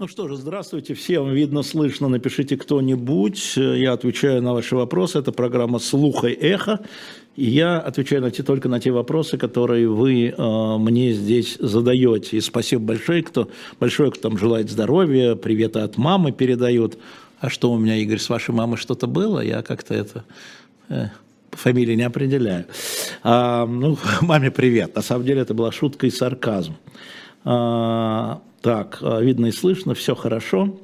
Ну 0.00 0.06
что 0.06 0.28
же, 0.28 0.36
здравствуйте 0.36 0.94
всем. 0.94 1.28
Видно, 1.32 1.64
слышно. 1.64 2.06
Напишите 2.06 2.56
кто-нибудь. 2.56 3.56
Я 3.56 3.94
отвечаю 3.94 4.40
на 4.40 4.52
ваши 4.54 4.76
вопросы. 4.76 5.18
Это 5.18 5.32
программа 5.32 5.80
«Слух 5.80 6.22
и 6.22 6.28
эхо». 6.28 6.78
И 7.34 7.46
я 7.46 7.80
отвечаю 7.80 8.22
на 8.22 8.30
те, 8.30 8.44
только 8.44 8.68
на 8.68 8.78
те 8.78 8.92
вопросы, 8.92 9.38
которые 9.38 9.88
вы 9.88 10.28
э, 10.28 10.76
мне 10.78 11.12
здесь 11.14 11.56
задаете. 11.58 12.36
И 12.36 12.40
спасибо 12.40 12.80
большое, 12.80 13.24
кто, 13.24 13.48
большое, 13.80 14.12
кто 14.12 14.28
там 14.28 14.38
желает 14.38 14.70
здоровья, 14.70 15.34
привета 15.34 15.82
от 15.82 15.96
мамы 15.96 16.30
передает. 16.30 16.96
А 17.40 17.50
что 17.50 17.72
у 17.72 17.76
меня, 17.76 17.96
Игорь, 17.96 18.20
с 18.20 18.28
вашей 18.28 18.54
мамой 18.54 18.76
что-то 18.76 19.08
было? 19.08 19.40
Я 19.40 19.62
как-то 19.62 19.94
это... 19.94 20.24
Э, 20.88 21.06
фамилии 21.50 21.96
не 21.96 22.04
определяю. 22.04 22.66
А, 23.24 23.66
ну, 23.66 23.98
маме 24.20 24.52
привет. 24.52 24.94
На 24.94 25.02
самом 25.02 25.24
деле 25.24 25.40
это 25.40 25.54
была 25.54 25.72
шутка 25.72 26.06
и 26.06 26.10
сарказм. 26.10 26.76
А, 27.44 28.40
так, 28.60 28.98
а, 29.02 29.20
видно 29.20 29.46
и 29.46 29.52
слышно, 29.52 29.94
все 29.94 30.14
хорошо. 30.14 30.76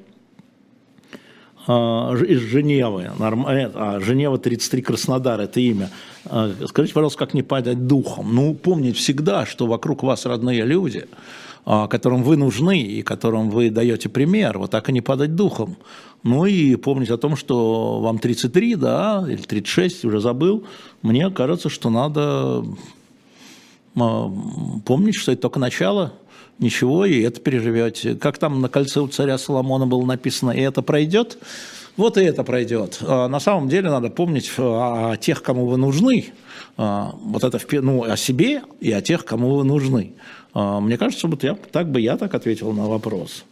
А, 1.66 2.14
из 2.14 2.40
Женевы, 2.40 3.02
э, 3.02 3.10
а, 3.18 4.00
Женева 4.00 4.38
33 4.38 4.82
Краснодар, 4.82 5.40
это 5.40 5.60
имя. 5.60 5.90
Скажите, 6.66 6.94
пожалуйста, 6.94 7.18
как 7.18 7.34
не 7.34 7.42
падать 7.42 7.86
духом? 7.86 8.34
Ну, 8.34 8.54
помнить 8.54 8.96
всегда, 8.96 9.44
что 9.44 9.66
вокруг 9.66 10.02
вас 10.02 10.24
родные 10.24 10.64
люди, 10.64 11.06
которым 11.64 12.22
вы 12.22 12.36
нужны 12.36 12.80
и 12.80 13.02
которым 13.02 13.50
вы 13.50 13.70
даете 13.70 14.08
пример, 14.08 14.58
вот 14.58 14.70
так 14.70 14.88
и 14.88 14.92
не 14.92 15.02
падать 15.02 15.34
духом. 15.34 15.76
Ну 16.22 16.46
и 16.46 16.76
помнить 16.76 17.10
о 17.10 17.18
том, 17.18 17.36
что 17.36 18.00
вам 18.00 18.18
33, 18.18 18.76
да, 18.76 19.24
или 19.28 19.42
36, 19.42 20.06
уже 20.06 20.20
забыл. 20.20 20.64
Мне 21.02 21.30
кажется, 21.30 21.68
что 21.68 21.90
надо 21.90 22.64
помнить, 23.94 25.16
что 25.16 25.32
это 25.32 25.42
только 25.42 25.58
начало– 25.58 26.14
ничего, 26.58 27.04
и 27.04 27.22
это 27.22 27.40
переживете. 27.40 28.14
Как 28.14 28.38
там 28.38 28.60
на 28.60 28.68
кольце 28.68 29.00
у 29.00 29.08
царя 29.08 29.38
Соломона 29.38 29.86
было 29.86 30.04
написано, 30.04 30.50
и 30.50 30.60
это 30.60 30.82
пройдет, 30.82 31.38
вот 31.96 32.18
и 32.18 32.24
это 32.24 32.42
пройдет. 32.42 32.98
А 33.02 33.28
на 33.28 33.40
самом 33.40 33.68
деле 33.68 33.90
надо 33.90 34.10
помнить 34.10 34.50
о 34.58 35.16
тех, 35.16 35.42
кому 35.42 35.66
вы 35.66 35.76
нужны, 35.76 36.32
а, 36.76 37.14
вот 37.22 37.44
это 37.44 37.60
ну, 37.80 38.02
о 38.02 38.16
себе 38.16 38.62
и 38.80 38.90
о 38.90 39.00
тех, 39.00 39.24
кому 39.24 39.56
вы 39.56 39.64
нужны. 39.64 40.14
А, 40.54 40.80
мне 40.80 40.98
кажется, 40.98 41.28
вот 41.28 41.44
я, 41.44 41.54
так 41.54 41.90
бы 41.90 42.00
я 42.00 42.16
так 42.16 42.34
ответил 42.34 42.72
на 42.72 42.86
вопрос. 42.86 43.44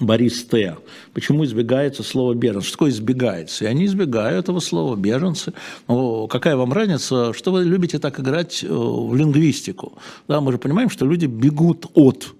Борис 0.00 0.44
Т. 0.44 0.76
Почему 1.12 1.44
избегается 1.44 2.02
слово 2.02 2.34
беженцы? 2.34 2.68
Что 2.68 2.76
такое 2.76 2.90
избегается? 2.90 3.64
И 3.64 3.68
они 3.68 3.86
избегают 3.86 4.44
этого 4.44 4.60
слова 4.60 4.96
беженцы. 4.96 5.52
Но 5.88 6.28
какая 6.28 6.56
вам 6.56 6.72
разница, 6.72 7.32
что 7.32 7.50
вы 7.50 7.64
любите 7.64 7.98
так 7.98 8.20
играть 8.20 8.62
э, 8.62 8.68
в 8.68 9.14
лингвистику? 9.14 9.94
Да, 10.28 10.40
мы 10.40 10.52
же 10.52 10.58
понимаем, 10.58 10.88
что 10.88 11.04
люди 11.04 11.26
бегут 11.26 11.86
от. 11.94 12.34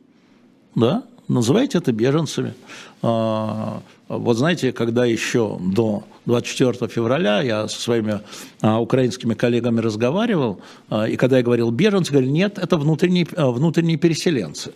Да? 0.74 1.02
Называйте 1.26 1.78
это 1.78 1.92
беженцами. 1.92 2.54
А, 3.02 3.82
вот 4.08 4.38
знаете, 4.38 4.72
когда 4.72 5.04
еще 5.04 5.58
до 5.60 6.04
24 6.26 6.88
февраля 6.90 7.42
я 7.42 7.68
со 7.68 7.80
своими 7.80 8.20
а, 8.62 8.80
украинскими 8.80 9.34
коллегами 9.34 9.80
разговаривал, 9.80 10.60
а, 10.88 11.06
и 11.06 11.16
когда 11.16 11.38
я 11.38 11.42
говорил 11.42 11.70
беженцы, 11.70 12.12
говорили, 12.12 12.30
нет, 12.30 12.58
это 12.58 12.76
внутренние, 12.78 13.26
внутренние 13.36 13.98
переселенцы. 13.98 14.72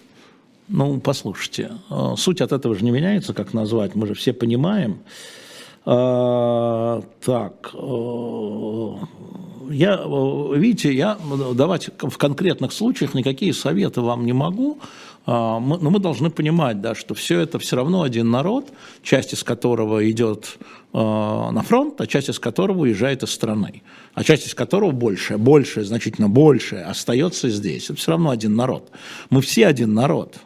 Ну, 0.75 1.01
послушайте, 1.01 1.73
э, 1.91 2.15
суть 2.17 2.41
от 2.41 2.51
этого 2.51 2.75
же 2.75 2.83
не 2.83 2.91
меняется, 2.91 3.35
как 3.35 3.53
назвать, 3.53 3.95
мы 3.95 4.07
же 4.07 4.15
все 4.15 4.33
понимаем. 4.33 5.01
А, 5.85 7.03
так, 7.23 7.75
э, 7.75 8.95
я, 9.71 10.01
э, 10.03 10.57
видите, 10.57 10.95
я 10.95 11.19
давать 11.55 11.91
в 12.01 12.17
конкретных 12.17 12.73
случаях 12.73 13.13
никакие 13.13 13.53
советы 13.53 14.01
вам 14.01 14.25
не 14.25 14.33
могу, 14.33 14.79
а, 15.27 15.61
но 15.61 15.91
мы 15.91 15.99
должны 15.99 16.31
понимать, 16.31 16.81
да, 16.81 16.95
что 16.95 17.13
все 17.15 17.41
это 17.41 17.59
все 17.59 17.77
равно 17.77 18.03
один 18.03 18.31
народ, 18.31 18.73
часть 19.03 19.35
из 19.35 19.45
которого 19.45 20.11
идет 20.11 20.57
на 20.95 21.63
фронт, 21.67 21.99
а 22.03 22.07
часть 22.07 22.29
из 22.29 22.39
которого 22.39 22.81
уезжает 22.81 23.23
из 23.23 23.31
страны, 23.31 23.83
а 24.13 24.25
часть 24.25 24.47
из 24.47 24.55
которого 24.55 24.91
больше, 24.91 25.39
больше, 25.39 25.85
значительно 25.85 26.29
больше 26.29 26.77
остается 26.77 27.49
здесь. 27.49 27.85
Это 27.85 27.95
все 27.95 28.11
равно 28.11 28.29
один 28.29 28.57
народ. 28.57 28.91
Мы 29.31 29.41
все 29.41 29.67
один 29.67 29.95
народ. 29.95 30.37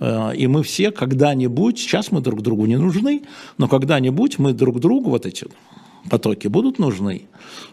Э, 0.00 0.34
и 0.34 0.46
мы 0.46 0.62
все 0.62 0.90
когда-нибудь, 0.90 1.78
сейчас 1.78 2.12
мы 2.12 2.20
друг 2.20 2.42
другу 2.42 2.66
не 2.66 2.76
нужны, 2.76 3.22
но 3.58 3.68
когда-нибудь 3.68 4.38
мы 4.38 4.52
друг 4.52 4.80
другу, 4.80 5.10
вот 5.10 5.26
эти 5.26 5.46
потоки 6.10 6.48
будут 6.48 6.78
нужны. 6.78 7.22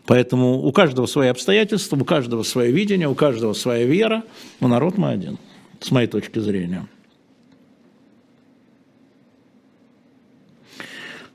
Поэтому 0.05 0.65
у 0.65 0.71
каждого 0.71 1.05
свои 1.05 1.29
обстоятельства, 1.29 1.97
у 1.97 2.05
каждого 2.05 2.43
свое 2.43 2.71
видение, 2.71 3.07
у 3.07 3.15
каждого 3.15 3.53
своя 3.53 3.85
вера, 3.85 4.23
но 4.59 4.67
народ 4.67 4.97
мы 4.97 5.09
один, 5.09 5.37
с 5.79 5.91
моей 5.91 6.07
точки 6.07 6.39
зрения. 6.39 6.87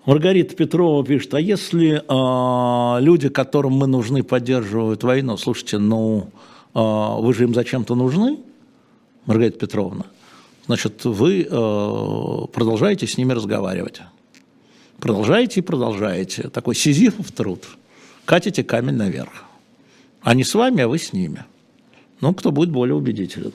Маргарита 0.07 0.55
Петрова 0.55 1.05
пишет, 1.05 1.35
а 1.35 1.41
если 1.41 2.01
э, 2.01 3.01
люди, 3.03 3.29
которым 3.29 3.73
мы 3.73 3.89
нужны, 3.89 4.23
поддерживают 4.23 5.03
войну, 5.03 5.37
слушайте, 5.37 5.79
ну 5.79 6.31
э, 6.75 6.79
вы 6.79 7.35
же 7.35 7.43
им 7.43 7.55
зачем-то 7.55 7.97
нужны, 7.97 8.39
Маргарита 9.27 9.59
Петровна? 9.59 10.07
Значит, 10.67 11.05
вы 11.05 11.43
э, 11.43 12.47
продолжаете 12.53 13.07
с 13.07 13.17
ними 13.17 13.33
разговаривать. 13.33 14.03
Продолжаете 14.99 15.61
и 15.61 15.63
продолжаете. 15.63 16.49
Такой 16.49 16.75
сизифов 16.75 17.33
труд. 17.33 17.67
Катите 18.25 18.65
камень 18.65 18.95
наверх. 18.95 19.45
Они 20.23 20.43
с 20.43 20.55
вами, 20.55 20.83
а 20.83 20.89
вы 20.89 20.99
с 20.99 21.13
ними. 21.13 21.45
Ну, 22.21 22.35
кто 22.35 22.51
будет 22.51 22.71
более 22.71 22.95
убедителен. 22.95 23.53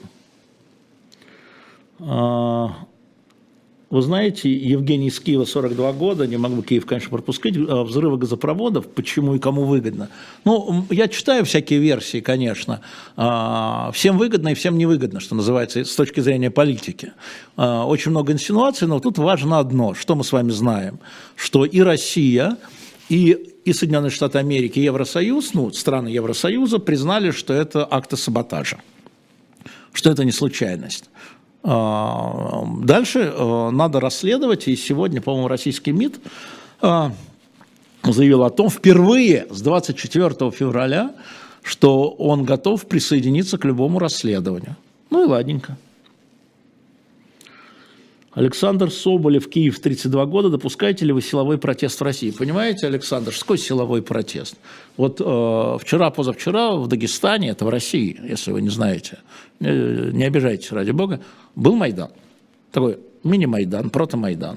Вы 3.92 4.00
знаете, 4.00 4.50
Евгений 4.50 5.08
из 5.08 5.20
Киева, 5.20 5.44
42 5.44 5.92
года, 5.92 6.26
не 6.26 6.38
могу 6.38 6.62
Киев, 6.62 6.86
конечно, 6.86 7.10
пропускать, 7.10 7.54
а, 7.58 7.84
взрывы 7.84 8.16
газопроводов, 8.16 8.86
почему 8.86 9.34
и 9.34 9.38
кому 9.38 9.64
выгодно. 9.64 10.08
Ну, 10.46 10.86
я 10.88 11.08
читаю 11.08 11.44
всякие 11.44 11.78
версии, 11.78 12.20
конечно. 12.20 12.80
А, 13.18 13.90
всем 13.92 14.16
выгодно 14.16 14.48
и 14.48 14.54
всем 14.54 14.78
невыгодно, 14.78 15.20
что 15.20 15.34
называется, 15.34 15.84
с 15.84 15.94
точки 15.94 16.20
зрения 16.20 16.50
политики. 16.50 17.12
А, 17.58 17.84
очень 17.84 18.12
много 18.12 18.32
инсинуаций, 18.32 18.88
но 18.88 18.98
тут 18.98 19.18
важно 19.18 19.58
одно, 19.58 19.92
что 19.92 20.14
мы 20.14 20.24
с 20.24 20.32
вами 20.32 20.52
знаем, 20.52 20.98
что 21.36 21.66
и 21.66 21.82
Россия, 21.82 22.56
и 23.10 23.50
и 23.66 23.74
Соединенные 23.74 24.10
Штаты 24.10 24.38
Америки, 24.38 24.78
и 24.78 24.84
Евросоюз, 24.84 25.52
ну, 25.52 25.70
страны 25.70 26.08
Евросоюза 26.08 26.78
признали, 26.78 27.30
что 27.30 27.52
это 27.52 27.86
акты 27.88 28.16
саботажа, 28.16 28.80
что 29.92 30.10
это 30.10 30.24
не 30.24 30.32
случайность. 30.32 31.10
А, 31.64 32.64
дальше 32.78 33.20
э, 33.20 33.70
надо 33.70 34.00
расследовать, 34.00 34.66
и 34.66 34.76
сегодня, 34.76 35.20
по-моему, 35.20 35.48
российский 35.48 35.92
МИД 35.92 36.20
э, 36.82 37.10
заявил 38.02 38.42
о 38.42 38.50
том 38.50 38.68
впервые 38.68 39.46
с 39.50 39.60
24 39.62 40.50
февраля, 40.50 41.14
что 41.62 42.10
он 42.10 42.44
готов 42.44 42.86
присоединиться 42.86 43.58
к 43.58 43.64
любому 43.64 44.00
расследованию. 44.00 44.76
Ну 45.10 45.24
и 45.24 45.26
ладненько. 45.26 45.76
Александр 48.34 48.90
Соболев, 48.90 49.48
Киев, 49.48 49.78
32 49.80 50.24
года. 50.26 50.48
Допускаете 50.48 51.04
ли 51.04 51.12
вы 51.12 51.20
силовой 51.20 51.58
протест 51.58 52.00
в 52.00 52.02
России? 52.02 52.30
Понимаете, 52.30 52.86
Александр, 52.86 53.30
что 53.30 53.56
силовой 53.56 54.00
протест? 54.00 54.56
Вот 54.96 55.20
э, 55.20 55.78
вчера, 55.80 56.10
позавчера 56.10 56.72
в 56.76 56.88
Дагестане, 56.88 57.50
это 57.50 57.66
в 57.66 57.68
России, 57.68 58.18
если 58.22 58.52
вы 58.52 58.62
не 58.62 58.70
знаете, 58.70 59.18
э, 59.60 60.10
не 60.12 60.24
обижайтесь, 60.24 60.72
ради 60.72 60.92
бога, 60.92 61.20
был 61.56 61.76
Майдан. 61.76 62.10
Такой 62.70 62.98
мини-Майдан, 63.22 63.90
прото-Майдан. 63.90 64.56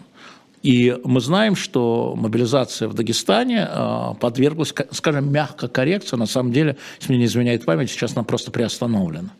И 0.63 0.97
мы 1.03 1.19
знаем, 1.19 1.55
что 1.55 2.15
мобилизация 2.15 2.87
в 2.87 2.93
Дагестане 2.93 3.67
э, 3.69 4.13
подверглась, 4.21 4.73
скажем, 4.91 5.31
мягко 5.31 5.67
коррекции. 5.67 6.15
На 6.15 6.27
самом 6.27 6.53
деле, 6.53 6.77
если 6.99 7.11
мне 7.11 7.19
не 7.19 7.25
изменяет 7.25 7.65
память, 7.65 7.91
сейчас 7.91 8.13
она 8.13 8.23
просто 8.23 8.51
приостановлена. 8.51 9.31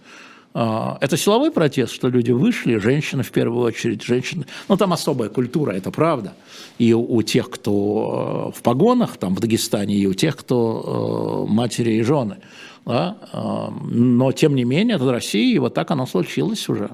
А, 0.58 0.98
это 1.02 1.18
силовой 1.18 1.52
протест, 1.52 1.92
что 1.94 2.08
люди 2.08 2.32
вышли, 2.32 2.78
женщины 2.78 3.24
в 3.24 3.32
первую 3.32 3.66
очередь, 3.66 4.02
женщины. 4.02 4.46
Ну, 4.70 4.78
там 4.78 4.94
особая 4.94 5.28
культура, 5.28 5.74
это 5.74 5.92
правда. 5.92 6.34
И 6.78 6.94
у 6.94 7.22
тех, 7.24 7.50
кто 7.50 8.52
э, 8.54 8.58
в 8.58 8.62
погонах, 8.64 9.18
там 9.18 9.36
в 9.36 9.42
Дагестане, 9.42 9.96
и 9.96 10.08
у 10.08 10.14
тех, 10.14 10.38
кто 10.38 11.46
э, 11.46 11.52
матери 11.52 11.96
и 11.96 12.02
жены. 12.04 12.38
Да? 12.86 13.18
А, 13.34 13.74
но, 13.84 14.32
тем 14.32 14.56
не 14.56 14.64
менее, 14.64 14.96
это 14.96 15.12
Россия, 15.12 15.54
и 15.54 15.60
вот 15.60 15.74
так 15.74 15.92
оно 15.92 16.06
случилось 16.06 16.70
уже. 16.70 16.92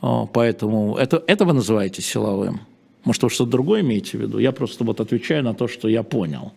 Поэтому 0.00 0.96
это, 0.96 1.22
это 1.26 1.44
вы 1.44 1.52
называете 1.52 2.02
силовым. 2.02 2.60
Может, 3.04 3.22
вы 3.22 3.30
что-то 3.30 3.52
другое 3.52 3.82
имеете 3.82 4.18
в 4.18 4.20
виду? 4.20 4.38
Я 4.38 4.50
просто 4.52 4.84
вот 4.84 5.00
отвечаю 5.00 5.44
на 5.44 5.54
то, 5.54 5.68
что 5.68 5.88
я 5.88 6.02
понял. 6.02 6.52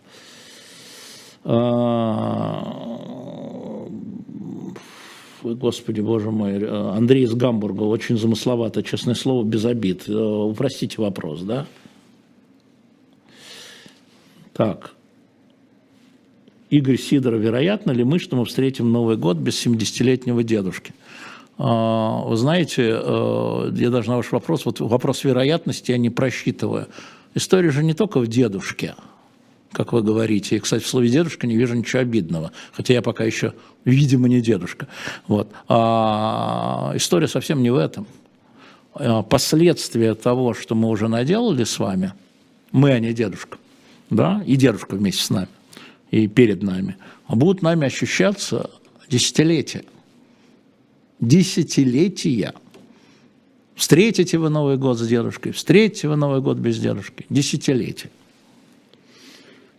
Господи, 5.42 6.00
боже 6.00 6.30
мой, 6.30 6.52
э, 6.52 6.90
Андрей 6.96 7.24
из 7.24 7.34
Гамбурга, 7.34 7.82
очень 7.82 8.18
замысловато, 8.18 8.82
честное 8.82 9.14
слово, 9.14 9.44
без 9.44 9.64
обид. 9.64 10.08
Э, 10.08 10.12
упростите 10.12 11.00
вопрос, 11.00 11.42
да? 11.42 11.66
Так. 14.52 14.94
Игорь 16.68 16.98
Сидоров, 16.98 17.40
вероятно 17.40 17.90
ли 17.90 18.04
мы, 18.04 18.18
что 18.18 18.36
мы 18.36 18.44
встретим 18.44 18.92
Новый 18.92 19.16
год 19.16 19.38
без 19.38 19.66
70-летнего 19.66 20.42
дедушки? 20.42 20.92
А, 21.58 22.22
вы 22.24 22.36
знаете, 22.36 23.00
э, 23.02 23.72
я 23.76 23.90
даже 23.90 24.10
на 24.10 24.16
ваш 24.16 24.32
вопрос, 24.32 24.64
вот 24.66 24.80
вопрос 24.80 25.24
вероятности 25.24 25.90
я 25.90 25.98
не 25.98 26.10
просчитываю. 26.10 26.86
История 27.34 27.70
же 27.70 27.82
не 27.82 27.94
только 27.94 28.20
в 28.20 28.26
дедушке, 28.26 28.94
как 29.72 29.92
вы 29.92 30.02
говорите. 30.02 30.56
И, 30.56 30.58
кстати, 30.58 30.82
в 30.82 30.88
слове 30.88 31.08
«дедушка» 31.08 31.46
не 31.46 31.56
вижу 31.56 31.74
ничего 31.74 32.02
обидного, 32.02 32.52
хотя 32.72 32.94
я 32.94 33.02
пока 33.02 33.24
еще, 33.24 33.54
видимо, 33.84 34.28
не 34.28 34.40
дедушка. 34.40 34.88
Вот. 35.26 35.50
А 35.68 36.92
история 36.94 37.28
совсем 37.28 37.62
не 37.62 37.70
в 37.70 37.76
этом. 37.76 38.06
А 38.94 39.22
последствия 39.22 40.14
того, 40.14 40.54
что 40.54 40.74
мы 40.74 40.88
уже 40.88 41.08
наделали 41.08 41.64
с 41.64 41.78
вами, 41.78 42.12
мы, 42.72 42.92
а 42.92 42.98
не 42.98 43.12
дедушка, 43.12 43.58
да, 44.10 44.42
и 44.46 44.56
дедушка 44.56 44.96
вместе 44.96 45.22
с 45.22 45.30
нами, 45.30 45.48
и 46.10 46.26
перед 46.26 46.62
нами, 46.62 46.96
будут 47.28 47.62
нами 47.62 47.86
ощущаться 47.86 48.70
десятилетия. 49.08 49.84
Десятилетия. 51.20 52.54
Встретите 53.74 54.38
вы 54.38 54.50
Новый 54.50 54.76
год 54.76 54.98
с 54.98 55.06
дедушкой, 55.06 55.52
встретите 55.52 56.08
вы 56.08 56.16
Новый 56.16 56.40
год 56.40 56.58
без 56.58 56.78
дедушки. 56.78 57.24
Десятилетия. 57.30 58.10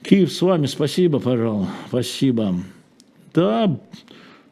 Киев 0.04 0.34
с 0.34 0.42
вами, 0.42 0.66
спасибо, 0.66 1.20
пожалуйста, 1.20 1.72
спасибо. 1.88 2.56
Да, 3.34 3.78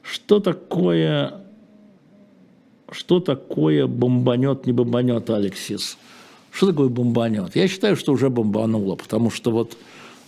что 0.04 0.40
такое, 0.40 1.42
что 2.92 3.20
такое 3.20 3.88
бомбанет, 3.88 4.68
не 4.68 4.74
бомбанет, 4.74 5.30
Алексис? 5.30 5.98
Что 6.52 6.68
такое 6.68 6.90
бомбанет? 6.90 7.56
Я 7.56 7.68
считаю, 7.68 7.96
что 7.96 8.14
уже 8.14 8.30
бомбануло, 8.30 8.96
потому 8.96 9.32
что 9.32 9.50
вот 9.50 9.76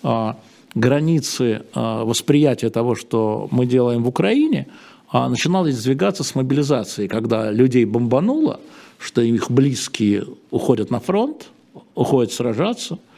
а, 0.01 0.39
границы 0.73 1.63
а, 1.73 2.03
восприятия 2.03 2.71
того, 2.71 2.95
что 2.95 3.47
мы 3.51 3.67
делаем 3.67 4.03
в 4.03 4.07
Украине, 4.07 4.67
а, 5.11 5.29
начинали 5.29 5.69
сдвигаться 5.71 6.23
с 6.23 6.33
мобилизацией, 6.33 7.07
когда 7.07 7.51
людей 7.51 7.85
бомбануло, 7.85 8.59
что 8.97 9.21
их 9.21 9.51
близкие 9.51 10.25
уходят 10.49 10.89
на 10.89 10.99
фронт, 10.99 11.49
уходят 11.93 12.33
сражаться– 12.33 12.97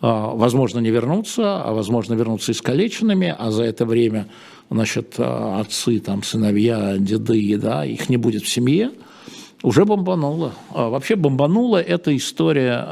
возможно, 0.00 0.80
не 0.80 0.90
вернуться, 0.90 1.62
а 1.62 1.72
возможно, 1.72 2.14
вернуться 2.14 2.52
искалеченными, 2.52 3.34
а 3.36 3.50
за 3.50 3.64
это 3.64 3.86
время, 3.86 4.26
значит, 4.70 5.14
а, 5.18 5.60
отцы, 5.60 6.00
там, 6.00 6.22
сыновья, 6.22 6.96
деды, 6.98 7.56
да, 7.56 7.84
их 7.84 8.08
не 8.08 8.16
будет 8.16 8.42
в 8.42 8.48
семье, 8.48 8.90
уже 9.62 9.84
бомбануло. 9.84 10.52
А 10.74 10.90
вообще 10.90 11.16
бомбануло– 11.16 11.80
это 11.82 12.14
история 12.16 12.86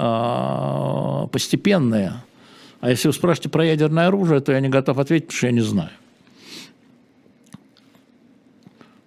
постепенная. 1.29 2.25
А 2.81 2.91
если 2.91 3.09
вы 3.09 3.15
спрашиваете 3.15 3.49
про 3.51 3.67
ядерное 3.67 4.09
оружие, 4.09 4.41
то 4.41 4.53
я 4.53 4.61
не 4.61 4.69
готов 4.69 4.99
ответить, 4.99 5.27
потому 5.27 5.39
что 5.39 5.47
я 5.47 5.53
не 5.53 5.61
знаю. 5.61 5.91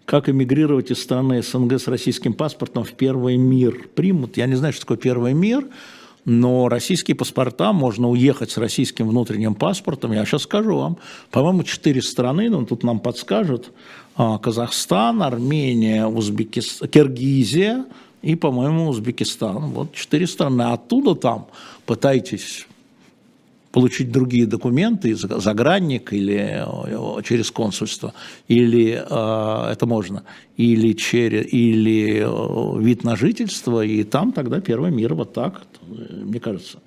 Как 0.06 0.30
эмигрировать 0.30 0.90
из 0.92 1.02
страны 1.02 1.42
СНГ 1.42 1.74
с 1.74 1.88
российским 1.88 2.34
паспортом 2.34 2.86
в 2.86 2.94
первый 2.94 3.36
мир? 3.38 3.90
Примут. 3.94 4.38
Я 4.38 4.46
не 4.46 4.56
знаю, 4.56 4.72
что 4.72 4.84
такое 4.84 4.98
первый 4.98 5.34
мир– 5.34 5.66
но 6.30 6.68
российские 6.68 7.16
паспорта, 7.16 7.72
можно 7.72 8.10
уехать 8.10 8.52
с 8.52 8.58
российским 8.58 9.08
внутренним 9.08 9.56
паспортом, 9.56 10.12
я 10.12 10.26
сейчас 10.26 10.42
скажу 10.42 10.76
вам, 10.76 10.98
по-моему, 11.32 11.64
четыре 11.64 12.02
страны, 12.02 12.50
но 12.50 12.66
тут 12.66 12.84
нам 12.84 13.00
подскажут, 13.00 13.72
а, 14.18 14.38
Казахстан, 14.38 15.24
Армения, 15.24 16.06
Узбекистан, 16.06 16.90
Киргизия 16.90 17.86
и, 18.22 18.36
по-моему, 18.36 18.90
Узбекистан. 18.90 19.70
Вот 19.70 19.94
четыре 19.94 20.28
страны. 20.28 20.64
Оттуда 20.64 21.16
там 21.16 21.48
пытайтесь 21.86 22.68
получить 23.72 24.12
другие 24.12 24.46
документы, 24.46 25.16
загранник 25.16 26.14
или 26.14 26.66
э, 26.66 27.22
через 27.24 27.52
консульство, 27.52 28.14
или 28.48 28.94
э, 28.94 29.72
это 29.72 29.86
можно, 29.86 30.24
или, 30.56 30.94
через, 30.94 31.52
или 31.54 32.24
э, 32.26 32.82
вид 32.82 33.04
на 33.04 33.16
жительство, 33.16 33.84
и 33.84 34.04
там 34.04 34.32
тогда 34.32 34.62
первый 34.62 34.92
мир 34.92 35.14
вот 35.14 35.34
так, 35.34 35.64
мне 35.88 36.40
кажется. 36.40 36.80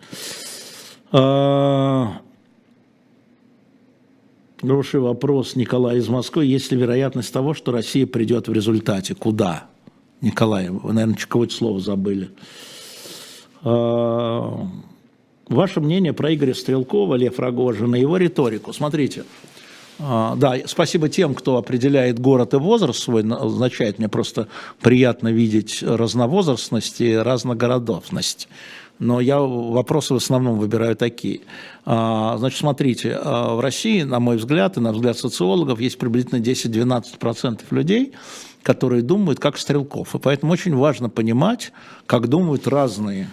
Хороший 4.60 5.00
вопрос 5.00 5.56
Николай 5.56 5.98
из 5.98 6.08
Москвы. 6.08 6.44
Есть 6.44 6.70
ли 6.70 6.78
вероятность 6.78 7.32
того, 7.32 7.54
что 7.54 7.72
Россия 7.72 8.06
придет 8.06 8.46
в 8.46 8.52
результате? 8.52 9.14
Куда? 9.14 9.68
Николай, 10.20 10.68
вы, 10.68 10.92
наверное, 10.92 11.16
какое-то 11.16 11.54
слово 11.54 11.80
забыли. 11.80 12.30
Ваше 15.50 15.80
мнение 15.80 16.12
про 16.12 16.32
Игоря 16.32 16.54
Стрелкова, 16.54 17.16
Лев 17.16 17.40
Рогожина, 17.40 17.96
его 17.96 18.16
риторику. 18.16 18.72
Смотрите, 18.72 19.24
а, 19.98 20.36
да, 20.36 20.54
спасибо 20.64 21.08
тем, 21.08 21.34
кто 21.34 21.56
определяет 21.56 22.20
город 22.20 22.54
и 22.54 22.56
возраст 22.56 23.00
свой, 23.00 23.28
означает 23.28 23.98
мне 23.98 24.08
просто 24.08 24.46
приятно 24.80 25.32
видеть 25.32 25.82
разновозрастность 25.82 27.00
и 27.00 27.16
разногородовность. 27.16 28.48
Но 29.00 29.20
я 29.20 29.40
вопросы 29.40 30.14
в 30.14 30.18
основном 30.18 30.56
выбираю 30.56 30.94
такие. 30.94 31.40
А, 31.84 32.36
значит, 32.38 32.60
смотрите, 32.60 33.18
а, 33.20 33.56
в 33.56 33.60
России, 33.60 34.02
на 34.02 34.20
мой 34.20 34.36
взгляд, 34.36 34.76
и 34.76 34.80
на 34.80 34.92
взгляд 34.92 35.18
социологов, 35.18 35.80
есть 35.80 35.98
приблизительно 35.98 36.38
10-12% 36.38 37.62
людей, 37.72 38.12
которые 38.62 39.02
думают 39.02 39.40
как 39.40 39.58
Стрелков. 39.58 40.14
И 40.14 40.18
поэтому 40.20 40.52
очень 40.52 40.76
важно 40.76 41.08
понимать, 41.08 41.72
как 42.06 42.28
думают 42.28 42.68
разные 42.68 43.30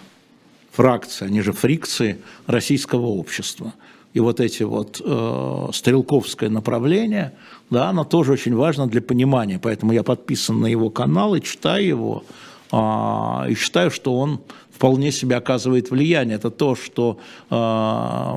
фракции, 0.78 1.26
они 1.26 1.40
же 1.40 1.52
фрикции 1.52 2.18
российского 2.46 3.06
общества. 3.06 3.72
И 4.14 4.20
вот 4.20 4.38
эти 4.38 4.62
вот 4.62 5.02
э, 5.04 5.68
стрелковское 5.72 6.48
направление, 6.50 7.32
да, 7.68 7.88
оно 7.88 8.04
тоже 8.04 8.32
очень 8.32 8.54
важно 8.54 8.86
для 8.86 9.02
понимания. 9.02 9.58
Поэтому 9.58 9.92
я 9.92 10.04
подписан 10.04 10.60
на 10.60 10.66
его 10.66 10.88
канал 10.90 11.34
и 11.34 11.42
читаю 11.42 11.86
его. 11.86 12.24
Э, 12.70 13.50
и 13.50 13.54
считаю, 13.54 13.90
что 13.90 14.16
он 14.16 14.40
вполне 14.70 15.10
себе 15.10 15.34
оказывает 15.36 15.90
влияние. 15.90 16.36
Это 16.36 16.50
то, 16.50 16.76
что 16.76 17.18
э, 17.50 18.34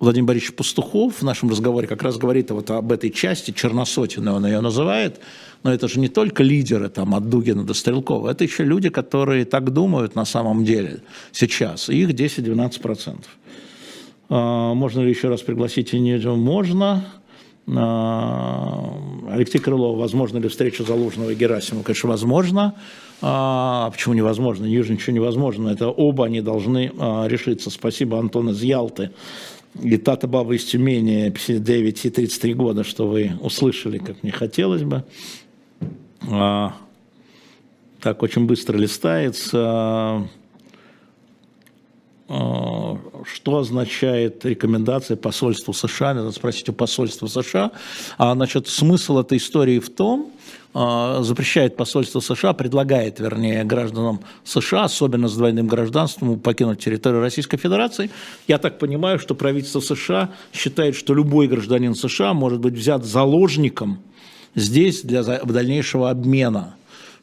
Владимир 0.00 0.26
Борисович 0.26 0.54
Пастухов 0.54 1.20
в 1.20 1.22
нашем 1.22 1.50
разговоре 1.50 1.86
как 1.86 2.02
раз 2.02 2.16
говорит 2.16 2.50
вот 2.50 2.70
об 2.70 2.90
этой 2.92 3.10
части, 3.10 3.50
черносотенной 3.50 4.32
он 4.32 4.46
ее 4.46 4.60
называет, 4.62 5.20
но 5.62 5.72
это 5.72 5.88
же 5.88 6.00
не 6.00 6.08
только 6.08 6.42
лидеры 6.42 6.88
там, 6.88 7.14
от 7.14 7.28
Дугина 7.28 7.64
до 7.64 7.74
Стрелкова, 7.74 8.30
это 8.30 8.44
еще 8.44 8.64
люди, 8.64 8.88
которые 8.88 9.44
так 9.44 9.70
думают 9.72 10.14
на 10.14 10.24
самом 10.24 10.64
деле 10.64 11.02
сейчас, 11.32 11.88
их 11.88 12.10
10-12%. 12.10 13.16
А, 14.28 14.74
можно 14.74 15.00
ли 15.00 15.10
еще 15.10 15.28
раз 15.28 15.42
пригласить 15.42 15.94
Инедию? 15.94 16.36
Можно. 16.36 17.04
А, 17.68 18.98
Алексей 19.30 19.58
Крылов, 19.58 19.98
возможно 19.98 20.38
ли 20.38 20.48
встреча 20.48 20.82
Залужного 20.82 21.30
и 21.30 21.34
Герасимова? 21.34 21.84
Конечно, 21.84 22.08
возможно. 22.08 22.74
А 23.20 23.88
почему 23.90 24.14
невозможно? 24.14 24.64
Нижний 24.64 24.96
ничего 24.96 25.14
невозможно. 25.14 25.68
Это 25.68 25.88
оба 25.88 26.26
они 26.26 26.40
должны 26.40 26.90
а, 26.98 27.26
решиться. 27.28 27.70
Спасибо, 27.70 28.18
Антон 28.18 28.50
из 28.50 28.62
Ялты 28.62 29.10
и 29.80 29.96
Тата 29.96 30.26
Баба 30.26 30.54
из 30.54 30.64
Тюмени 30.64 31.30
59 31.30 32.04
и 32.04 32.10
33 32.10 32.54
года, 32.54 32.84
что 32.84 33.06
вы 33.06 33.32
услышали, 33.40 33.98
как 33.98 34.22
мне 34.22 34.32
хотелось 34.32 34.82
бы. 34.82 35.04
А, 36.30 36.74
так, 38.00 38.22
очень 38.22 38.46
быстро 38.46 38.76
листается. 38.76 40.28
А, 42.28 42.98
что 43.24 43.58
означает 43.58 44.44
рекомендация 44.44 45.16
посольству 45.16 45.72
США? 45.72 46.14
Надо 46.14 46.32
спросить 46.32 46.68
у 46.68 46.72
посольства 46.72 47.26
США. 47.26 47.72
А, 48.18 48.34
значит, 48.34 48.68
смысл 48.68 49.18
этой 49.18 49.38
истории 49.38 49.78
в 49.78 49.90
том, 49.90 50.32
а, 50.74 51.22
запрещает 51.22 51.76
посольство 51.76 52.20
США, 52.20 52.54
предлагает, 52.54 53.20
вернее, 53.20 53.64
гражданам 53.64 54.20
США, 54.44 54.84
особенно 54.84 55.28
с 55.28 55.36
двойным 55.36 55.66
гражданством, 55.66 56.40
покинуть 56.40 56.82
территорию 56.82 57.20
Российской 57.20 57.58
Федерации. 57.58 58.10
Я 58.48 58.58
так 58.58 58.78
понимаю, 58.78 59.18
что 59.18 59.34
правительство 59.34 59.80
США 59.80 60.30
считает, 60.54 60.96
что 60.96 61.14
любой 61.14 61.48
гражданин 61.48 61.94
США 61.94 62.32
может 62.32 62.60
быть 62.60 62.74
взят 62.74 63.04
заложником 63.04 63.98
здесь 64.54 65.02
для 65.02 65.22
дальнейшего 65.22 66.10
обмена 66.10 66.74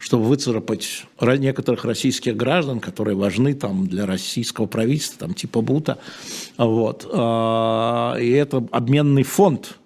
чтобы 0.01 0.23
выцарапать 0.23 1.03
некоторых 1.19 1.83
российских 1.83 2.37
граждан, 2.37 2.79
которые 2.79 3.17
важны 3.17 3.53
там 3.53 3.85
для 3.85 4.05
российского 4.05 4.65
правительства, 4.65 5.27
там 5.27 5.33
типа 5.33 5.59
Бута. 5.59 5.97
Вот. 6.57 7.05
А, 7.11 8.15
и 8.15 8.29
это 8.29 8.65
обменный 8.71 9.23
фонд 9.23 9.77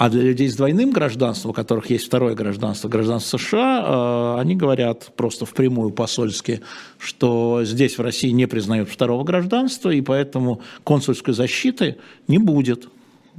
а 0.00 0.08
для 0.08 0.22
людей 0.22 0.48
с 0.48 0.56
двойным 0.56 0.92
гражданством, 0.92 1.50
у 1.50 1.52
которых 1.52 1.90
есть 1.90 2.06
второе 2.06 2.34
гражданство, 2.34 2.88
гражданство 2.88 3.36
США, 3.36 3.84
э, 3.84 4.40
они 4.40 4.56
говорят 4.56 5.12
просто 5.14 5.44
впрямую 5.44 5.90
посольски, 5.90 6.62
что 6.96 7.60
здесь 7.64 7.98
в 7.98 8.00
России 8.00 8.30
не 8.30 8.46
признают 8.46 8.88
второго 8.88 9.24
гражданства, 9.24 9.90
и 9.90 10.00
поэтому 10.00 10.62
консульской 10.84 11.34
защиты 11.34 11.98
не 12.28 12.38
будет. 12.38 12.88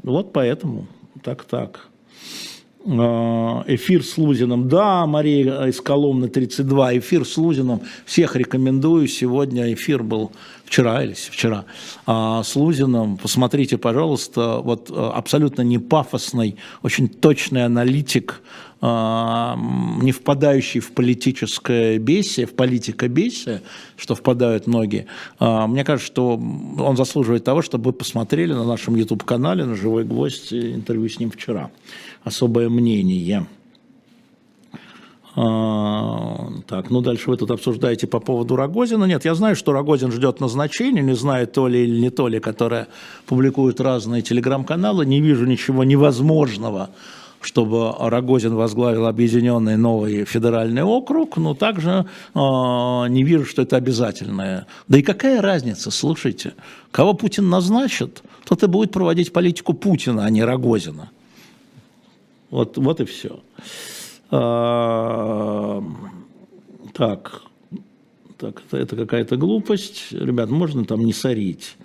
Вот 0.03 0.33
поэтому 0.33 0.85
так-так. 1.23 1.87
Э, 2.83 3.63
эфир 3.67 4.03
с 4.03 4.17
Лузиным. 4.17 4.67
Да, 4.67 5.05
Мария 5.05 5.65
из 5.65 5.79
Коломны 5.81 6.29
32. 6.29 6.97
Эфир 6.97 7.25
с 7.25 7.37
Лузиным. 7.37 7.81
Всех 8.05 8.35
рекомендую. 8.35 9.07
Сегодня 9.07 9.71
эфир 9.73 10.01
был 10.01 10.31
вчера 10.65 11.03
или 11.03 11.13
вчера 11.13 11.65
а, 12.07 12.43
с 12.43 12.55
Лузиным. 12.55 13.17
Посмотрите, 13.17 13.77
пожалуйста, 13.77 14.61
вот 14.63 14.89
э, 14.89 14.93
абсолютно 14.93 15.61
не 15.61 15.77
пафосный, 15.77 16.55
очень 16.81 17.07
точный 17.07 17.65
аналитик 17.65 18.41
не 18.83 20.11
впадающий 20.11 20.79
в 20.79 20.93
политическое 20.93 21.99
бесие, 21.99 22.47
в 22.47 22.55
политикобесие, 22.55 23.61
что 23.95 24.15
впадают 24.15 24.65
многие, 24.65 25.05
мне 25.39 25.83
кажется, 25.83 26.11
что 26.11 26.33
он 26.33 26.97
заслуживает 26.97 27.43
того, 27.43 27.61
чтобы 27.61 27.91
вы 27.91 27.93
посмотрели 27.93 28.53
на 28.53 28.65
нашем 28.65 28.95
YouTube-канале 28.95 29.65
на 29.65 29.75
«Живой 29.75 30.03
гвоздь» 30.03 30.51
интервью 30.51 31.09
с 31.09 31.19
ним 31.19 31.29
вчера. 31.29 31.69
Особое 32.23 32.69
мнение. 32.69 33.47
А, 35.33 36.49
так, 36.67 36.89
ну 36.89 37.01
дальше 37.01 37.29
вы 37.29 37.37
тут 37.37 37.51
обсуждаете 37.51 38.05
по 38.05 38.19
поводу 38.19 38.55
Рогозина. 38.55 39.05
Нет, 39.05 39.23
я 39.23 39.33
знаю, 39.33 39.55
что 39.55 39.71
Рогозин 39.71 40.11
ждет 40.11 40.39
назначения, 40.41 41.01
не 41.01 41.15
знаю, 41.15 41.47
то 41.47 41.67
ли 41.67 41.83
или 41.83 41.99
не 41.99 42.09
то 42.09 42.27
ли, 42.27 42.39
которое 42.39 42.87
публикуют 43.25 43.79
разные 43.79 44.21
телеграм-каналы. 44.21 45.05
Не 45.05 45.21
вижу 45.21 45.45
ничего 45.45 45.85
невозможного, 45.85 46.89
чтобы 47.39 47.93
Рогозин 47.97 48.55
возглавил 48.55 49.07
объединенный 49.07 49.77
новый 49.77 50.25
федеральный 50.25 50.83
округ, 50.83 51.37
но 51.37 51.53
также 51.53 52.05
э, 52.35 52.37
не 52.37 53.23
вижу, 53.23 53.45
что 53.45 53.61
это 53.61 53.77
обязательное. 53.77 54.67
Да 54.89 54.97
и 54.97 55.01
какая 55.01 55.41
разница, 55.41 55.91
слушайте, 55.91 56.53
кого 56.91 57.13
Путин 57.13 57.49
назначит, 57.49 58.21
тот 58.45 58.63
и 58.63 58.67
будет 58.67 58.91
проводить 58.91 59.31
политику 59.31 59.73
Путина, 59.73 60.25
а 60.25 60.29
не 60.29 60.43
Рогозина. 60.43 61.09
Вот, 62.51 62.77
вот 62.77 62.99
и 62.99 63.05
все. 63.05 63.39
А, 64.29 65.83
так, 66.93 67.41
так, 68.37 68.61
это, 68.71 68.95
какая-то 68.95 69.37
глупость. 69.37 70.11
Ребят, 70.11 70.49
можно 70.49 70.85
там 70.85 71.03
не 71.03 71.13
сорить. 71.13 71.77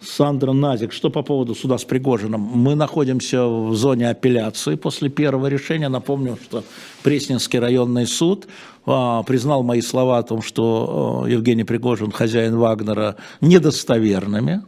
Сандра 0.00 0.52
Назик, 0.52 0.92
что 0.92 1.10
по 1.10 1.22
поводу 1.22 1.54
суда 1.54 1.76
с 1.76 1.84
Пригожиным? 1.84 2.40
Мы 2.40 2.74
находимся 2.74 3.46
в 3.46 3.74
зоне 3.74 4.08
апелляции 4.08 4.76
после 4.76 5.08
первого 5.08 5.48
решения. 5.48 5.88
Напомню, 5.88 6.38
что 6.42 6.62
Пресненский 7.02 7.58
районный 7.58 8.06
суд 8.06 8.46
а, 8.86 9.22
признал 9.24 9.62
мои 9.62 9.80
слова 9.80 10.18
о 10.18 10.22
том, 10.22 10.40
что 10.40 11.24
а, 11.24 11.28
Евгений 11.28 11.64
Пригожин, 11.64 12.12
хозяин 12.12 12.56
Вагнера, 12.56 13.16
недостоверными. 13.40 14.62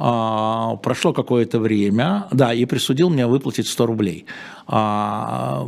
А, 0.00 0.76
прошло 0.76 1.12
какое-то 1.12 1.58
время, 1.58 2.28
да, 2.30 2.54
и 2.54 2.64
присудил 2.66 3.10
меня 3.10 3.26
выплатить 3.26 3.66
100 3.66 3.86
рублей. 3.86 4.26
А, 4.68 5.66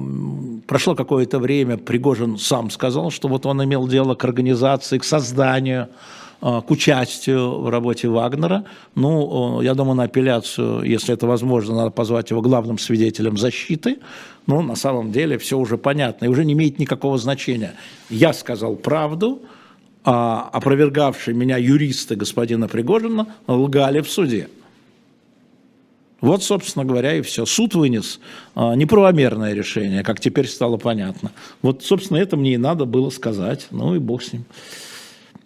прошло 0.69 0.95
какое-то 0.95 1.41
время, 1.41 1.77
Пригожин 1.77 2.39
сам 2.39 2.71
сказал, 2.71 3.11
что 3.11 3.27
вот 3.27 3.45
он 3.45 3.65
имел 3.65 3.89
дело 3.89 4.15
к 4.15 4.25
организации, 4.25 4.99
к 4.99 5.05
созданию 5.05 5.89
а, 6.41 6.61
к 6.61 6.71
участию 6.71 7.61
в 7.61 7.69
работе 7.71 8.09
Вагнера. 8.09 8.65
Ну, 8.95 9.63
я 9.63 9.75
думаю, 9.75 9.97
на 9.97 10.05
апелляцию, 10.05 10.83
если 10.83 11.13
это 11.13 11.27
возможно, 11.27 11.75
надо 11.75 11.91
позвать 11.91 12.31
его 12.31 12.41
главным 12.41 12.79
свидетелем 12.79 13.37
защиты. 13.37 13.99
Ну, 14.47 14.63
на 14.63 14.77
самом 14.77 15.11
деле 15.11 15.39
все 15.39 15.59
уже 15.59 15.77
понятно 15.77 16.27
и 16.27 16.29
уже 16.29 16.45
не 16.45 16.53
имеет 16.53 16.79
никакого 16.79 17.19
значения. 17.19 17.75
Я 18.09 18.33
сказал 18.33 18.77
правду, 18.77 19.43
опровергавшие 20.03 21.35
меня 21.35 21.57
юристы 21.57 22.17
господина 22.17 22.69
Пригожина 22.69 23.27
лгали 23.47 24.01
в 24.01 24.11
суде. 24.11 24.49
Вот, 26.21 26.43
собственно 26.43 26.85
говоря, 26.85 27.15
и 27.15 27.23
все. 27.23 27.47
Суд 27.47 27.75
вынес 27.75 28.21
а, 28.55 28.75
неправомерное 28.75 29.55
решение, 29.55 30.03
как 30.03 30.21
теперь 30.21 30.47
стало 30.49 30.77
понятно. 30.77 31.33
Вот, 31.63 31.83
собственно, 31.83 32.19
это 32.19 32.37
мне 32.37 32.55
и 32.55 32.59
надо 32.59 32.85
было 32.85 33.11
сказать. 33.11 33.69
Ну 33.71 33.95
и 33.95 33.99
бог 33.99 34.23
с 34.23 34.33
ним. 34.35 34.45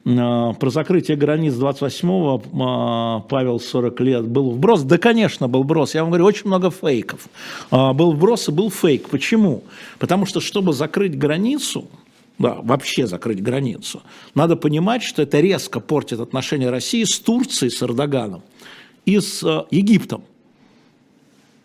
А, 0.06 0.52
про 0.54 0.70
закрытие 0.70 1.16
границ 1.16 1.54
28-го 1.54 2.42
а, 2.60 3.20
Павел 3.20 3.60
40 3.60 4.00
лет 4.00 4.26
был 4.26 4.50
вброс. 4.50 4.82
Да, 4.82 4.98
конечно, 4.98 5.48
был 5.48 5.62
вброс. 5.62 5.94
Я 5.94 6.02
вам 6.02 6.10
говорю, 6.10 6.24
очень 6.24 6.46
много 6.46 6.72
фейков. 6.72 7.28
А, 7.70 7.92
был 7.92 8.12
вброс 8.12 8.48
и 8.48 8.52
был 8.52 8.70
фейк. 8.70 9.08
Почему? 9.08 9.62
Потому 10.00 10.26
что, 10.26 10.40
чтобы 10.40 10.72
закрыть 10.72 11.16
границу, 11.16 11.86
да, 12.38 12.54
вообще 12.62 13.06
закрыть 13.06 13.42
границу. 13.42 14.02
Надо 14.34 14.56
понимать, 14.56 15.02
что 15.02 15.22
это 15.22 15.40
резко 15.40 15.80
портит 15.80 16.20
отношения 16.20 16.70
России 16.70 17.04
с 17.04 17.18
Турцией, 17.18 17.70
с 17.70 17.82
Эрдоганом 17.82 18.42
и 19.06 19.20
с 19.20 19.42
э, 19.42 19.64
Египтом. 19.70 20.24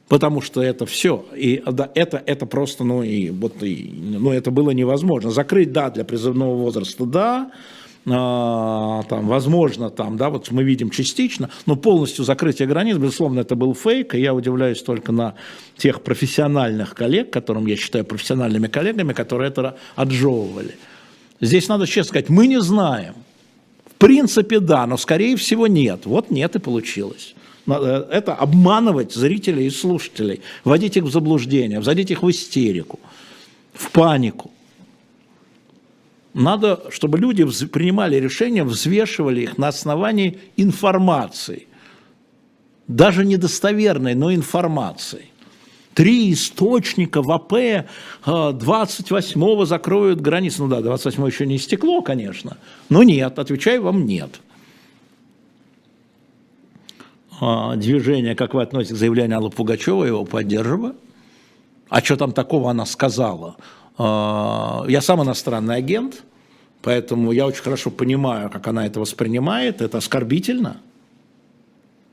Потому 0.07 0.41
что 0.41 0.61
это 0.61 0.87
все, 0.87 1.23
и 1.35 1.61
да, 1.65 1.91
это, 1.93 2.21
это 2.25 2.47
просто, 2.47 2.83
ну, 2.83 3.03
и, 3.03 3.29
вот, 3.29 3.61
и, 3.61 3.91
ну, 3.93 4.31
это 4.31 4.49
было 4.49 4.71
невозможно. 4.71 5.29
Закрыть, 5.29 5.71
да, 5.71 5.91
для 5.91 6.03
призывного 6.03 6.55
возраста, 6.55 7.05
да, 7.05 7.51
там, 8.05 9.27
возможно, 9.27 9.89
там, 9.89 10.17
да, 10.17 10.29
вот 10.29 10.49
мы 10.51 10.63
видим 10.63 10.89
частично, 10.89 11.49
но 11.65 11.75
полностью 11.75 12.25
закрытие 12.25 12.67
границ, 12.67 12.97
безусловно, 12.97 13.41
это 13.41 13.55
был 13.55 13.75
фейк, 13.75 14.15
и 14.15 14.21
я 14.21 14.33
удивляюсь 14.33 14.81
только 14.81 15.11
на 15.11 15.35
тех 15.77 16.01
профессиональных 16.01 16.95
коллег, 16.95 17.31
которым 17.31 17.67
я 17.67 17.75
считаю 17.75 18.05
профессиональными 18.05 18.67
коллегами, 18.67 19.13
которые 19.13 19.49
это 19.49 19.77
отжевывали. 19.95 20.75
Здесь 21.41 21.67
надо 21.67 21.87
честно 21.87 22.09
сказать, 22.09 22.29
мы 22.29 22.47
не 22.47 22.61
знаем. 22.61 23.15
В 23.85 23.95
принципе, 23.95 24.59
да, 24.59 24.87
но 24.87 24.97
скорее 24.97 25.35
всего 25.35 25.67
нет. 25.67 26.05
Вот 26.05 26.31
нет 26.31 26.55
и 26.55 26.59
получилось. 26.59 27.35
Э, 27.67 28.05
это 28.11 28.33
обманывать 28.33 29.13
зрителей 29.13 29.67
и 29.67 29.69
слушателей, 29.69 30.41
вводить 30.63 30.97
их 30.97 31.03
в 31.03 31.11
заблуждение, 31.11 31.79
вводить 31.79 32.11
их 32.11 32.23
в 32.23 32.29
истерику, 32.29 32.99
в 33.73 33.91
панику. 33.91 34.51
Надо, 36.33 36.83
чтобы 36.91 37.17
люди 37.17 37.43
принимали 37.67 38.17
решения, 38.17 38.63
взвешивали 38.63 39.41
их 39.41 39.57
на 39.57 39.67
основании 39.67 40.39
информации. 40.57 41.67
Даже 42.87 43.25
недостоверной, 43.25 44.15
но 44.15 44.33
информации. 44.33 45.25
Три 45.93 46.31
источника 46.31 47.21
в 47.21 47.31
АП 47.31 47.85
28-го 48.25 49.65
закроют 49.65 50.21
границы. 50.21 50.63
Ну 50.63 50.69
да, 50.69 50.81
28 50.81 51.25
еще 51.27 51.45
не 51.45 51.57
истекло, 51.57 52.01
конечно. 52.01 52.57
Но 52.89 53.03
нет, 53.03 53.37
отвечаю 53.37 53.83
вам 53.83 54.05
нет. 54.05 54.39
А, 57.41 57.75
движение, 57.75 58.35
как 58.35 58.53
вы 58.53 58.61
относитесь 58.61 58.95
к 58.95 58.99
заявлению 58.99 59.37
Аллы 59.37 59.49
Пугачева, 59.49 60.05
его 60.05 60.25
поддерживаю. 60.25 60.95
А 61.89 62.01
что 62.01 62.17
там 62.17 62.31
такого 62.33 62.69
она 62.69 62.85
сказала? 62.85 63.57
А, 63.99 64.85
я 64.87 65.01
сам 65.01 65.21
иностранный 65.21 65.75
агент, 65.75 66.23
поэтому 66.81 67.33
я 67.33 67.45
очень 67.45 67.61
хорошо 67.61 67.91
понимаю, 67.91 68.49
как 68.49 68.65
она 68.67 68.85
это 68.85 68.99
воспринимает. 69.01 69.81
Это 69.81 69.97
оскорбительно. 69.97 70.77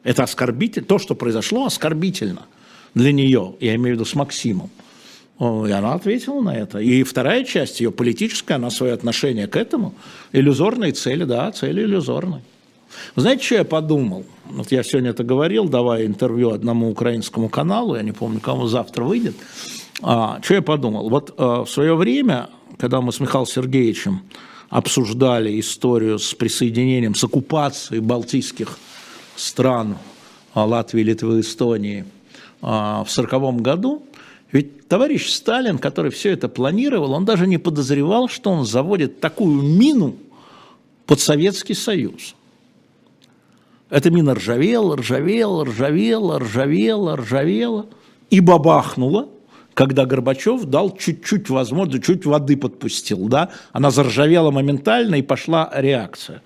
Это 0.02 0.24
оскорбительно. 0.24 0.84
То, 0.84 0.98
что 0.98 1.14
произошло, 1.14 1.64
оскорбительно 1.64 2.42
для 2.94 3.12
нее. 3.12 3.54
Я 3.60 3.76
имею 3.76 3.96
в 3.96 4.00
виду 4.00 4.04
с 4.04 4.14
Максимом. 4.14 4.68
И 5.38 5.70
она 5.70 5.94
ответила 5.94 6.40
на 6.40 6.56
это. 6.56 6.78
И 6.78 7.02
вторая 7.04 7.44
часть, 7.44 7.80
ее 7.80 7.92
политическая, 7.92 8.54
она 8.54 8.70
свое 8.70 8.92
отношение 8.92 9.46
к 9.46 9.56
этому. 9.56 9.94
Иллюзорные 10.32 10.92
цели, 10.92 11.24
да, 11.24 11.52
цели 11.52 11.82
иллюзорные. 11.82 12.42
Знаете, 13.14 13.44
что 13.44 13.54
я 13.56 13.64
подумал? 13.64 14.24
Вот 14.46 14.72
я 14.72 14.82
сегодня 14.82 15.10
это 15.10 15.24
говорил, 15.24 15.68
давая 15.68 16.06
интервью 16.06 16.50
одному 16.50 16.90
украинскому 16.90 17.48
каналу, 17.48 17.96
я 17.96 18.02
не 18.02 18.12
помню, 18.12 18.40
кому 18.40 18.66
завтра 18.66 19.04
выйдет. 19.04 19.36
А, 20.02 20.40
что 20.42 20.54
я 20.54 20.62
подумал? 20.62 21.08
Вот 21.08 21.34
а, 21.38 21.64
в 21.64 21.70
свое 21.70 21.94
время, 21.94 22.50
когда 22.78 23.00
мы 23.00 23.12
с 23.12 23.20
Михаилом 23.20 23.46
Сергеевичем 23.46 24.22
обсуждали 24.68 25.58
историю 25.58 26.18
с 26.18 26.34
присоединением, 26.34 27.14
с 27.14 27.24
оккупацией 27.24 28.00
балтийских 28.00 28.78
стран 29.36 29.96
а, 30.54 30.64
Латвии, 30.64 31.02
Литвы, 31.02 31.40
Эстонии 31.40 32.04
а, 32.60 33.04
в 33.04 33.10
1940 33.10 33.62
году, 33.62 34.02
ведь 34.52 34.86
товарищ 34.88 35.30
Сталин, 35.30 35.78
который 35.78 36.10
все 36.10 36.30
это 36.30 36.48
планировал, 36.48 37.12
он 37.12 37.24
даже 37.24 37.46
не 37.46 37.58
подозревал, 37.58 38.28
что 38.28 38.50
он 38.50 38.64
заводит 38.64 39.20
такую 39.20 39.62
мину 39.62 40.16
под 41.06 41.20
Советский 41.20 41.74
Союз. 41.74 42.34
Эта 43.88 44.10
мина 44.10 44.34
ржавела, 44.34 44.96
ржавела, 44.96 45.64
ржавела, 45.64 46.38
ржавела, 46.38 47.16
ржавела 47.16 47.86
и 48.30 48.40
бабахнула– 48.40 49.30
когда 49.76 50.06
Горбачев 50.06 50.64
дал 50.64 50.96
чуть-чуть 50.96 51.50
возможно, 51.50 52.00
чуть 52.00 52.24
воды 52.24 52.56
подпустил, 52.56 53.28
да, 53.28 53.50
она 53.72 53.90
заржавела 53.90 54.50
моментально 54.50 55.16
и 55.16 55.22
пошла 55.22 55.70
реакция. 55.74 56.42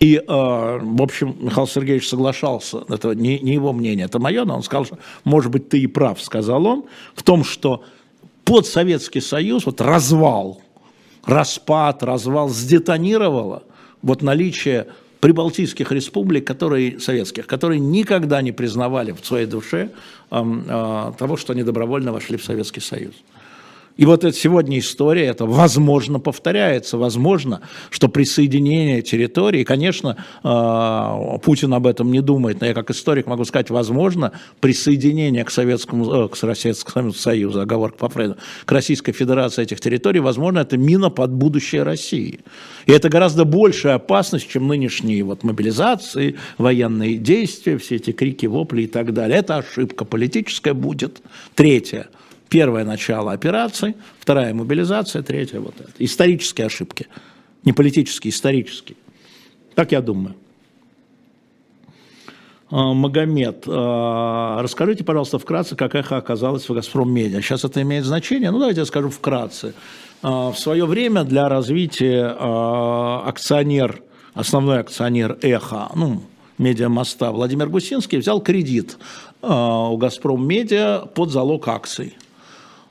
И, 0.00 0.16
э, 0.16 0.22
в 0.26 1.00
общем, 1.00 1.36
Михаил 1.40 1.68
Сергеевич 1.68 2.08
соглашался, 2.08 2.82
это 2.88 3.14
не, 3.14 3.38
не 3.38 3.52
его 3.52 3.72
мнение, 3.72 4.06
это 4.06 4.18
мое, 4.18 4.44
но 4.44 4.56
он 4.56 4.64
сказал, 4.64 4.84
что, 4.84 4.98
может 5.22 5.52
быть, 5.52 5.68
ты 5.68 5.78
и 5.78 5.86
прав, 5.86 6.20
сказал 6.20 6.66
он, 6.66 6.84
в 7.14 7.22
том, 7.22 7.44
что 7.44 7.84
под 8.44 8.66
Советский 8.66 9.20
Союз 9.20 9.64
вот 9.64 9.80
развал, 9.80 10.60
распад, 11.24 12.02
развал 12.02 12.48
сдетонировало 12.48 13.62
вот 14.02 14.22
наличие 14.22 14.88
прибалтийских 15.26 15.90
республик, 15.90 16.46
которые, 16.46 17.00
советских, 17.00 17.48
которые 17.48 17.80
никогда 17.80 18.42
не 18.42 18.52
признавали 18.52 19.10
в 19.10 19.26
своей 19.26 19.46
душе 19.46 19.90
э, 20.30 20.40
э, 20.40 21.12
того, 21.18 21.36
что 21.36 21.52
они 21.52 21.64
добровольно 21.64 22.12
вошли 22.12 22.36
в 22.36 22.44
Советский 22.44 22.80
Союз. 22.80 23.14
И 23.96 24.04
вот 24.04 24.24
это 24.24 24.36
сегодня 24.36 24.78
история, 24.78 25.26
это 25.26 25.46
возможно 25.46 26.20
повторяется, 26.20 26.98
возможно, 26.98 27.62
что 27.90 28.08
присоединение 28.08 29.00
территории, 29.00 29.64
конечно, 29.64 30.16
э, 30.44 31.38
Путин 31.42 31.72
об 31.72 31.86
этом 31.86 32.12
не 32.12 32.20
думает, 32.20 32.60
но 32.60 32.66
я 32.66 32.74
как 32.74 32.90
историк 32.90 33.26
могу 33.26 33.44
сказать, 33.44 33.70
возможно, 33.70 34.32
присоединение 34.60 35.44
к 35.44 35.50
Советскому, 35.50 36.26
э, 36.26 36.28
к 36.28 36.36
Советскому 36.36 37.14
Союзу, 37.14 37.60
оговорка 37.60 37.96
по 37.96 38.08
Фрейду, 38.10 38.36
к 38.66 38.72
Российской 38.72 39.12
Федерации 39.12 39.62
этих 39.62 39.80
территорий, 39.80 40.20
возможно, 40.20 40.58
это 40.58 40.76
мина 40.76 41.08
под 41.08 41.32
будущее 41.32 41.82
России. 41.82 42.40
И 42.84 42.92
это 42.92 43.08
гораздо 43.08 43.46
большая 43.46 43.94
опасность, 43.94 44.48
чем 44.48 44.68
нынешние 44.68 45.22
вот 45.22 45.42
мобилизации, 45.42 46.36
военные 46.58 47.16
действия, 47.16 47.78
все 47.78 47.96
эти 47.96 48.12
крики, 48.12 48.44
вопли 48.44 48.82
и 48.82 48.86
так 48.86 49.14
далее. 49.14 49.38
Это 49.38 49.56
ошибка 49.56 50.04
политическая 50.04 50.74
будет. 50.74 51.22
Третье– 51.54 52.08
Первое 52.48 52.84
начало 52.84 53.32
операции, 53.32 53.96
вторая 54.20 54.54
мобилизация, 54.54 55.22
третья 55.22 55.60
вот 55.60 55.74
это. 55.80 55.92
Исторические 55.98 56.66
ошибки, 56.66 57.08
не 57.64 57.72
политические, 57.72 58.30
исторические. 58.30 58.96
Так 59.74 59.92
я 59.92 60.00
думаю. 60.00 60.36
А, 62.70 62.92
Магомед, 62.94 63.64
а, 63.68 64.60
расскажите, 64.62 65.04
пожалуйста, 65.04 65.38
вкратце, 65.38 65.76
как 65.76 65.94
эхо 65.94 66.16
оказалось 66.16 66.68
в 66.68 66.72
«Газпром 66.72 67.12
Медиа». 67.12 67.40
Сейчас 67.40 67.64
это 67.64 67.82
имеет 67.82 68.04
значение? 68.04 68.50
Ну, 68.50 68.58
давайте 68.58 68.80
я 68.80 68.86
скажу 68.86 69.08
вкратце. 69.10 69.74
А, 70.22 70.50
в 70.50 70.58
свое 70.58 70.84
время 70.86 71.24
для 71.24 71.48
развития 71.48 72.26
акционер, 73.26 74.02
основной 74.34 74.80
акционер 74.80 75.38
эхо, 75.42 75.90
ну, 75.94 76.22
медиамоста 76.58 77.32
Владимир 77.32 77.68
Гусинский 77.68 78.18
взял 78.18 78.40
кредит 78.40 78.96
у 79.42 79.96
«Газпром 79.96 80.46
Медиа» 80.46 81.06
под 81.14 81.30
залог 81.30 81.68
акций. 81.68 82.14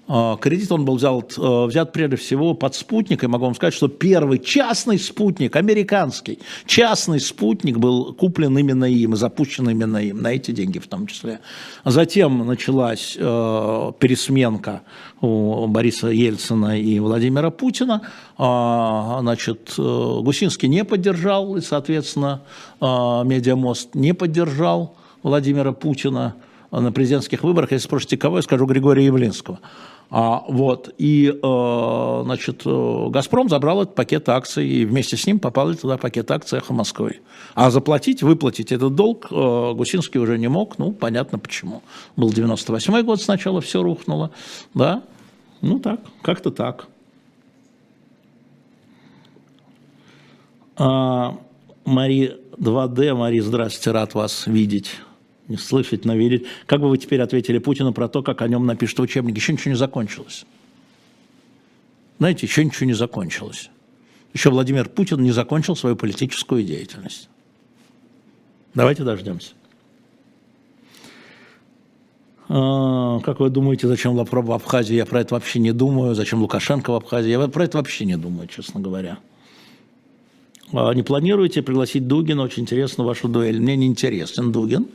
А, 0.08 0.38
кредит 0.38 0.72
он 0.72 0.86
был 0.86 0.98
взят, 0.98 1.36
э, 1.38 1.66
взят 1.66 1.92
прежде 1.92 2.16
всего 2.16 2.54
под 2.54 2.76
спутник, 2.76 3.24
и 3.24 3.28
могу 3.28 3.46
вам 3.46 3.56
сказать, 3.56 3.74
что 3.74 3.88
первый 3.88 4.38
частный 4.38 5.00
спутник, 5.00 5.56
американский, 5.56 6.40
частный 6.68 7.20
спутник 7.20 7.78
был 7.78 8.14
куплен 8.14 8.56
именно 8.58 8.86
им 8.86 9.14
и 9.14 9.18
запущен 9.18 9.68
именно 9.68 9.98
им, 9.98 10.22
на 10.22 10.34
эти 10.34 10.52
деньги 10.52 10.78
в 10.78 10.88
том 10.88 11.08
числе. 11.08 11.40
Затем 11.86 12.46
началась 12.46 13.18
э, 13.20 13.92
пересменка 14.00 14.84
у 15.22 15.66
Бориса 15.66 16.10
Ельцина 16.10 16.80
и 16.80 17.00
Владимира 17.00 17.50
Путина. 17.50 18.02
А, 18.38 19.18
значит, 19.22 19.74
э, 19.78 19.82
Гусинский 20.22 20.68
не 20.68 20.84
поддержал, 20.84 21.56
и, 21.58 21.62
соответственно, 21.62 22.44
э, 22.80 22.86
Медиамост 22.86 23.96
не 23.96 24.14
поддержал 24.14 24.96
Владимира 25.24 25.72
Путина 25.72 26.36
на 26.72 26.92
президентских 26.92 27.44
выборах. 27.44 27.72
Если 27.72 27.86
спросите, 27.86 28.18
кого, 28.18 28.38
я 28.38 28.42
скажу 28.42 28.66
Григория 28.66 29.06
Явлинского. 29.06 29.60
А, 30.10 30.44
вот, 30.48 30.94
и, 30.98 31.30
э, 31.30 32.22
значит, 32.24 32.62
э, 32.66 33.08
«Газпром» 33.10 33.50
забрал 33.50 33.82
этот 33.82 33.96
пакет 33.96 34.30
акций, 34.30 34.68
и 34.68 34.86
вместе 34.86 35.18
с 35.18 35.26
ним 35.26 35.40
попал 35.40 35.74
туда 35.74 35.98
пакет 35.98 36.30
акций 36.30 36.60
«Эхо 36.60 36.74
Москвы». 36.74 37.22
А 37.56 37.72
заплатить, 37.72 38.22
выплатить 38.22 38.72
этот 38.72 38.94
долг 38.94 39.28
э, 39.32 39.74
Гусинский 39.74 40.20
уже 40.20 40.38
не 40.38 40.48
мог, 40.48 40.78
ну, 40.78 40.92
понятно 40.92 41.40
почему. 41.40 41.82
Был 42.16 42.30
98-й 42.30 43.04
год, 43.04 43.22
сначала 43.22 43.62
все 43.62 43.82
рухнуло, 43.82 44.32
да, 44.74 45.04
ну 45.62 45.80
так, 45.80 46.00
как-то 46.22 46.52
так. 46.52 46.88
А, 50.78 51.38
Мари 51.84 52.38
2D, 52.58 53.14
Мари, 53.16 53.40
здравствуйте, 53.40 53.92
рад 53.92 54.14
вас 54.14 54.46
видеть 54.46 55.00
не 55.48 55.58
слышать, 55.58 56.06
но 56.06 56.16
видеть. 56.16 56.46
Как 56.66 56.82
бы 56.82 56.90
вы 56.90 56.98
теперь 56.98 57.22
ответили 57.22 57.58
Путину 57.58 57.94
про 57.94 58.08
то, 58.08 58.24
как 58.24 58.42
о 58.42 58.48
нем 58.48 58.66
напишут 58.66 59.00
в 59.00 59.02
учебнике? 59.04 59.38
Еще 59.38 59.54
ничего 59.54 59.72
не 59.72 59.78
закончилось. 59.78 60.46
Знаете, 62.18 62.46
еще 62.46 62.64
ничего 62.64 62.86
не 62.88 62.94
закончилось. 62.94 63.70
Еще 64.34 64.50
Владимир 64.50 64.90
Путин 64.90 65.22
не 65.22 65.32
закончил 65.32 65.76
свою 65.76 65.96
политическую 65.96 66.64
деятельность. 66.64 67.30
Давайте 68.74 69.04
дождемся. 69.04 69.54
А, 72.48 73.20
как 73.22 73.40
вы 73.40 73.50
думаете, 73.50 73.88
зачем 73.88 74.14
Лавров 74.14 74.46
в 74.46 74.52
Абхазии? 74.52 74.96
Я 74.96 75.06
про 75.06 75.22
это 75.22 75.36
вообще 75.36 75.60
не 75.60 75.72
думаю. 75.72 76.16
Зачем 76.16 76.42
Лукашенко 76.42 76.92
в 76.92 76.96
Абхазии? 76.96 77.30
Я 77.30 77.48
про 77.48 77.64
это 77.64 77.78
вообще 77.78 78.06
не 78.06 78.18
думаю, 78.18 78.48
честно 78.48 78.80
говоря. 78.80 79.20
А, 80.74 80.92
не 80.94 81.04
планируете 81.04 81.62
пригласить 81.62 82.08
Дугина? 82.08 82.44
Очень 82.44 82.64
интересно 82.64 83.04
вашу 83.04 83.28
дуэль. 83.28 83.60
Мне 83.60 83.76
не 83.76 83.88
интересен 83.88 84.52
Дугин. 84.52 84.88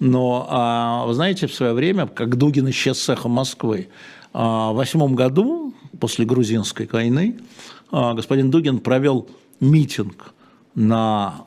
Но, 0.00 0.46
а, 0.48 1.04
вы 1.06 1.12
знаете, 1.12 1.46
в 1.46 1.54
свое 1.54 1.74
время, 1.74 2.06
как 2.06 2.36
Дугин 2.36 2.68
исчез 2.70 2.98
с 2.98 3.08
эхом 3.10 3.32
Москвы, 3.32 3.88
а, 4.32 4.72
в 4.72 4.76
восьмом 4.76 5.14
году, 5.14 5.74
после 6.00 6.24
грузинской 6.24 6.88
войны, 6.90 7.38
а, 7.92 8.14
господин 8.14 8.50
Дугин 8.50 8.78
провел 8.78 9.28
митинг 9.60 10.34
на 10.74 11.44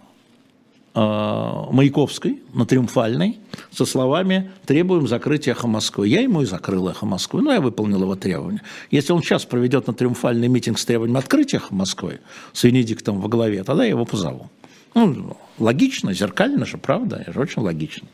Маяковской, 0.96 2.44
на 2.54 2.68
Триумфальной, 2.68 3.40
со 3.72 3.84
словами 3.84 4.52
«требуем 4.68 5.08
закрыть 5.08 5.48
эхо 5.48 5.66
Москвы». 5.66 6.08
Я 6.08 6.22
ему 6.22 6.44
и 6.44 6.46
закрыл 6.46 6.88
эхо 6.88 7.08
Москвы, 7.08 7.42
но 7.42 7.52
я 7.52 7.62
выполнил 7.62 8.04
его 8.04 8.16
требования. 8.16 8.62
Если 8.92 9.12
он 9.12 9.24
сейчас 9.24 9.44
проведет 9.44 9.88
на 9.88 9.96
Триумфальный 9.96 10.48
митинг 10.50 10.78
с 10.78 10.86
требованием 10.86 11.18
открыть 11.18 11.56
эхо 11.56 11.74
Москвы 11.74 12.20
с 12.52 12.64
Венедиктом 12.64 13.22
во 13.22 13.28
главе, 13.28 13.64
тогда 13.64 13.86
я 13.86 13.90
его 13.90 14.06
позову. 14.06 14.52
Ну, 14.96 15.38
логично, 15.58 16.14
зеркально 16.14 16.66
же, 16.66 16.78
правда, 16.78 17.18
это 17.18 17.34
же 17.34 17.40
очень 17.40 17.62
логично. 17.62 18.08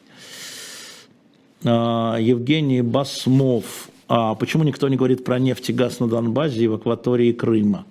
А, 1.63 2.17
Евгений 2.17 2.81
Басмов. 2.81 3.89
А 4.07 4.33
почему 4.35 4.63
никто 4.63 4.87
не 4.89 4.95
говорит 4.95 5.23
про 5.23 5.39
нефть 5.39 5.69
и 5.69 5.73
газ 5.73 5.99
на 5.99 6.07
Донбассе 6.07 6.63
и 6.63 6.67
в 6.67 6.73
акватории 6.73 7.31
Крыма? 7.31 7.85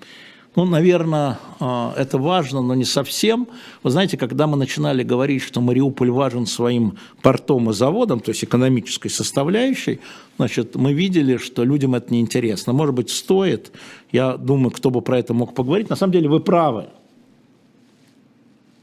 Ну, 0.56 0.64
наверное, 0.64 1.38
а, 1.60 1.94
это 1.96 2.18
важно, 2.18 2.62
но 2.62 2.74
не 2.74 2.84
совсем. 2.84 3.46
Вы 3.84 3.90
знаете, 3.90 4.16
когда 4.16 4.46
мы 4.46 4.56
начинали 4.56 5.04
говорить, 5.04 5.42
что 5.42 5.60
Мариуполь 5.60 6.10
важен 6.10 6.46
своим 6.46 6.98
портом 7.22 7.70
и 7.70 7.72
заводом, 7.72 8.18
то 8.20 8.30
есть 8.30 8.42
экономической 8.42 9.10
составляющей, 9.10 10.00
значит, 10.36 10.74
мы 10.74 10.94
видели, 10.94 11.36
что 11.36 11.62
людям 11.62 11.94
это 11.94 12.12
неинтересно. 12.12 12.72
Может 12.72 12.94
быть, 12.94 13.10
стоит, 13.10 13.70
я 14.10 14.36
думаю, 14.36 14.70
кто 14.72 14.90
бы 14.90 15.02
про 15.02 15.18
это 15.18 15.34
мог 15.34 15.54
поговорить. 15.54 15.90
На 15.90 15.96
самом 15.96 16.12
деле 16.12 16.28
вы 16.28 16.40
правы. 16.40 16.86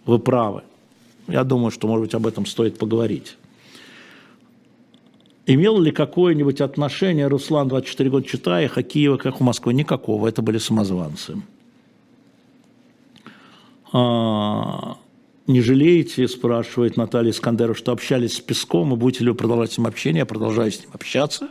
Вы 0.05 0.19
правы. 0.19 0.63
Я 1.27 1.43
думаю, 1.43 1.71
что, 1.71 1.87
может 1.87 2.05
быть, 2.05 2.13
об 2.13 2.27
этом 2.27 2.45
стоит 2.45 2.77
поговорить. 2.77 3.37
Имел 5.47 5.79
ли 5.79 5.91
какое-нибудь 5.91 6.61
отношение 6.61 7.27
Руслан 7.27 7.67
24 7.67 8.09
года 8.09 8.27
читая 8.27 8.67
Киева 8.67 9.17
как 9.17 9.41
у 9.41 9.43
Москвы? 9.43 9.73
Никакого, 9.73 10.27
это 10.27 10.41
были 10.41 10.57
самозванцы. 10.57 11.41
А, 13.91 14.97
не 15.47 15.61
жалеете, 15.61 16.27
спрашивает 16.27 16.97
Наталья 16.97 17.29
Искандерова, 17.29 17.75
что 17.75 17.91
общались 17.91 18.37
с 18.37 18.39
Песком, 18.39 18.93
и 18.93 18.97
будете 18.97 19.23
ли 19.23 19.29
вы 19.29 19.35
продолжать 19.35 19.73
с 19.73 19.77
ним 19.77 19.87
общение? 19.87 20.21
Я 20.21 20.25
продолжаю 20.25 20.71
с 20.71 20.79
ним 20.79 20.89
общаться. 20.93 21.49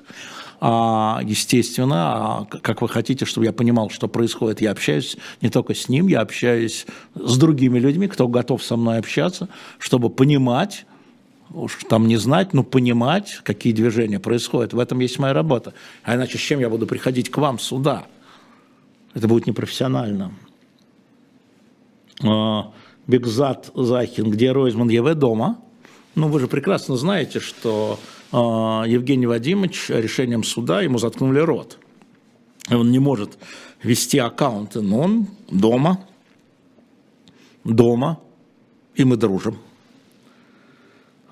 А, 0.61 1.21
естественно, 1.25 1.97
а, 1.97 2.45
как 2.45 2.83
вы 2.83 2.89
хотите, 2.89 3.25
чтобы 3.25 3.47
я 3.47 3.53
понимал, 3.53 3.91
что 3.91 4.09
происходит, 4.09 4.61
я 4.61 4.71
общаюсь 4.71 5.17
не 5.41 5.51
только 5.51 5.75
с 5.75 5.89
ним, 5.89 6.07
я 6.09 6.21
общаюсь 6.21 6.87
с 7.15 7.37
другими 7.37 7.79
людьми, 7.79 8.09
кто 8.09 8.29
готов 8.29 8.63
со 8.63 8.77
мной 8.77 8.99
общаться, 8.99 9.49
чтобы 9.79 10.11
понимать, 10.11 10.87
уж 11.53 11.79
там 11.89 12.09
не 12.09 12.17
знать, 12.17 12.53
но 12.53 12.63
понимать, 12.63 13.41
какие 13.43 13.73
движения 13.73 14.21
происходят. 14.21 14.73
В 14.73 14.79
этом 14.79 15.01
есть 15.01 15.19
моя 15.19 15.33
работа. 15.33 15.75
А 16.03 16.15
иначе 16.15 16.39
с 16.39 16.41
чем 16.41 16.61
я 16.61 16.69
буду 16.69 16.87
приходить 16.87 17.31
к 17.31 17.39
вам 17.39 17.59
сюда? 17.59 18.07
Это 19.15 19.29
будет 19.29 19.47
непрофессионально. 19.47 20.33
А, 22.23 22.73
Бекзат 23.07 23.71
Захин, 23.75 24.31
где 24.31 24.53
Ройзман 24.53 24.89
ЕВ 24.89 25.15
дома? 25.15 25.59
Ну, 26.15 26.29
вы 26.29 26.41
же 26.41 26.47
прекрасно 26.47 26.97
знаете, 26.97 27.41
что 27.41 27.99
Евгений 28.35 29.27
Вадимович 29.27 29.91
решением 29.91 30.43
суда 30.43 30.83
ему 30.83 30.99
заткнули 30.99 31.39
рот. 31.39 31.79
Он 32.71 32.91
не 32.91 32.99
может 32.99 33.39
вести 33.83 34.19
аккаунты, 34.19 34.81
но 34.81 35.01
он 35.01 35.29
дома, 35.51 36.05
дома, 37.65 38.19
и 38.95 39.05
мы 39.05 39.17
дружим. 39.17 39.59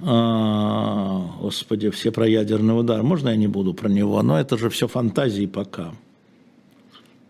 А, 0.04 1.30
господи, 1.40 1.90
все 1.90 2.10
про 2.10 2.28
ядерный 2.28 2.78
удар. 2.78 3.02
Можно 3.02 3.30
я 3.30 3.36
не 3.36 3.46
буду 3.46 3.72
про 3.72 3.88
него? 3.88 4.20
Но 4.22 4.38
это 4.38 4.58
же 4.58 4.68
все 4.68 4.88
фантазии 4.88 5.46
пока. 5.46 5.94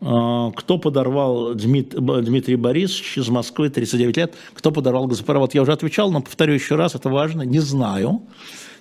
А, 0.00 0.50
кто 0.52 0.78
подорвал 0.78 1.54
Дмит, 1.54 1.94
Дмитрий 1.94 2.56
Борисович 2.56 3.18
из 3.18 3.28
Москвы, 3.28 3.68
39 3.68 4.16
лет? 4.16 4.35
Кто 4.54 4.70
подорвал 4.72 5.06
газопровод? 5.06 5.54
Я 5.54 5.62
уже 5.62 5.72
отвечал, 5.72 6.11
но 6.11 6.22
повторю 6.22 6.54
еще 6.54 6.76
раз, 6.76 6.94
это 6.94 7.11
важно. 7.11 7.42
Не 7.42 7.61
знаю. 7.61 8.22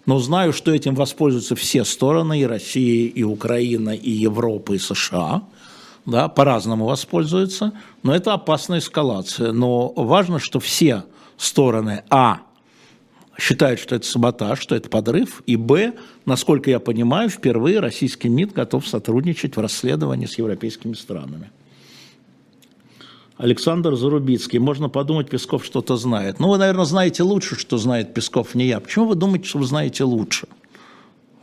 Но 0.06 0.20
знаю, 0.20 0.54
что 0.54 0.74
этим 0.74 0.96
воспользуются 0.96 1.56
все 1.56 1.86
стороны, 1.86 2.40
и 2.40 2.46
Россия, 2.46 3.08
и 3.08 3.24
Украина, 3.24 3.92
и 3.92 4.10
Европа, 4.10 4.74
и 4.74 4.80
США. 4.80 5.44
Да, 6.06 6.28
по-разному 6.28 6.86
воспользуются. 6.86 7.74
Но 8.02 8.16
это 8.16 8.34
опасная 8.34 8.80
эскалация. 8.80 9.52
Но 9.52 9.90
важно, 9.96 10.40
что 10.40 10.60
все 10.60 11.04
стороны, 11.38 12.04
а, 12.10 12.42
считают, 13.40 13.80
что 13.80 13.96
это 13.96 14.06
саботаж, 14.06 14.60
что 14.60 14.76
это 14.76 14.90
подрыв, 14.90 15.42
и 15.46 15.56
б, 15.56 15.94
насколько 16.26 16.70
я 16.70 16.80
понимаю, 16.80 17.30
впервые 17.30 17.80
российский 17.80 18.30
МИД 18.30 18.54
готов 18.54 18.88
сотрудничать 18.88 19.56
в 19.56 19.60
расследовании 19.60 20.26
с 20.26 20.38
европейскими 20.38 20.94
странами. 20.94 21.52
Александр 23.42 23.96
Зарубицкий. 23.96 24.60
Можно 24.60 24.88
подумать, 24.88 25.28
Песков 25.28 25.66
что-то 25.66 25.98
знает. 25.98 26.40
Ну, 26.40 26.50
вы, 26.50 26.60
наверное, 26.60 26.86
знаете 26.86 27.24
лучше, 27.24 27.56
что 27.56 27.78
знает 27.78 28.14
Песков, 28.14 28.54
не 28.54 28.66
я. 28.66 28.80
Почему 28.80 29.06
вы 29.06 29.16
думаете, 29.16 29.48
что 29.48 29.58
вы 29.58 29.66
знаете 29.66 30.04
лучше? 30.04 30.48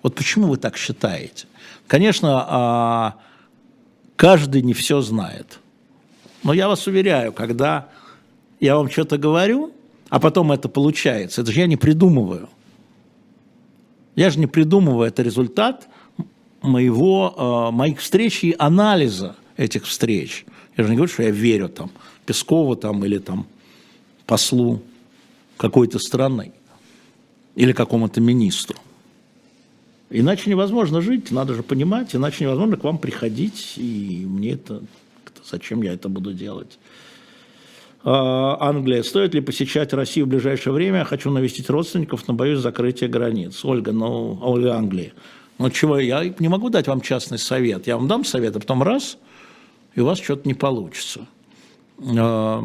Вот 0.04 0.14
почему 0.14 0.46
вы 0.46 0.58
так 0.58 0.76
считаете? 0.76 1.48
Конечно, 1.88 2.46
а, 2.48 3.14
каждый 4.14 4.62
не 4.62 4.74
все 4.74 5.00
знает. 5.00 5.58
Но 6.44 6.52
я 6.52 6.68
вас 6.68 6.86
уверяю, 6.86 7.32
когда 7.32 7.88
я 8.60 8.76
вам 8.76 8.88
что-то 8.88 9.18
говорю, 9.18 9.72
а 10.08 10.20
потом 10.20 10.52
это 10.52 10.68
получается, 10.68 11.42
это 11.42 11.50
же 11.50 11.58
я 11.58 11.66
не 11.66 11.76
придумываю. 11.76 12.48
Я 14.14 14.30
же 14.30 14.38
не 14.38 14.46
придумываю, 14.46 15.08
это 15.08 15.24
результат 15.24 15.88
моего, 16.62 17.34
а, 17.36 17.70
моих 17.72 17.98
встреч 17.98 18.44
и 18.44 18.54
анализа 18.56 19.34
этих 19.56 19.84
встреч. 19.84 20.46
Я 20.78 20.84
же 20.84 20.90
не 20.90 20.96
говорю, 20.96 21.12
что 21.12 21.24
я 21.24 21.30
верю 21.30 21.68
там 21.68 21.90
Пескову 22.24 22.76
там 22.76 23.04
или 23.04 23.18
там 23.18 23.46
послу 24.26 24.80
какой-то 25.56 25.98
страны 25.98 26.52
или 27.56 27.72
какому-то 27.72 28.20
министру. 28.20 28.76
Иначе 30.10 30.48
невозможно 30.48 31.00
жить, 31.02 31.32
надо 31.32 31.54
же 31.54 31.62
понимать, 31.62 32.14
иначе 32.14 32.44
невозможно 32.44 32.76
к 32.76 32.84
вам 32.84 32.98
приходить, 32.98 33.74
и 33.76 34.24
мне 34.26 34.52
это, 34.52 34.82
зачем 35.44 35.82
я 35.82 35.92
это 35.92 36.08
буду 36.08 36.32
делать. 36.32 36.78
А, 38.04 38.56
Англия. 38.60 39.02
Стоит 39.02 39.34
ли 39.34 39.40
посещать 39.40 39.92
Россию 39.92 40.26
в 40.26 40.28
ближайшее 40.28 40.72
время? 40.72 41.04
Хочу 41.04 41.30
навестить 41.30 41.68
родственников, 41.68 42.28
но 42.28 42.34
боюсь 42.34 42.60
закрытия 42.60 43.08
границ. 43.08 43.64
Ольга, 43.64 43.92
ну, 43.92 44.38
Ольга 44.40 44.76
Англии. 44.76 45.12
Ну 45.58 45.70
чего, 45.70 45.98
я 45.98 46.32
не 46.38 46.48
могу 46.48 46.70
дать 46.70 46.86
вам 46.86 47.00
частный 47.00 47.38
совет. 47.38 47.88
Я 47.88 47.96
вам 47.96 48.06
дам 48.06 48.24
совет, 48.24 48.54
а 48.56 48.60
потом 48.60 48.84
раз, 48.84 49.18
и 49.94 50.00
у 50.00 50.04
вас 50.04 50.18
что-то 50.18 50.46
не 50.48 50.54
получится. 50.54 51.26
А, 52.00 52.62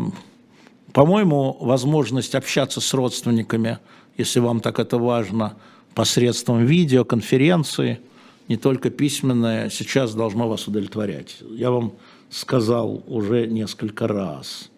по-моему, 0.91 1.57
возможность 1.59 2.35
общаться 2.35 2.81
с 2.81 2.93
родственниками, 2.93 3.79
если 4.17 4.39
вам 4.39 4.59
так 4.59 4.79
это 4.79 4.97
важно– 4.97 5.57
посредством 5.93 6.65
видеоконференции, 6.65 7.99
не 8.47 8.57
только 8.57 8.89
письменное, 8.89 9.69
сейчас 9.69 10.13
должно 10.13 10.49
вас 10.49 10.67
удовлетворять. 10.67 11.37
Я 11.49 11.71
вам 11.71 11.93
сказал 12.29 13.03
уже 13.07 13.47
несколько 13.47 14.07
раз. 14.07 14.69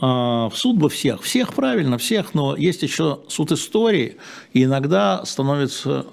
А, 0.00 0.48
в 0.48 0.56
суд 0.56 0.76
бы 0.76 0.88
всех, 0.90 1.22
всех 1.22 1.54
правильно, 1.54 1.96
всех, 1.96 2.34
но 2.34 2.56
есть 2.56 2.82
еще 2.82 3.20
суд 3.28 3.52
истории, 3.52 4.16
и 4.52 4.64
иногда 4.64 5.24
становится 5.24 6.06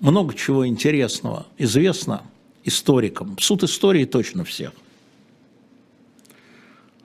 много 0.00 0.34
чего 0.34 0.66
интересного, 0.66 1.46
известно 1.56 2.22
историкам. 2.66 3.36
Суд 3.38 3.62
истории 3.62 4.04
точно 4.04 4.44
всех. 4.44 4.72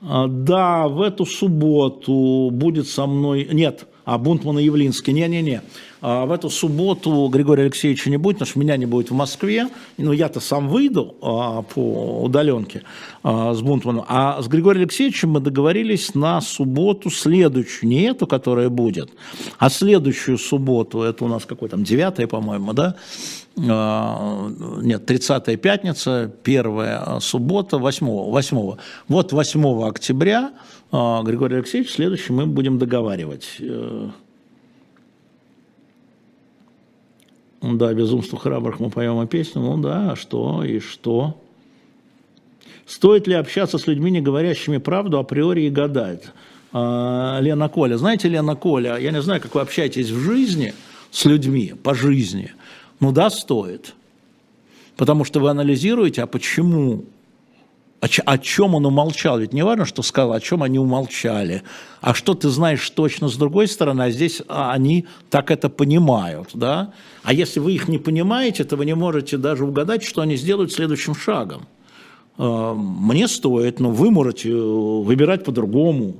А, 0.02 0.28
да, 0.28 0.88
в 0.88 1.02
эту 1.02 1.26
субботу 1.26 2.50
будет 2.52 2.88
со 2.88 3.06
мной... 3.06 3.48
Нет, 3.52 3.88
а 4.04 4.18
Бунтман 4.18 4.60
и 4.60 4.64
Явлинский. 4.64 5.14
Не-не-не. 5.14 5.62
А 6.02 6.26
в 6.26 6.32
эту 6.32 6.50
субботу 6.50 7.30
Григория 7.32 7.64
Алексеевича 7.64 8.10
не 8.10 8.18
будет, 8.18 8.38
потому 8.38 8.50
что 8.50 8.60
меня 8.60 8.76
не 8.78 8.88
будет 8.88 9.12
в 9.12 9.14
Москве. 9.14 9.68
Ну, 9.98 10.12
я-то 10.12 10.40
сам 10.40 10.68
выйду 10.68 11.16
а, 11.22 11.62
по 11.62 12.24
удаленке 12.24 12.82
а, 13.22 13.54
с 13.54 13.62
Бунтманом. 13.62 14.06
А 14.08 14.42
с 14.42 14.48
Григорием 14.48 14.84
Алексеевичем 14.84 15.30
мы 15.30 15.40
договорились 15.40 16.16
на 16.16 16.42
субботу 16.42 17.12
следующую. 17.12 17.90
Не 17.90 18.02
эту, 18.04 18.26
которая 18.26 18.70
будет, 18.70 19.12
а 19.60 19.70
следующую 19.70 20.40
субботу. 20.40 21.04
Это 21.04 21.24
у 21.24 21.28
нас 21.28 21.46
какой 21.46 21.70
там, 21.70 21.84
9 21.84 22.28
по-моему, 22.28 22.74
да? 22.74 22.96
А, 23.58 24.50
нет, 24.82 25.06
30 25.06 25.62
пятница, 25.62 26.32
первая 26.44 27.20
суббота, 27.20 27.78
8, 27.78 28.08
8. 28.08 28.76
Вот 29.08 29.34
8 29.34 29.84
октября 29.84 30.52
а, 30.92 31.22
Григорий 31.24 31.58
Алексеевич, 31.58 31.92
следующий 31.92 32.34
мы 32.34 32.46
будем 32.46 32.80
договаривать. 32.80 33.58
Э, 33.60 34.10
да, 37.62 37.94
«Безумство 37.94 38.40
храбрых» 38.40 38.80
мы 38.80 38.90
поем 38.90 39.28
песню. 39.28 39.62
Ну 39.62 39.78
да, 39.78 40.12
а 40.12 40.16
что 40.16 40.64
и 40.64 40.80
что? 40.80 41.40
Стоит 42.86 43.28
ли 43.28 43.36
общаться 43.36 43.78
с 43.78 43.86
людьми, 43.86 44.12
не 44.12 44.22
говорящими 44.22 44.78
правду 44.78 45.20
априори 45.20 45.62
и 45.64 45.70
гадать? 45.70 46.24
Лена 46.74 47.70
Коля. 47.70 47.98
Знаете, 47.98 48.30
Лена 48.30 48.56
Коля, 48.56 48.98
я 48.98 49.12
не 49.12 49.22
знаю, 49.22 49.42
как 49.42 49.54
вы 49.56 49.62
общаетесь 49.62 50.10
в 50.10 50.20
жизни 50.20 50.74
с 51.12 51.26
людьми, 51.26 51.74
по 51.84 51.94
жизни. 51.94 52.52
Ну 53.02 53.12
да, 53.12 53.30
стоит. 53.30 53.94
Потому 54.96 55.26
что 55.26 55.42
вы 55.42 55.50
анализируете, 55.50 56.24
а 56.24 56.28
почему 56.28 57.04
о, 58.02 58.08
о 58.26 58.38
чем 58.40 58.74
он 58.74 58.86
умолчал? 58.86 59.40
Ведь 59.40 59.54
не 59.54 59.64
важно, 59.64 59.86
что 59.86 60.02
сказал, 60.02 60.34
о 60.34 60.40
чем 60.40 60.64
они 60.64 60.80
умолчали. 60.80 61.62
А 62.02 62.16
что 62.16 62.34
ты 62.34 62.50
знаешь 62.50 62.90
точно 62.90 63.30
с 63.30 63.36
другой 63.36 63.68
стороны, 63.68 64.02
а 64.02 64.12
здесь 64.12 64.42
а, 64.48 64.72
они 64.72 65.06
так 65.30 65.52
это 65.52 65.70
понимают. 65.70 66.50
Да? 66.54 66.94
А 67.24 67.32
если 67.32 67.60
вы 67.60 67.74
их 67.74 67.88
не 67.88 68.00
понимаете, 68.00 68.64
то 68.64 68.76
вы 68.76 68.86
не 68.86 68.96
можете 68.96 69.38
даже 69.38 69.66
угадать, 69.66 70.04
что 70.04 70.22
они 70.22 70.36
сделают 70.36 70.72
следующим 70.72 71.14
шагом. 71.14 71.68
А, 72.38 72.74
мне 72.74 73.28
стоит, 73.28 73.80
но 73.80 73.92
вы 73.92 74.10
можете 74.10 74.50
э, 74.50 74.54
выбирать 74.54 75.44
по-другому. 75.44 76.16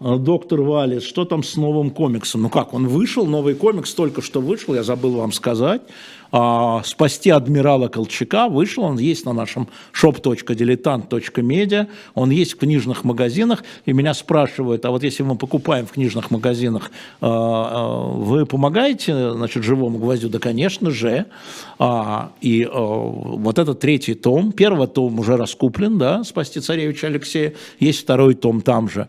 А, 0.00 0.16
доктор 0.16 0.60
Валис, 0.60 1.02
что 1.02 1.24
там 1.24 1.42
с 1.42 1.56
новым 1.56 1.90
комиксом? 1.90 2.42
Ну 2.42 2.50
как, 2.50 2.72
он 2.72 2.86
вышел, 2.86 3.26
новый 3.26 3.54
комикс 3.54 3.92
только 3.94 4.22
что 4.22 4.40
вышел, 4.40 4.74
я 4.74 4.82
забыл 4.82 5.16
вам 5.16 5.32
сказать 5.32 5.82
а, 6.30 6.82
«Спасти 6.84 7.30
адмирала 7.30 7.88
Колчака» 7.88 8.48
вышел, 8.48 8.84
он 8.84 8.98
есть 8.98 9.24
на 9.24 9.32
нашем 9.32 9.68
shop.diletant.media, 9.92 11.88
он 12.14 12.30
есть 12.30 12.52
в 12.54 12.58
книжных 12.58 13.04
магазинах, 13.04 13.64
и 13.86 13.92
меня 13.92 14.12
спрашивают, 14.14 14.84
а 14.84 14.90
вот 14.90 15.02
если 15.02 15.22
мы 15.22 15.36
покупаем 15.36 15.86
в 15.86 15.92
книжных 15.92 16.30
магазинах, 16.30 16.90
а, 17.20 17.28
а, 17.30 18.12
вы 18.12 18.44
помогаете, 18.46 19.32
значит, 19.32 19.64
живому 19.64 19.98
гвоздю? 19.98 20.28
Да, 20.28 20.38
конечно 20.38 20.90
же. 20.90 21.26
И 22.40 22.68
вот 22.72 23.58
этот 23.58 23.80
третий 23.80 24.14
том, 24.14 24.52
первый 24.52 24.88
том 24.88 25.18
уже 25.20 25.36
раскуплен, 25.36 25.98
да, 25.98 26.24
«Спасти 26.24 26.60
царевича 26.60 27.06
Алексея», 27.06 27.54
есть 27.78 28.00
второй 28.00 28.34
том 28.34 28.60
там 28.62 28.88
же, 28.88 29.08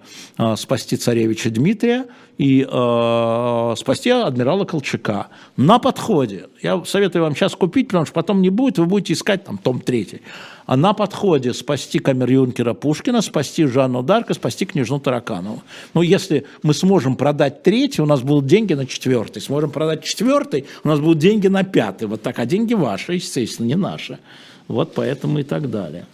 «Спасти 0.56 0.96
царевича 0.96 1.50
Дмитрия», 1.50 2.06
и 2.38 2.64
спасти 2.64 4.12
адмирала 4.12 4.64
Колчака. 4.64 5.28
На 5.58 5.78
подходе. 5.78 6.48
Я 6.62 6.82
советую 6.86 7.09
вам 7.18 7.36
сейчас 7.36 7.56
купить, 7.56 7.88
потому 7.88 8.06
что 8.06 8.14
потом 8.14 8.42
не 8.42 8.50
будет, 8.50 8.78
вы 8.78 8.86
будете 8.86 9.14
искать 9.14 9.44
там 9.44 9.58
том 9.58 9.80
третий. 9.80 10.22
А 10.66 10.78
на 10.78 10.94
подходе 10.94 11.54
спасти 11.54 11.98
камер-юнкера 11.98 12.74
Пушкина, 12.76 13.22
спасти 13.22 13.66
Жанну 13.66 14.04
Дарка, 14.04 14.36
спасти 14.36 14.66
княжну 14.66 15.00
Тараканову. 15.00 15.64
Ну, 15.96 16.04
если 16.04 16.46
мы 16.62 16.74
сможем 16.76 17.16
продать 17.16 17.64
третий, 17.64 18.04
у 18.04 18.06
нас 18.06 18.22
будут 18.22 18.46
деньги 18.46 18.74
на 18.74 18.86
четвертый. 18.86 19.42
Сможем 19.42 19.72
продать 19.72 20.04
четвертый, 20.04 20.66
у 20.84 20.88
нас 20.88 21.00
будут 21.00 21.18
деньги 21.18 21.48
на 21.48 21.64
пятый. 21.64 22.08
Вот 22.08 22.22
так. 22.22 22.38
А 22.38 22.46
деньги 22.46 22.76
ваши, 22.76 23.16
естественно, 23.16 23.66
не 23.66 23.76
наши. 23.76 24.20
Вот 24.68 24.94
поэтому 24.94 25.40
и 25.40 25.44
так 25.44 25.72
далее 25.72 26.06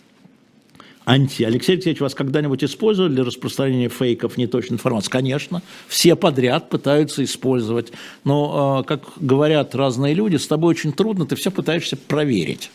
анти. 1.06 1.44
Алексей 1.44 1.74
Алексеевич, 1.74 2.02
вас 2.02 2.16
когда-нибудь 2.16 2.64
использовали 2.64 3.14
для 3.14 3.24
распространения 3.24 3.90
фейков, 3.90 4.38
неточной 4.38 4.76
информации? 4.76 5.10
Конечно, 5.10 5.62
все 5.88 6.16
подряд 6.16 6.70
пытаются 6.70 7.24
использовать. 7.24 7.92
Но, 8.24 8.80
а, 8.80 8.84
как 8.84 9.04
говорят 9.18 9.76
разные 9.76 10.14
люди, 10.14 10.36
с 10.36 10.48
тобой 10.48 10.72
очень 10.72 10.94
трудно, 10.94 11.26
ты 11.26 11.36
все 11.36 11.52
пытаешься 11.52 11.96
проверить. 11.96 12.72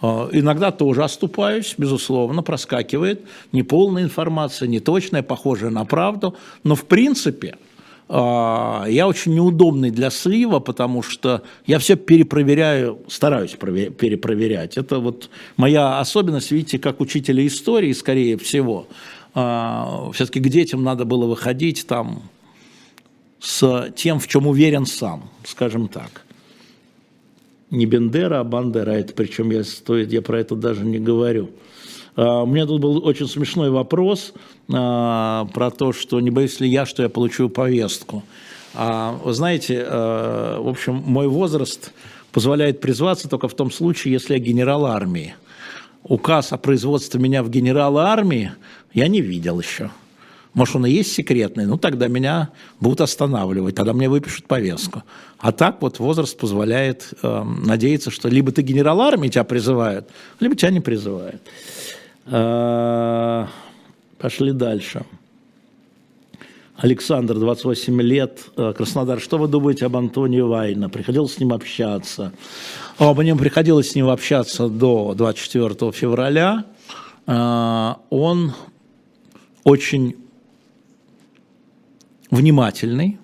А, 0.00 0.28
иногда 0.32 0.70
тоже 0.70 1.02
оступаюсь, 1.02 1.74
безусловно, 1.76 2.42
проскакивает 2.42 3.22
неполная 3.52 4.04
информация, 4.04 4.68
неточная, 4.68 5.22
похожая 5.22 5.70
на 5.70 5.84
правду, 5.84 6.36
но 6.62 6.74
в 6.74 6.84
принципе– 6.84 7.56
я 8.10 9.06
очень 9.06 9.34
неудобный 9.34 9.90
для 9.90 10.08
слива, 10.10 10.60
потому 10.60 11.02
что 11.02 11.42
я 11.66 11.78
все 11.78 11.94
перепроверяю, 11.94 13.00
стараюсь 13.08 13.52
перепроверять. 13.52 14.78
Это 14.78 14.98
вот 14.98 15.28
моя 15.58 16.00
особенность, 16.00 16.50
видите, 16.50 16.78
как 16.78 17.00
учителя 17.00 17.46
истории, 17.46 17.92
скорее 17.92 18.38
всего. 18.38 18.86
А, 19.34 20.10
Все-таки 20.14 20.40
к 20.40 20.48
детям 20.48 20.82
надо 20.82 21.04
было 21.04 21.26
выходить 21.26 21.86
там 21.86 22.22
с 23.40 23.92
тем, 23.94 24.20
в 24.20 24.26
чем 24.26 24.46
уверен 24.46 24.86
сам, 24.86 25.28
скажем 25.44 25.88
так. 25.88 26.22
Не 27.70 27.84
Бендера, 27.84 28.40
а 28.40 28.44
Бандера, 28.44 28.92
это 28.92 29.12
причем 29.12 29.50
я, 29.50 29.62
стоит, 29.64 30.10
я 30.12 30.22
про 30.22 30.40
это 30.40 30.54
даже 30.54 30.84
не 30.84 30.98
говорю. 30.98 31.50
А, 32.18 32.42
у 32.42 32.46
меня 32.46 32.66
тут 32.66 32.80
был 32.80 33.06
очень 33.06 33.28
смешной 33.28 33.70
вопрос 33.70 34.32
а, 34.72 35.46
про 35.54 35.70
то, 35.70 35.92
что 35.92 36.20
не 36.20 36.30
боюсь 36.30 36.58
ли 36.58 36.68
я, 36.68 36.84
что 36.84 37.04
я 37.04 37.08
получу 37.08 37.48
повестку. 37.48 38.24
А, 38.74 39.12
вы 39.24 39.32
знаете, 39.32 39.84
в 39.88 40.68
общем, 40.68 40.94
мой 40.94 41.28
возраст 41.28 41.92
позволяет 42.32 42.80
призваться 42.80 43.28
только 43.28 43.46
в 43.46 43.54
том 43.54 43.70
случае, 43.70 44.12
если 44.12 44.34
я 44.34 44.40
генерал 44.40 44.84
армии. 44.86 45.36
Указ 46.02 46.52
о 46.52 46.58
производстве 46.58 47.20
меня 47.20 47.42
в 47.42 47.50
генерала 47.50 48.06
армии 48.06 48.52
я 48.92 49.06
не 49.06 49.20
видел 49.20 49.60
еще. 49.60 49.90
Может, 50.54 50.76
он 50.76 50.86
и 50.86 50.90
есть 50.90 51.12
секретный, 51.12 51.66
ну 51.66 51.78
тогда 51.78 52.08
меня 52.08 52.48
будут 52.80 53.00
останавливать, 53.02 53.76
тогда 53.76 53.92
мне 53.92 54.08
выпишут 54.08 54.46
повестку. 54.46 55.04
А 55.38 55.52
так 55.52 55.80
вот 55.82 56.00
возраст 56.00 56.36
позволяет 56.36 57.12
э, 57.22 57.44
надеяться, 57.44 58.10
что 58.10 58.28
либо 58.28 58.50
ты 58.50 58.62
генерал 58.62 59.00
армии, 59.00 59.28
тебя 59.28 59.44
призывают, 59.44 60.08
либо 60.40 60.56
тебя 60.56 60.70
не 60.70 60.80
призывают. 60.80 61.40
Э, 62.30 63.46
пошли 64.18 64.52
дальше. 64.52 65.04
Александр, 66.76 67.38
28 67.38 68.02
лет, 68.02 68.50
э, 68.56 68.72
Краснодар. 68.76 69.18
Что 69.18 69.38
вы 69.38 69.48
думаете 69.48 69.86
об 69.86 69.96
Антоне 69.96 70.44
Вайна? 70.44 70.88
Приходилось 70.90 71.34
с 71.34 71.40
ним 71.40 71.52
общаться. 71.52 72.32
Об 72.98 73.20
нем 73.22 73.38
приходилось 73.38 73.90
с 73.90 73.94
ним 73.94 74.08
общаться 74.08 74.68
до 74.68 75.14
24 75.14 75.90
февраля. 75.92 76.64
Э, 77.26 77.94
он 78.10 78.52
очень 79.64 80.16
внимательный, 82.30 83.18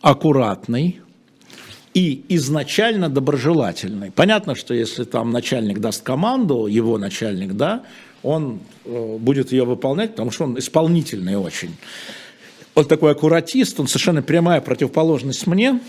аккуратный 0.00 1.00
и 1.94 2.24
изначально 2.28 3.08
доброжелательный. 3.08 4.10
Понятно, 4.10 4.54
что 4.54 4.74
если 4.74 5.04
там 5.04 5.30
начальник 5.30 5.78
даст 5.78 6.02
команду, 6.02 6.66
его 6.66 6.98
начальник, 6.98 7.52
да, 7.52 7.82
он 8.22 8.60
э, 8.84 9.16
будет 9.18 9.52
ее 9.52 9.64
выполнять, 9.64 10.12
потому 10.12 10.30
что 10.30 10.44
он 10.44 10.58
исполнительный 10.58 11.36
очень. 11.36 11.76
Он 12.74 12.86
такой 12.86 13.12
аккуратист, 13.12 13.78
он 13.80 13.88
совершенно 13.88 14.22
прямая 14.22 14.60
противоположность 14.60 15.46
мне, 15.46 15.80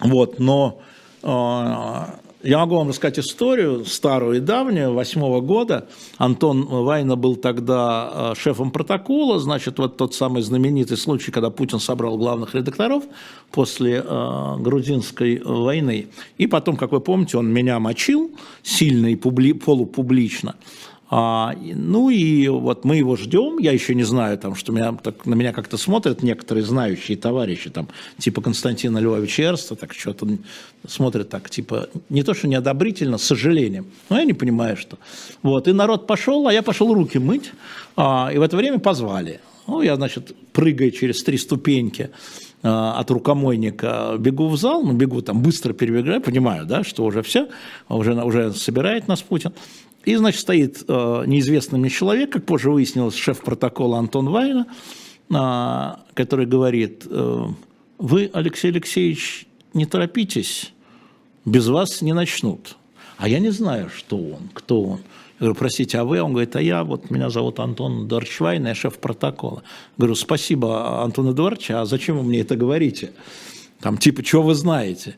вот, 0.00 0.40
но 0.40 0.82
э, 1.22 2.25
я 2.42 2.58
могу 2.58 2.76
вам 2.76 2.88
рассказать 2.88 3.18
историю 3.18 3.84
старую 3.84 4.36
и 4.36 4.40
давнюю, 4.40 4.92
восьмого 4.92 5.40
года. 5.40 5.88
Антон 6.18 6.64
Вайна 6.64 7.16
был 7.16 7.36
тогда 7.36 8.10
э, 8.12 8.34
шефом 8.38 8.70
протокола, 8.70 9.38
значит, 9.38 9.78
вот 9.78 9.96
тот 9.96 10.14
самый 10.14 10.42
знаменитый 10.42 10.96
случай, 10.96 11.32
когда 11.32 11.50
Путин 11.50 11.80
собрал 11.80 12.18
главных 12.18 12.54
редакторов 12.54 13.04
после 13.50 14.04
э, 14.04 14.56
грузинской 14.58 15.40
войны. 15.42 16.08
И 16.38 16.46
потом, 16.46 16.76
как 16.76 16.92
вы 16.92 17.00
помните, 17.00 17.38
он 17.38 17.52
меня 17.52 17.78
мочил 17.78 18.30
сильно 18.62 19.06
и 19.06 19.16
публи, 19.16 19.52
полупублично. 19.52 20.56
А, 21.08 21.54
ну 21.62 22.10
и 22.10 22.48
вот 22.48 22.84
мы 22.84 22.96
его 22.96 23.16
ждем, 23.16 23.58
я 23.58 23.70
еще 23.70 23.94
не 23.94 24.02
знаю, 24.02 24.38
там, 24.38 24.56
что 24.56 24.72
меня, 24.72 24.92
так, 24.92 25.24
на 25.24 25.34
меня 25.34 25.52
как-то 25.52 25.76
смотрят 25.76 26.22
некоторые 26.22 26.64
знающие 26.64 27.16
товарищи, 27.16 27.70
там, 27.70 27.88
типа 28.18 28.42
Константина 28.42 28.98
Львовича 28.98 29.44
Эрста, 29.44 29.76
так 29.76 29.92
что-то 29.94 30.26
смотрят 30.86 31.28
так, 31.28 31.48
типа, 31.48 31.88
не 32.08 32.24
то, 32.24 32.34
что 32.34 32.48
неодобрительно, 32.48 33.18
с 33.18 33.22
сожалением, 33.22 33.86
но 34.10 34.18
я 34.18 34.24
не 34.24 34.32
понимаю, 34.32 34.76
что. 34.76 34.98
Вот, 35.42 35.68
и 35.68 35.72
народ 35.72 36.08
пошел, 36.08 36.48
а 36.48 36.52
я 36.52 36.62
пошел 36.62 36.92
руки 36.92 37.18
мыть, 37.18 37.52
а, 37.96 38.30
и 38.34 38.38
в 38.38 38.42
это 38.42 38.56
время 38.56 38.80
позвали. 38.80 39.40
Ну, 39.68 39.82
я, 39.82 39.96
значит, 39.96 40.34
прыгая 40.52 40.90
через 40.90 41.22
три 41.22 41.38
ступеньки, 41.38 42.10
а, 42.62 42.98
от 42.98 43.10
рукомойника 43.12 44.16
бегу 44.18 44.48
в 44.48 44.56
зал, 44.56 44.82
ну, 44.82 44.92
бегу 44.92 45.22
там, 45.22 45.40
быстро 45.40 45.72
перебегаю, 45.72 46.20
понимаю, 46.20 46.66
да, 46.66 46.82
что 46.82 47.04
уже 47.04 47.22
все, 47.22 47.48
уже, 47.88 48.14
уже 48.14 48.52
собирает 48.54 49.06
нас 49.06 49.22
Путин. 49.22 49.52
И, 50.06 50.14
значит, 50.14 50.40
стоит 50.40 50.84
э, 50.86 51.24
неизвестный 51.26 51.80
мне 51.80 51.90
человек, 51.90 52.30
как 52.30 52.46
позже 52.46 52.70
выяснилось, 52.70 53.16
шеф 53.16 53.40
протокола 53.40 53.98
Антон 53.98 54.28
Вайна, 54.30 54.66
э, 55.28 56.14
который 56.14 56.46
говорит, 56.46 57.04
э, 57.10 57.44
вы, 57.98 58.30
Алексей 58.32 58.70
Алексеевич, 58.70 59.48
не 59.74 59.84
торопитесь, 59.84 60.72
без 61.44 61.66
вас 61.66 62.02
не 62.02 62.12
начнут. 62.12 62.76
А 63.18 63.28
я 63.28 63.40
не 63.40 63.50
знаю, 63.50 63.90
что 63.90 64.16
он, 64.16 64.48
кто 64.54 64.80
он. 64.80 64.98
Я 64.98 65.46
говорю, 65.46 65.54
простите, 65.56 65.98
а 65.98 66.04
вы? 66.04 66.22
Он 66.22 66.30
говорит, 66.30 66.54
а 66.54 66.62
я, 66.62 66.84
вот 66.84 67.10
меня 67.10 67.28
зовут 67.28 67.58
Антон 67.58 68.06
Эдуардович 68.06 68.40
я 68.40 68.74
шеф 68.76 68.98
протокола. 68.98 69.64
Говорю, 69.98 70.14
спасибо, 70.14 71.02
Антон 71.02 71.32
Эдуардович, 71.32 71.72
а 71.72 71.84
зачем 71.84 72.18
вы 72.18 72.22
мне 72.22 72.42
это 72.42 72.54
говорите? 72.54 73.12
Там, 73.80 73.98
типа, 73.98 74.24
что 74.24 74.42
вы 74.42 74.54
знаете? 74.54 75.16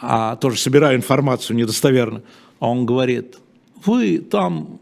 А 0.00 0.36
тоже 0.36 0.58
собираю 0.58 0.96
информацию 0.96 1.56
недостоверно. 1.56 2.22
А 2.60 2.68
он 2.68 2.86
говорит, 2.86 3.36
вы 3.84 4.18
там, 4.18 4.78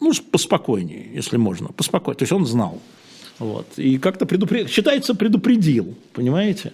ну, 0.00 0.12
поспокойнее, 0.30 1.10
если 1.14 1.36
можно, 1.36 1.68
поспокойнее. 1.68 2.18
То 2.18 2.22
есть 2.24 2.32
он 2.32 2.46
знал. 2.46 2.80
Вот. 3.38 3.66
И 3.76 3.98
как-то 3.98 4.26
предупредил, 4.26 4.68
считается, 4.68 5.14
предупредил, 5.14 5.94
понимаете? 6.12 6.72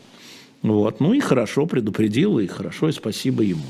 Вот. 0.62 1.00
Ну 1.00 1.12
и 1.12 1.20
хорошо 1.20 1.66
предупредил, 1.66 2.38
и 2.38 2.46
хорошо, 2.46 2.88
и 2.88 2.92
спасибо 2.92 3.42
ему. 3.42 3.64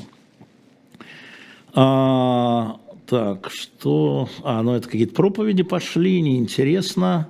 А, 1.73 2.77
так, 3.05 3.49
что... 3.51 4.29
А, 4.43 4.61
ну 4.63 4.73
это 4.73 4.87
какие-то 4.87 5.13
проповеди 5.13 5.63
пошли, 5.63 6.21
неинтересно. 6.21 7.29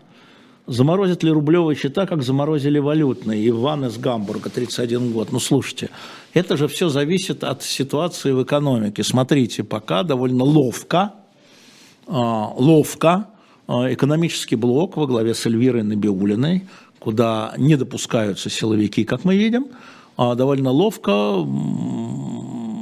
Заморозят 0.65 1.23
ли 1.23 1.31
рублевые 1.31 1.75
счета, 1.75 2.05
как 2.05 2.21
заморозили 2.21 2.77
валютные? 2.77 3.47
Иван 3.49 3.85
из 3.85 3.97
Гамбурга, 3.97 4.49
31 4.49 5.11
год. 5.11 5.31
Ну, 5.31 5.39
слушайте, 5.39 5.89
это 6.33 6.57
же 6.57 6.67
все 6.67 6.89
зависит 6.89 7.43
от 7.43 7.63
ситуации 7.63 8.31
в 8.31 8.43
экономике. 8.43 9.03
Смотрите, 9.03 9.63
пока 9.63 10.03
довольно 10.03 10.43
ловко, 10.43 11.13
а, 12.07 12.53
ловко 12.55 13.27
а, 13.67 13.91
экономический 13.93 14.55
блок 14.55 14.97
во 14.97 15.07
главе 15.07 15.33
с 15.33 15.45
Эльвирой 15.45 15.83
Набиулиной, 15.83 16.67
куда 16.99 17.53
не 17.57 17.75
допускаются 17.75 18.49
силовики, 18.49 19.03
как 19.03 19.25
мы 19.25 19.37
видим, 19.37 19.67
а, 20.17 20.35
довольно 20.35 20.71
ловко 20.71 21.45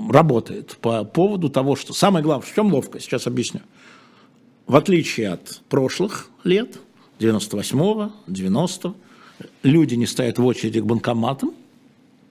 работает 0.09 0.77
по 0.81 1.03
поводу 1.03 1.49
того, 1.49 1.75
что... 1.75 1.93
Самое 1.93 2.23
главное, 2.23 2.47
в 2.47 2.53
чем 2.53 2.73
ловко, 2.73 2.99
сейчас 2.99 3.27
объясню. 3.27 3.61
В 4.65 4.75
отличие 4.75 5.29
от 5.29 5.61
прошлых 5.69 6.29
лет– 6.43 6.79
98-го, 7.19 8.11
90-го. 8.27 8.95
Люди 9.63 9.95
не 9.95 10.05
стоят 10.05 10.37
в 10.37 10.45
очереди 10.45 10.79
к 10.79 10.85
банкоматам, 10.85 11.53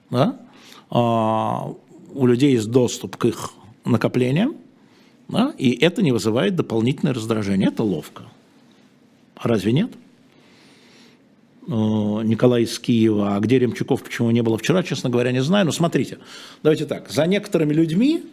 да? 0.09 0.39
А 0.89 1.73
у 2.13 2.25
людей 2.25 2.53
есть 2.53 2.69
доступ 2.69 3.17
к 3.17 3.25
их 3.25 3.51
накоплениям, 3.85 4.55
да? 5.27 5.53
и 5.57 5.71
это 5.71 6.01
не 6.01 6.11
вызывает 6.11 6.55
дополнительное 6.55 7.13
раздражение. 7.13 7.69
Это 7.69 7.83
ловко. 7.83 8.23
А 9.35 9.47
разве 9.47 9.71
нет? 9.71 9.91
Николай 11.67 12.63
из 12.63 12.79
Киева, 12.79 13.35
а 13.35 13.39
где 13.41 13.59
Ремчуков, 13.59 14.01
почему 14.01 14.31
не 14.31 14.41
было 14.41 14.57
вчера, 14.57 14.83
честно 14.83 15.09
говоря, 15.09 15.33
не 15.33 15.43
знаю. 15.43 15.65
Но 15.65 15.73
смотрите, 15.73 16.17
давайте 16.63 16.85
так, 16.85 17.09
за 17.09 17.27
некоторыми 17.27 17.73
людьми 17.73 18.23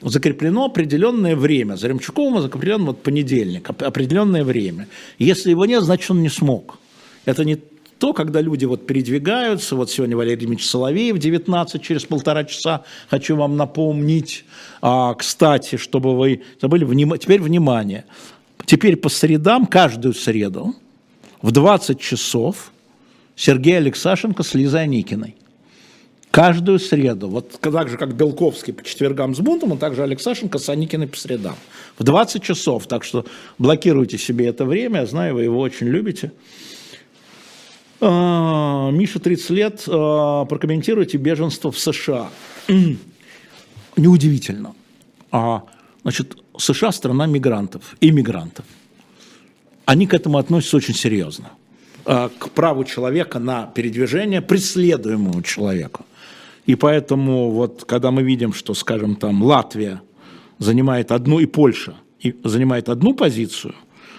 закреплено 0.00 0.66
определенное 0.66 1.34
время. 1.34 1.74
За 1.74 1.88
Ремчуковым 1.88 2.40
закреплен 2.40 2.84
вот 2.84 3.02
понедельник, 3.02 3.68
определенное 3.68 4.44
время. 4.44 4.86
Если 5.18 5.50
его 5.50 5.66
нет, 5.66 5.82
значит, 5.82 6.08
он 6.10 6.22
не 6.22 6.28
смог. 6.28 6.78
Это 7.24 7.44
не 7.44 7.58
то, 8.04 8.12
когда 8.12 8.42
люди 8.42 8.66
вот 8.66 8.86
передвигаются, 8.86 9.76
вот 9.76 9.90
сегодня 9.90 10.14
Валерий 10.14 10.36
Дмитриевич 10.36 10.68
Соловеев, 10.68 11.16
19, 11.16 11.80
через 11.80 12.04
полтора 12.04 12.44
часа, 12.44 12.84
хочу 13.08 13.34
вам 13.34 13.56
напомнить, 13.56 14.44
а, 14.82 15.14
кстати, 15.14 15.76
чтобы 15.76 16.14
вы 16.14 16.42
забыли, 16.60 16.84
вним... 16.84 17.16
теперь 17.16 17.40
внимание, 17.40 18.04
теперь 18.66 18.96
по 18.96 19.08
средам, 19.08 19.64
каждую 19.64 20.12
среду 20.12 20.74
в 21.40 21.50
20 21.50 21.98
часов 21.98 22.72
Сергей 23.36 23.78
Алексашенко 23.78 24.42
с 24.42 24.52
Лизой 24.52 24.82
Аникиной. 24.82 25.36
Каждую 26.30 26.80
среду. 26.80 27.28
Вот 27.28 27.58
так 27.58 27.88
же, 27.88 27.96
как 27.96 28.14
Белковский 28.14 28.74
по 28.74 28.84
четвергам 28.84 29.34
с 29.34 29.40
бунтом, 29.40 29.72
он 29.72 29.78
также 29.78 30.02
Алексашенко 30.02 30.58
с 30.58 30.68
Аникиной 30.68 31.08
по 31.08 31.16
средам. 31.16 31.56
В 31.96 32.04
20 32.04 32.42
часов. 32.42 32.86
Так 32.86 33.02
что 33.02 33.24
блокируйте 33.56 34.18
себе 34.18 34.48
это 34.48 34.66
время. 34.66 35.00
Я 35.00 35.06
знаю, 35.06 35.36
вы 35.36 35.44
его 35.44 35.58
очень 35.58 35.86
любите. 35.86 36.32
А, 38.00 38.90
Миша, 38.90 39.18
30 39.18 39.50
лет. 39.50 39.84
А, 39.88 40.44
прокомментируйте 40.44 41.18
беженство 41.18 41.70
в 41.70 41.78
США. 41.78 42.28
Неудивительно. 43.96 44.74
А, 45.30 45.62
значит, 46.02 46.36
США 46.58 46.92
страна 46.92 47.26
мигрантов, 47.26 47.96
иммигрантов. 48.00 48.64
Они 49.84 50.06
к 50.06 50.14
этому 50.14 50.38
относятся 50.38 50.76
очень 50.76 50.94
серьезно. 50.94 51.50
А, 52.06 52.28
к 52.28 52.50
праву 52.50 52.84
человека 52.84 53.38
на 53.38 53.66
передвижение 53.66 54.40
преследуемому 54.40 55.42
человеку. 55.42 56.04
И 56.66 56.74
поэтому 56.76 57.50
вот 57.50 57.84
когда 57.84 58.10
мы 58.10 58.22
видим, 58.22 58.52
что, 58.52 58.74
скажем, 58.74 59.16
там 59.16 59.42
Латвия 59.42 60.00
занимает 60.58 61.12
одну 61.12 61.40
и 61.40 61.46
Польша 61.46 61.94
занимает 62.42 62.88
одну 62.88 63.14
позицию, 63.14 63.74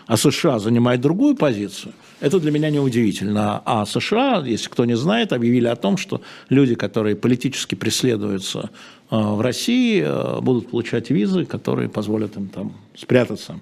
а 0.05 0.17
США 0.17 0.59
занимает 0.59 1.01
другую 1.01 1.35
позицию, 1.35 1.93
это 2.25 2.39
для 2.39 2.49
меня 2.49 2.71
неудивительно. 2.71 3.61
А 3.65 3.85
США, 3.85 4.43
если 4.43 4.67
кто 4.67 4.85
не 4.85 4.97
знает, 4.97 5.31
объявили 5.31 5.67
о 5.67 5.75
том, 5.75 5.95
что 5.95 6.21
люди, 6.49 6.73
которые 6.73 7.15
политически 7.15 7.75
преследуются 7.75 8.71
э, 9.11 9.15
в 9.15 9.41
России, 9.41 10.01
э, 10.03 10.41
будут 10.41 10.71
получать 10.71 11.11
визы, 11.11 11.45
которые 11.45 11.87
позволят 11.87 12.35
им 12.35 12.47
там 12.47 12.73
спрятаться. 12.97 13.59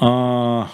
А, 0.00 0.70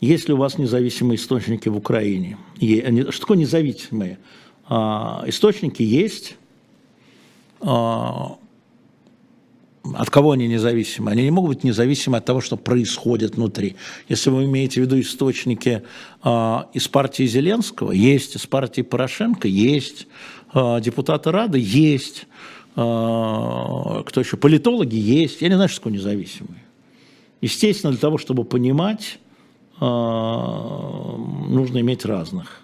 есть 0.00 0.28
ли 0.28 0.34
у 0.34 0.36
вас 0.36 0.56
независимые 0.56 1.16
источники 1.16 1.68
в 1.68 1.76
Украине? 1.76 2.38
Что 2.60 3.20
такое 3.20 3.38
независимые? 3.38 4.20
А, 4.68 5.24
источники 5.26 5.82
есть. 5.82 6.36
От 9.84 10.10
кого 10.10 10.32
они 10.32 10.46
независимы? 10.46 11.10
Они 11.10 11.24
не 11.24 11.30
могут 11.30 11.56
быть 11.56 11.64
независимы 11.64 12.18
от 12.18 12.24
того, 12.24 12.40
что 12.40 12.56
происходит 12.56 13.34
внутри. 13.34 13.74
Если 14.08 14.30
вы 14.30 14.44
имеете 14.44 14.80
в 14.80 14.84
виду 14.84 15.00
источники 15.00 15.82
э, 16.22 16.58
из 16.72 16.86
партии 16.86 17.26
Зеленского, 17.26 17.90
есть, 17.90 18.36
из 18.36 18.46
партии 18.46 18.82
Порошенко, 18.82 19.48
есть, 19.48 20.06
э, 20.54 20.80
депутаты 20.80 21.32
Рады, 21.32 21.58
есть, 21.58 22.26
э, 22.76 22.76
кто 22.76 24.20
еще, 24.20 24.36
политологи 24.36 24.94
есть. 24.94 25.42
Я 25.42 25.48
не 25.48 25.54
знаю, 25.54 25.68
что 25.68 25.80
такое 25.80 25.94
независимые. 25.94 26.62
Естественно, 27.40 27.90
для 27.90 28.00
того, 28.00 28.18
чтобы 28.18 28.44
понимать, 28.44 29.18
нужно 29.80 31.80
иметь 31.80 32.04
разных. 32.04 32.62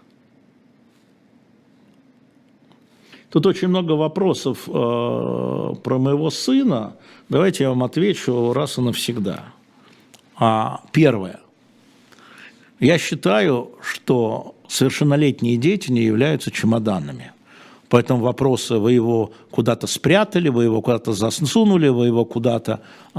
Тут 3.30 3.46
очень 3.46 3.68
много 3.68 3.92
вопросов 3.92 4.66
э, 4.66 4.70
про 4.70 5.98
моего 5.98 6.30
сына. 6.30 6.94
Давайте 7.28 7.64
я 7.64 7.70
вам 7.70 7.84
отвечу 7.84 8.52
раз 8.54 8.78
и 8.78 8.80
навсегда. 8.80 9.44
А, 10.36 10.80
первое. 10.92 11.40
Я 12.80 12.96
считаю, 12.98 13.72
что 13.82 14.54
совершеннолетние 14.68 15.56
дети 15.56 15.90
не 15.90 16.02
являются 16.02 16.50
чемоданами. 16.50 17.32
Поэтому 17.88 18.20
вопросы, 18.20 18.76
вы 18.76 18.92
его 18.92 19.32
куда-то 19.50 19.86
спрятали, 19.86 20.48
вы 20.48 20.64
его 20.64 20.80
куда-то 20.80 21.12
засунули, 21.12 21.88
вы 21.88 22.06
его 22.06 22.24
куда-то 22.24 22.80
э, 23.14 23.18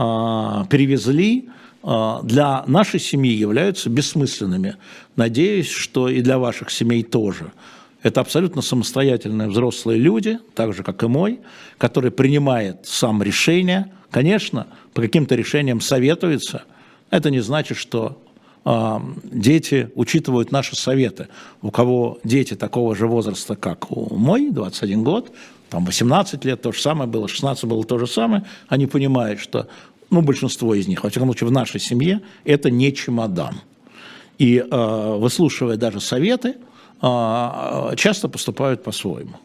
перевезли, 0.69 1.49
э, 1.83 2.19
для 2.23 2.63
нашей 2.67 2.99
семьи 2.99 3.33
являются 3.33 3.89
бессмысленными. 3.89 4.77
Надеюсь, 5.15 5.69
что 5.69 6.07
и 6.07 6.21
для 6.21 6.39
ваших 6.39 6.71
семей 6.71 7.03
тоже. 7.03 7.51
Это 8.01 8.21
абсолютно 8.21 8.61
самостоятельные 8.61 9.49
взрослые 9.49 9.99
люди, 9.99 10.39
так 10.55 10.73
же, 10.73 10.83
как 10.83 11.03
и 11.03 11.07
мой, 11.07 11.39
который 11.77 12.11
принимает 12.11 12.85
сам 12.85 13.21
решение. 13.21 13.91
Конечно, 14.09 14.67
по 14.93 15.01
каким-то 15.01 15.35
решениям 15.35 15.81
советуется. 15.81 16.63
Это 17.09 17.29
не 17.29 17.41
значит, 17.41 17.77
что 17.77 18.21
э, 18.63 18.99
дети 19.23 19.91
учитывают 19.95 20.51
наши 20.51 20.77
советы. 20.77 21.27
У 21.61 21.71
кого 21.71 22.19
дети 22.23 22.55
такого 22.55 22.95
же 22.95 23.05
возраста, 23.05 23.55
как 23.55 23.91
у 23.91 24.15
мой, 24.15 24.49
21 24.49 25.03
год, 25.03 25.31
там 25.69 25.85
18 25.85 26.45
лет 26.45 26.61
то 26.61 26.71
же 26.71 26.81
самое 26.81 27.09
было, 27.09 27.27
16 27.27 27.65
было 27.65 27.83
то 27.83 27.99
же 27.99 28.07
самое, 28.07 28.45
они 28.69 28.87
понимают, 28.87 29.41
что, 29.41 29.67
ну, 30.09 30.21
большинство 30.21 30.73
из 30.73 30.87
них, 30.87 31.03
во 31.03 31.09
всяком 31.09 31.27
случае, 31.27 31.49
в 31.49 31.51
нашей 31.51 31.81
семье, 31.81 32.21
это 32.45 32.71
не 32.71 32.93
чемодан. 32.93 33.55
И 34.37 34.57
э, 34.57 35.15
выслушивая 35.17 35.75
даже 35.75 35.99
советы, 35.99 36.55
часто 37.01 38.27
поступают 38.27 38.83
по-своему. 38.83 39.37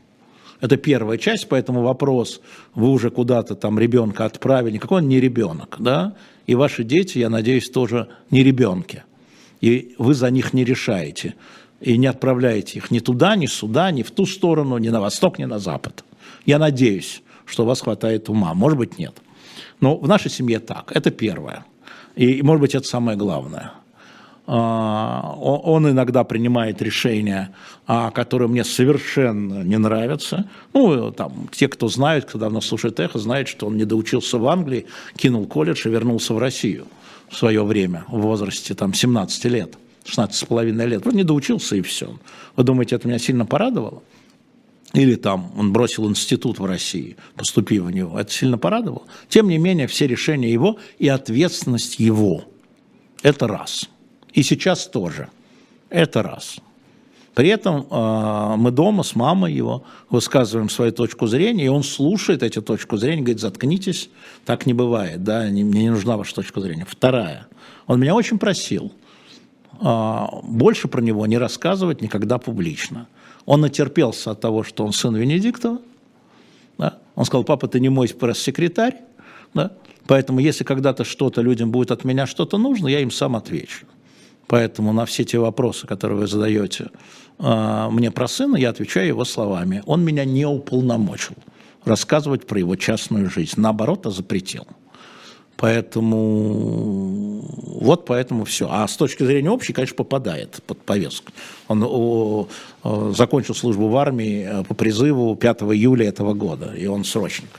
Это 0.61 0.77
первая 0.77 1.19
часть, 1.19 1.49
поэтому 1.49 1.83
вопрос, 1.83 2.41
вы 2.75 2.89
уже 2.89 3.11
куда-то 3.11 3.55
там 3.55 3.79
ребенка 3.79 4.25
отправили, 4.25 4.75
никакой 4.75 5.03
он 5.03 5.09
не 5.09 5.21
ребенок, 5.21 5.77
да, 5.79 6.15
и 6.47 6.55
ваши 6.55 6.85
дети, 6.85 7.19
я 7.19 7.29
надеюсь, 7.29 7.69
тоже 7.69 8.09
не 8.31 8.43
ребенки, 8.43 9.05
и 9.61 9.95
вы 9.99 10.15
за 10.15 10.31
них 10.31 10.55
не 10.55 10.65
решаете, 10.65 11.35
и 11.81 11.99
не 11.99 12.07
отправляете 12.07 12.79
их 12.79 12.91
ни 12.91 12.99
туда, 12.99 13.37
ни 13.37 13.47
сюда, 13.47 13.91
ни 13.91 14.03
в 14.03 14.11
ту 14.11 14.27
сторону, 14.27 14.79
ни 14.79 14.89
на 14.89 15.01
восток, 15.01 15.39
ни 15.39 15.45
на 15.45 15.59
запад. 15.59 16.05
Я 16.47 16.59
надеюсь, 16.59 17.23
что 17.45 17.65
у 17.65 17.67
вас 17.67 17.83
хватает 17.83 18.29
ума, 18.29 18.55
может 18.55 18.79
быть, 18.79 18.99
нет. 18.99 19.15
Но 19.81 19.99
в 19.99 20.09
нашей 20.09 20.31
семье 20.31 20.61
так, 20.61 20.93
это 20.95 21.11
первое. 21.11 21.67
И, 22.17 22.43
может 22.43 22.61
быть, 22.61 22.75
это 22.75 22.87
самое 22.87 23.19
главное– 23.19 23.73
а, 23.84 23.84
он 24.47 25.91
иногда 25.91 26.23
принимает 26.23 26.83
решения, 26.83 27.55
а, 27.87 28.11
которые 28.11 28.49
мне 28.49 28.63
совершенно 28.63 29.63
не 29.63 29.79
нравятся. 29.79 30.49
Ну, 30.75 31.11
там, 31.13 31.49
те, 31.51 31.67
кто 31.67 31.89
знает, 31.89 32.27
кто 32.27 32.39
давно 32.39 32.61
слушает 32.61 33.01
эхо, 33.01 33.19
знают, 33.19 33.49
что 33.49 33.67
он 33.67 33.77
не 33.79 33.87
доучился 33.87 34.39
в 34.39 34.47
Англии, 34.47 34.87
кинул 35.17 35.47
колледж 35.47 35.87
и 35.87 35.91
вернулся 35.91 36.35
в 36.35 36.39
Россию 36.39 36.87
в 37.31 37.37
свое 37.37 37.65
время, 37.65 38.05
в 38.09 38.21
возрасте 38.21 38.75
там, 38.75 38.93
17 38.93 39.45
лет, 39.47 39.79
16 40.05 40.37
с 40.37 40.45
половиной 40.45 40.87
лет. 40.87 41.07
Он 41.07 41.15
не 41.15 41.25
доучился 41.25 41.77
и 41.77 41.81
все. 41.81 42.15
Вы 42.55 42.65
думаете, 42.65 42.97
это 42.97 43.09
меня 43.09 43.19
сильно 43.19 43.47
порадовало? 43.47 44.03
Или 44.93 45.15
там 45.15 45.53
он 45.57 45.73
бросил 45.73 46.07
институт 46.09 46.59
в 46.59 46.67
России, 46.67 47.17
поступив 47.35 47.85
в 47.85 47.91
него. 47.91 48.21
Это 48.21 48.31
сильно 48.31 48.59
порадовало. 48.59 49.05
Тем 49.31 49.49
не 49.49 49.57
менее, 49.57 49.87
все 49.87 50.07
решения 50.07 50.53
его 50.53 50.79
и 50.99 51.09
ответственность 51.09 51.99
его. 51.99 52.45
Это 53.23 53.49
раз– 53.49 53.89
и 54.35 54.43
сейчас 54.43 54.87
тоже. 54.87 55.29
Это 55.89 56.23
раз. 56.23 56.59
При 57.35 57.49
этом 57.49 57.87
э, 57.91 58.55
мы 58.57 58.71
дома 58.71 59.03
с 59.03 59.17
мамой 59.17 59.53
его 59.53 59.85
высказываем 60.09 60.69
свою 60.69 60.93
точку 60.93 61.27
зрения, 61.27 61.65
и 61.65 61.69
он 61.69 61.83
слушает 61.83 62.43
эти 62.43 62.61
точку 62.61 62.97
зрения, 62.97 63.23
говорит, 63.23 63.41
заткнитесь, 63.41 64.09
так 64.45 64.67
не 64.67 64.75
бывает, 64.75 65.25
да, 65.25 65.51
не, 65.51 65.65
мне 65.65 65.83
не 65.83 65.91
нужна 65.91 66.17
ваша 66.17 66.35
точка 66.35 66.61
зрения. 66.61 66.87
Вторая, 66.89 67.49
он 67.87 67.99
меня 67.99 68.15
очень 68.15 68.39
просил 68.39 68.93
э, 69.81 70.25
больше 70.45 70.87
про 70.87 71.01
него 71.01 71.27
не 71.27 71.39
рассказывать 71.39 72.03
никогда 72.03 72.39
публично. 72.39 73.09
Он 73.47 73.61
натерпелся 73.61 74.31
от 74.31 74.41
того, 74.41 74.63
что 74.63 74.85
он 74.85 74.93
сын 74.93 75.15
Венедиктова, 75.15 75.81
да? 76.79 76.99
он 77.17 77.25
сказал, 77.25 77.43
папа, 77.43 77.67
ты 77.67 77.81
не 77.81 77.89
мой 77.89 78.09
пресс-секретарь, 78.09 78.99
да? 79.55 79.73
поэтому 80.07 80.39
если 80.39 80.63
когда-то 80.63 81.03
что-то 81.05 81.41
людям 81.43 81.73
будет 81.73 81.91
от 81.91 82.05
меня 82.05 82.27
что-то 82.27 82.59
нужно, 82.59 82.87
я 82.87 83.01
им 83.01 83.11
сам 83.11 83.35
отвечу. 83.35 83.87
Поэтому 84.47 84.93
на 84.93 85.07
все 85.07 85.25
те 85.25 85.39
вопросы, 85.39 85.87
которые 85.87 86.19
вы 86.19 86.27
задаете 86.27 86.91
а, 87.39 87.91
мне 87.91 88.11
про 88.11 88.29
сына, 88.29 88.57
я 88.57 88.71
отвечаю 88.71 89.09
его 89.09 89.25
словами. 89.25 89.83
Он 89.87 90.05
меня 90.05 90.25
не 90.25 90.47
уполномочил 90.47 91.35
рассказывать 91.85 92.47
про 92.47 92.59
его 92.59 92.77
частную 92.77 93.31
жизнь. 93.31 93.55
Наоборот, 93.57 94.07
а 94.07 94.11
запретил. 94.11 94.67
Поэтому 95.57 97.41
вот 97.85 98.07
поэтому 98.07 98.45
все. 98.45 98.69
А 98.71 98.87
с 98.89 98.97
точки 98.97 99.23
зрения 99.23 99.51
общей, 99.51 99.73
конечно, 99.73 99.97
попадает 99.97 100.61
под 100.67 100.83
повестку. 100.83 101.33
Он 101.69 101.83
о, 101.85 102.49
о, 102.83 103.13
закончил 103.13 103.55
службу 103.55 103.89
в 103.89 103.97
армии 103.97 104.49
э, 104.51 104.65
по 104.65 104.75
призыву 104.75 105.37
5 105.37 105.63
июля 105.63 106.09
этого 106.09 106.35
года, 106.35 106.75
и 106.75 106.87
он 106.87 107.05
срочник 107.05 107.51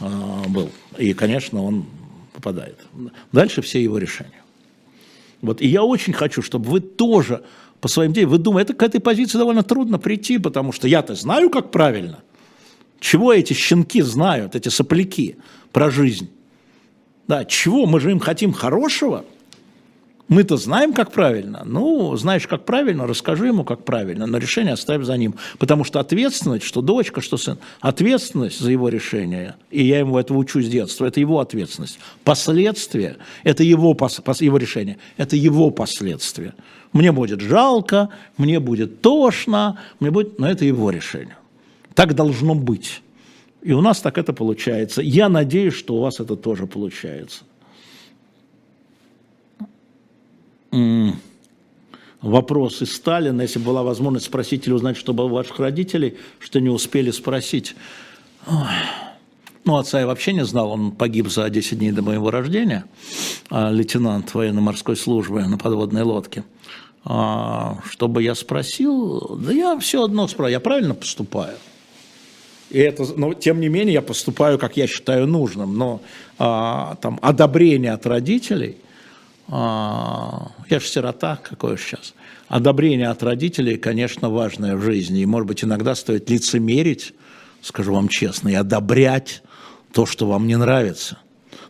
э, 0.00 0.06
был. 0.48 0.70
И, 0.96 1.14
конечно, 1.14 1.62
он 1.62 1.86
попадает. 2.32 2.78
Дальше 3.30 3.62
все 3.62 3.82
его 3.82 3.98
решения. 3.98 4.42
Вот, 5.40 5.60
и 5.60 5.68
я 5.68 5.84
очень 5.84 6.12
хочу, 6.12 6.42
чтобы 6.42 6.68
вы 6.68 6.80
тоже 6.80 7.42
по 7.80 7.88
своим 7.88 8.12
действиям, 8.12 8.30
вы 8.30 8.38
думаете, 8.38 8.72
это 8.72 8.78
к 8.78 8.82
этой 8.82 9.00
позиции 9.00 9.38
довольно 9.38 9.62
трудно 9.62 9.98
прийти, 9.98 10.38
потому 10.38 10.72
что 10.72 10.88
я-то 10.88 11.14
знаю, 11.14 11.48
как 11.48 11.70
правильно. 11.70 12.18
Чего 12.98 13.32
эти 13.32 13.52
щенки 13.52 14.02
знают, 14.02 14.56
эти 14.56 14.68
сопляки 14.68 15.36
про 15.72 15.90
жизнь? 15.90 16.28
Да, 17.28 17.44
чего? 17.44 17.86
Мы 17.86 18.00
же 18.00 18.10
им 18.10 18.18
хотим 18.18 18.52
хорошего– 18.52 19.24
мы-то 20.28 20.58
знаем, 20.58 20.92
как 20.92 21.10
правильно. 21.10 21.62
Ну, 21.64 22.14
знаешь, 22.16 22.46
как 22.46 22.64
правильно, 22.64 23.06
расскажи 23.06 23.46
ему, 23.46 23.64
как 23.64 23.84
правильно, 23.84 24.26
но 24.26 24.38
решение 24.38 24.74
оставь 24.74 25.02
за 25.02 25.16
ним. 25.16 25.34
Потому 25.58 25.84
что 25.84 26.00
ответственность, 26.00 26.64
что 26.64 26.82
дочка, 26.82 27.22
что 27.22 27.38
сын, 27.38 27.58
ответственность 27.80 28.60
за 28.60 28.70
его 28.70 28.90
решение, 28.90 29.56
и 29.70 29.82
я 29.82 30.00
ему 30.00 30.18
этого 30.18 30.38
учу 30.38 30.60
с 30.60 30.68
детства, 30.68 31.06
это 31.06 31.18
его 31.18 31.40
ответственность. 31.40 31.98
Последствия– 32.24 33.16
это 33.42 33.64
его, 33.64 33.96
его 34.40 34.56
решение, 34.58 34.98
это 35.16 35.34
его 35.34 35.70
последствия. 35.70 36.54
Мне 36.92 37.10
будет 37.12 37.40
жалко, 37.40 38.10
мне 38.36 38.60
будет 38.60 39.00
тошно, 39.00 39.78
мне 39.98 40.10
будет, 40.10 40.38
но 40.38 40.50
это 40.50 40.64
его 40.64 40.90
решение. 40.90 41.36
Так 41.94 42.14
должно 42.14 42.54
быть. 42.54 43.02
И 43.62 43.72
у 43.72 43.80
нас 43.80 44.00
так 44.00 44.18
это 44.18 44.32
получается. 44.32 45.02
Я 45.02 45.28
надеюсь, 45.28 45.74
что 45.74 45.96
у 45.96 46.00
вас 46.00 46.20
это 46.20 46.36
тоже 46.36 46.66
получается. 46.66 47.44
Вопрос 52.20 52.82
из 52.82 52.94
Сталина, 52.94 53.42
если 53.42 53.58
была 53.58 53.82
возможность 53.82 54.26
спросить 54.26 54.66
или 54.66 54.74
узнать, 54.74 54.96
что 54.96 55.12
было 55.12 55.26
у 55.26 55.34
ваших 55.34 55.58
родителей, 55.58 56.16
что 56.38 56.60
не 56.60 56.68
успели 56.68 57.10
спросить. 57.10 57.74
Ну, 59.64 59.76
отца 59.76 60.00
я 60.00 60.06
вообще 60.06 60.32
не 60.32 60.44
знал, 60.44 60.70
он 60.70 60.92
погиб 60.92 61.28
за 61.28 61.48
10 61.50 61.78
дней 61.78 61.92
до 61.92 62.00
моего 62.00 62.30
рождения, 62.30 62.86
а, 63.50 63.70
лейтенант 63.70 64.32
военно-морской 64.32 64.96
службы 64.96 65.44
на 65.44 65.58
подводной 65.58 66.02
лодке. 66.02 66.44
А, 67.04 67.78
чтобы 67.84 68.22
я 68.22 68.34
спросил, 68.34 69.36
да 69.36 69.52
я 69.52 69.78
все 69.78 70.04
одно 70.04 70.26
спрашиваю, 70.26 70.52
я 70.52 70.60
правильно 70.60 70.94
поступаю? 70.94 71.56
И 72.70 72.78
это, 72.78 73.04
но 73.16 73.34
тем 73.34 73.60
не 73.60 73.68
менее 73.68 73.94
я 73.94 74.02
поступаю, 74.02 74.58
как 74.58 74.78
я 74.78 74.86
считаю 74.86 75.26
нужным. 75.26 75.76
Но 75.76 76.00
а, 76.38 76.96
там 77.02 77.18
одобрение 77.20 77.92
от 77.92 78.06
родителей– 78.06 78.78
я 79.50 80.80
же 80.80 80.86
сирота, 80.86 81.36
какой 81.36 81.78
сейчас. 81.78 82.14
Одобрение 82.48 83.08
от 83.08 83.22
родителей, 83.22 83.76
конечно, 83.78 84.28
важное 84.28 84.76
в 84.76 84.82
жизни. 84.82 85.20
И, 85.20 85.26
может 85.26 85.48
быть, 85.48 85.64
иногда 85.64 85.94
стоит 85.94 86.28
лицемерить, 86.28 87.14
скажу 87.62 87.94
вам 87.94 88.08
честно, 88.08 88.48
и 88.48 88.54
одобрять 88.54 89.42
то, 89.92 90.06
что 90.06 90.26
вам 90.26 90.46
не 90.46 90.56
нравится. 90.56 91.18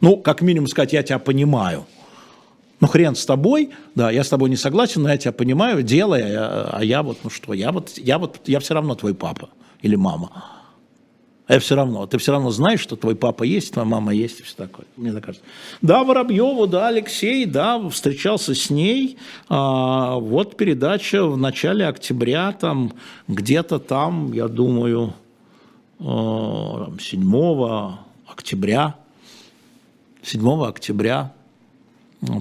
Ну, 0.01 0.17
как 0.17 0.41
минимум 0.41 0.67
сказать, 0.69 0.93
я 0.93 1.03
тебя 1.03 1.19
понимаю. 1.19 1.87
Ну, 2.81 2.87
хрен 2.87 3.17
с 3.17 3.27
тобой, 3.27 3.71
да, 3.95 4.11
я 4.11 4.23
с 4.23 4.29
тобой 4.29 4.51
не 4.51 4.57
согласен, 4.57 5.03
но 5.03 5.11
я 5.11 5.19
тебя 5.19 5.33
понимаю, 5.33 5.83
делай, 5.83 6.23
а, 6.37 6.71
а 6.75 6.85
я 6.85 7.03
вот, 7.03 7.19
ну 7.25 7.31
что, 7.31 7.53
я 7.53 7.73
вот, 7.73 7.99
я 7.99 8.19
вот, 8.19 8.41
я 8.47 8.61
все 8.61 8.75
равно 8.75 8.95
твой 8.95 9.15
папа 9.15 9.51
или 9.83 9.97
мама. 9.97 10.58
А 11.49 11.59
все 11.61 11.77
равно, 11.77 12.07
ты 12.07 12.19
все 12.19 12.33
равно 12.33 12.51
знаешь, 12.51 12.81
что 12.81 12.95
твой 12.95 13.17
папа 13.17 13.43
есть, 13.43 13.73
твоя 13.73 13.89
мама 13.89 14.13
есть, 14.13 14.41
и 14.41 14.43
все 14.43 14.55
такое. 14.55 14.85
Мне 14.99 15.15
так 15.15 15.25
кажется. 15.25 15.47
Да, 15.81 16.05
Воробьеву, 16.05 16.67
да, 16.67 16.89
Алексей, 16.89 17.47
да, 17.47 17.89
встречался 17.89 18.55
с 18.55 18.69
ней. 18.69 19.17
А, 19.49 20.17
вот 20.17 20.59
передача 20.59 21.25
в 21.25 21.39
начале 21.39 21.87
октября, 21.87 22.53
там, 22.53 22.93
где-то 23.29 23.79
там, 23.79 24.35
я 24.35 24.47
думаю, 24.47 25.15
7 25.99 26.07
а, 27.65 28.01
октября, 28.27 28.97
7 30.23 30.65
октября, 30.65 31.33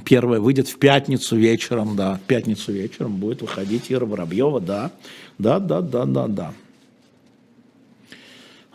первая 0.04 0.42
выйдет 0.42 0.68
в 0.68 0.78
пятницу 0.80 1.38
вечером, 1.38 1.96
да, 1.96 2.16
в 2.16 2.22
пятницу 2.28 2.74
вечером 2.74 3.16
будет 3.16 3.42
выходить 3.42 3.90
Ира 3.90 4.06
Воробьева, 4.06 4.60
да, 4.60 4.92
да, 5.38 5.60
да, 5.60 5.80
да, 5.80 6.04
да, 6.04 6.28
да. 6.28 6.54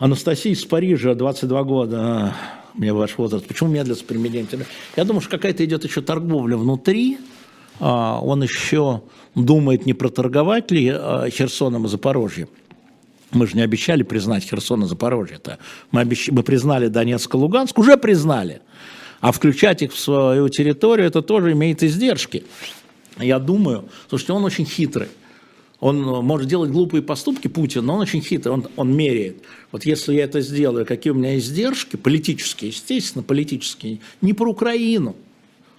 Анастасия 0.03 0.51
из 0.51 0.65
Парижа, 0.65 1.15
22 1.15 1.63
года. 1.63 1.97
А, 2.01 2.35
мне 2.73 2.91
ваш 2.91 3.17
возраст. 3.17 3.45
Почему 3.47 3.69
медленно 3.69 3.95
с 3.95 4.01
применением? 4.01 4.65
Я 4.97 5.05
думаю, 5.05 5.21
что 5.21 5.31
какая-то 5.31 5.63
идет 5.63 5.85
еще 5.85 6.01
торговля 6.01 6.57
внутри. 6.57 7.19
А, 7.79 8.19
он 8.21 8.43
еще 8.43 9.01
думает, 9.33 9.85
не 9.85 9.93
проторговать 9.93 10.71
ли 10.71 10.91
а, 10.93 11.29
Херсоном 11.29 11.85
и 11.85 11.87
Запорожьем. 11.87 12.49
Мы 13.31 13.47
же 13.47 13.55
не 13.55 13.61
обещали 13.61 14.03
признать 14.03 14.43
Херсон 14.43 14.83
и 14.83 14.87
Запорожье. 14.87 15.37
-то. 15.37 15.57
Мы, 15.91 16.01
обещ... 16.01 16.27
мы 16.31 16.43
признали 16.43 16.89
Донецк 16.89 17.33
и 17.33 17.37
Луганск, 17.37 17.79
уже 17.79 17.95
признали. 17.95 18.59
А 19.21 19.31
включать 19.31 19.83
их 19.83 19.93
в 19.93 19.97
свою 19.97 20.49
территорию, 20.49 21.07
это 21.07 21.21
тоже 21.21 21.53
имеет 21.53 21.81
издержки. 21.81 22.43
Я 23.17 23.39
думаю, 23.39 23.85
слушайте, 24.09 24.33
он 24.33 24.43
очень 24.43 24.65
хитрый. 24.65 25.07
Он 25.83 26.01
э, 26.01 26.21
может 26.21 26.47
делать 26.47 26.71
глупые 26.71 27.01
поступки, 27.01 27.49
Путин, 27.49 27.85
но 27.85 27.95
он 27.95 27.99
очень 27.99 28.21
хитрый, 28.21 28.53
он, 28.53 28.67
он 28.77 28.95
меряет. 28.95 29.43
Вот 29.73 29.85
если 29.85 30.13
я 30.13 30.23
это 30.23 30.39
сделаю, 30.39 30.85
какие 30.85 31.11
у 31.11 31.15
меня 31.15 31.37
издержки, 31.37 31.97
политические, 31.97 32.69
естественно, 32.69 33.21
политические, 33.21 33.99
не 34.21 34.31
про 34.31 34.49
Украину, 34.49 35.13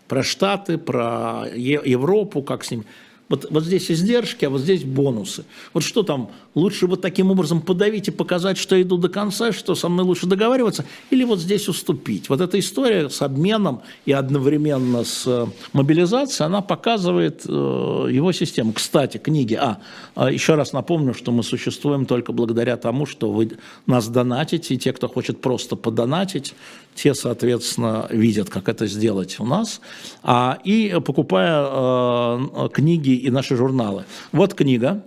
про 0.07 0.23
Штаты, 0.23 0.77
про 0.77 1.47
Европу, 1.55 2.43
как 2.43 2.65
с 2.65 2.71
ними. 2.71 2.85
Вот, 3.29 3.47
вот 3.51 3.65
здесь 3.65 3.91
издержки, 3.91 4.45
а 4.45 4.51
вот 4.51 4.61
здесь 4.61 4.85
бонусы. 4.85 5.45
Вот 5.73 5.83
что 5.83 6.03
там, 6.03 6.31
лучше 6.55 6.87
вот 6.87 7.01
таким 7.01 7.31
образом 7.31 7.63
подавить 7.63 8.09
и 8.09 8.11
показать, 8.11 8.59
что 8.59 8.81
иду 8.81 8.99
до 8.99 9.09
конца, 9.09 9.53
что 9.53 9.75
со 9.75 9.89
мной 9.89 10.05
лучше 10.05 10.27
договариваться, 10.27 10.85
или 11.11 11.25
вот 11.25 11.39
здесь 11.39 11.69
уступить. 11.69 12.29
Вот 12.29 12.41
эта 12.41 12.59
история 12.59 13.09
с 13.09 13.23
обменом 13.23 13.81
и 14.05 14.13
одновременно 14.13 15.05
с 15.05 15.25
э, 15.27 15.47
мобилизацией, 15.73 16.47
она 16.47 16.61
показывает 16.61 17.45
э, 17.47 17.51
его 17.51 18.33
систему. 18.33 18.75
Кстати, 18.75 19.17
книги. 19.17 19.55
А, 19.55 19.79
а, 20.15 20.31
еще 20.31 20.55
раз 20.55 20.73
напомню, 20.75 21.15
что 21.15 21.33
мы 21.33 21.43
существуем 21.43 22.05
только 22.05 22.33
благодаря 22.33 22.77
тому, 22.77 23.07
что 23.07 23.31
вы 23.31 23.53
нас 23.87 24.09
донатите, 24.09 24.75
и 24.75 24.79
те, 24.79 24.93
кто 24.93 25.09
хочет 25.09 25.41
просто 25.41 25.77
подонатить, 25.77 26.55
те, 26.95 27.15
соответственно, 27.15 28.07
видят, 28.11 28.51
как 28.51 28.69
это 28.69 28.87
сделать 28.87 29.37
у 29.41 29.45
нас, 29.45 29.81
а, 30.23 30.59
и 30.65 31.01
покупая 31.05 31.67
э, 31.67 32.69
книги 32.73 33.14
и 33.17 33.31
наши 33.31 33.57
журналы. 33.57 34.05
Вот 34.33 34.55
книга, 34.55 35.03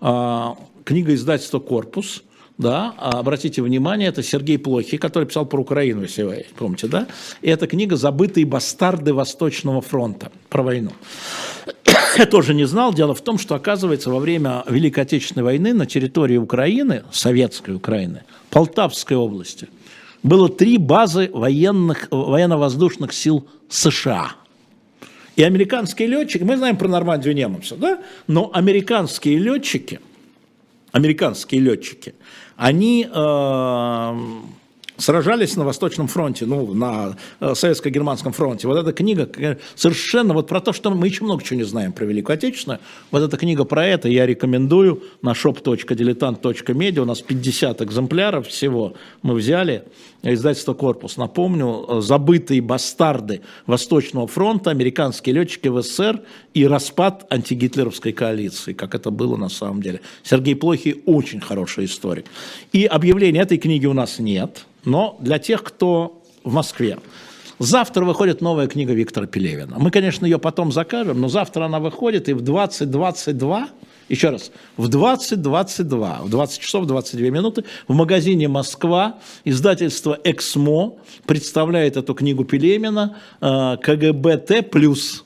э, 0.00 0.44
книга 0.84 1.14
издательства 1.14 1.58
«Корпус», 1.58 2.22
да, 2.58 2.94
а 2.96 3.18
обратите 3.18 3.60
внимание, 3.60 4.08
это 4.08 4.22
Сергей 4.22 4.58
Плохий, 4.58 4.96
который 4.96 5.24
писал 5.26 5.44
про 5.44 5.60
Украину, 5.60 6.02
если 6.02 6.22
вы 6.22 6.46
помните, 6.56 6.88
да, 6.88 7.06
и 7.42 7.50
эта 7.50 7.66
книга 7.66 7.96
«Забытые 7.96 8.46
бастарды 8.46 9.12
Восточного 9.12 9.82
фронта» 9.82 10.32
про 10.48 10.62
войну. 10.62 10.92
Я 12.18 12.26
тоже 12.26 12.54
не 12.54 12.64
знал. 12.64 12.94
Дело 12.94 13.14
в 13.14 13.20
том, 13.20 13.38
что, 13.38 13.54
оказывается, 13.54 14.10
во 14.10 14.18
время 14.18 14.64
Великой 14.68 15.00
Отечественной 15.00 15.44
войны 15.44 15.74
на 15.74 15.86
территории 15.86 16.38
Украины, 16.38 17.02
советской 17.12 17.74
Украины, 17.74 18.22
Полтавской 18.50 19.16
области, 19.16 19.68
было 20.22 20.48
три 20.48 20.78
базы 20.78 21.30
военных, 21.32 22.08
военно-воздушных 22.10 23.12
сил 23.12 23.46
США. 23.68 24.32
И 25.36 25.42
американские 25.42 26.08
летчики, 26.08 26.42
мы 26.42 26.56
знаем 26.56 26.78
про 26.78 26.88
Нормандию 26.88 27.34
немцев, 27.34 27.78
да? 27.78 28.02
но 28.26 28.50
американские 28.54 29.38
летчики, 29.38 30.00
американские 30.92 31.60
летчики, 31.60 32.14
они 32.56 33.06
э, 33.06 34.14
сражались 34.96 35.56
на 35.56 35.64
Восточном 35.64 36.08
фронте, 36.08 36.46
ну, 36.46 36.74
на 36.74 37.16
э, 37.40 37.54
Советско-Германском 37.54 38.32
фронте. 38.32 38.68
Вот 38.68 38.78
эта 38.78 38.92
книга 38.92 39.28
совершенно 39.74 40.34
вот 40.34 40.48
про 40.48 40.60
то, 40.60 40.72
что 40.72 40.90
мы 40.90 41.06
еще 41.06 41.24
много 41.24 41.42
чего 41.42 41.58
не 41.58 41.64
знаем 41.64 41.92
про 41.92 42.04
Великую 42.04 42.34
Отечественную. 42.34 42.80
Вот 43.10 43.22
эта 43.22 43.36
книга 43.36 43.64
про 43.64 43.86
это 43.86 44.08
я 44.08 44.26
рекомендую 44.26 45.02
на 45.22 45.32
shop.diletant.media. 45.32 47.00
У 47.00 47.04
нас 47.04 47.20
50 47.20 47.82
экземпляров 47.82 48.48
всего 48.48 48.94
мы 49.22 49.34
взяли. 49.34 49.84
Издательство 50.22 50.74
«Корпус». 50.74 51.16
Напомню, 51.18 52.00
забытые 52.00 52.60
бастарды 52.60 53.42
Восточного 53.66 54.26
фронта, 54.26 54.70
американские 54.70 55.34
летчики 55.34 55.68
в 55.68 55.80
СССР 55.82 56.22
и 56.54 56.66
распад 56.66 57.26
антигитлеровской 57.30 58.12
коалиции, 58.12 58.72
как 58.72 58.94
это 58.94 59.10
было 59.10 59.36
на 59.36 59.48
самом 59.48 59.82
деле. 59.82 60.00
Сергей 60.24 60.56
Плохий 60.56 61.02
очень 61.06 61.40
хороший 61.40 61.84
историк. 61.84 62.26
И 62.72 62.86
объявления 62.86 63.40
этой 63.40 63.58
книги 63.58 63.86
у 63.86 63.92
нас 63.92 64.18
нет– 64.18 64.64
но 64.86 65.18
для 65.20 65.38
тех, 65.38 65.62
кто 65.62 66.22
в 66.42 66.54
Москве. 66.54 66.98
Завтра 67.58 68.04
выходит 68.04 68.40
новая 68.40 68.66
книга 68.66 68.92
Виктора 68.92 69.26
Пелевина. 69.26 69.76
Мы, 69.78 69.90
конечно, 69.90 70.24
ее 70.24 70.38
потом 70.38 70.72
закажем, 70.72 71.20
но 71.20 71.28
завтра 71.28 71.64
она 71.64 71.80
выходит, 71.80 72.28
и 72.28 72.34
в 72.34 72.42
2022, 72.42 73.68
еще 74.08 74.30
раз, 74.30 74.52
в 74.76 74.88
2022, 74.88 76.20
в 76.22 76.30
20 76.30 76.60
часов 76.60 76.86
22 76.86 77.28
минуты 77.30 77.64
в 77.88 77.94
магазине 77.94 78.46
«Москва» 78.46 79.18
издательство 79.44 80.18
«Эксмо» 80.22 80.96
представляет 81.26 81.96
эту 81.96 82.14
книгу 82.14 82.44
Пелевина 82.44 83.16
э, 83.40 83.76
«КГБТ 83.82 84.70
плюс». 84.70 85.25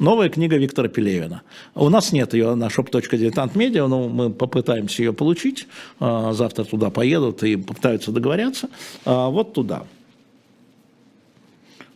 Новая 0.00 0.30
книга 0.30 0.56
Виктора 0.56 0.88
Пелевина. 0.88 1.42
У 1.74 1.90
нас 1.90 2.10
нет 2.10 2.32
ее 2.32 2.54
на 2.54 2.68
shop.diletantmedia, 2.68 3.86
но 3.86 4.08
мы 4.08 4.30
попытаемся 4.30 5.02
ее 5.02 5.12
получить. 5.12 5.66
А, 6.00 6.32
завтра 6.32 6.64
туда 6.64 6.88
поедут 6.88 7.42
и 7.42 7.56
попытаются 7.56 8.10
договориться. 8.10 8.70
А, 9.04 9.28
вот 9.28 9.52
туда. 9.52 9.84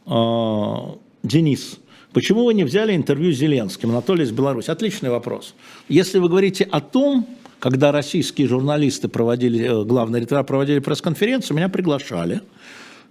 А, 0.04 0.98
Денис. 1.22 1.78
Почему 2.12 2.44
вы 2.44 2.52
не 2.52 2.64
взяли 2.64 2.94
интервью 2.94 3.32
с 3.32 3.38
Зеленским? 3.38 3.88
Анатолий 3.88 4.24
из 4.24 4.32
Беларуси. 4.32 4.68
Отличный 4.68 5.08
вопрос. 5.08 5.54
Если 5.88 6.18
вы 6.18 6.28
говорите 6.28 6.64
о 6.64 6.82
том, 6.82 7.26
когда 7.58 7.90
российские 7.90 8.48
журналисты 8.48 9.08
проводили, 9.08 9.64
э, 9.64 9.84
главный 9.84 10.20
редактор 10.20 10.44
проводили 10.44 10.80
пресс-конференцию, 10.80 11.56
меня 11.56 11.70
приглашали– 11.70 12.42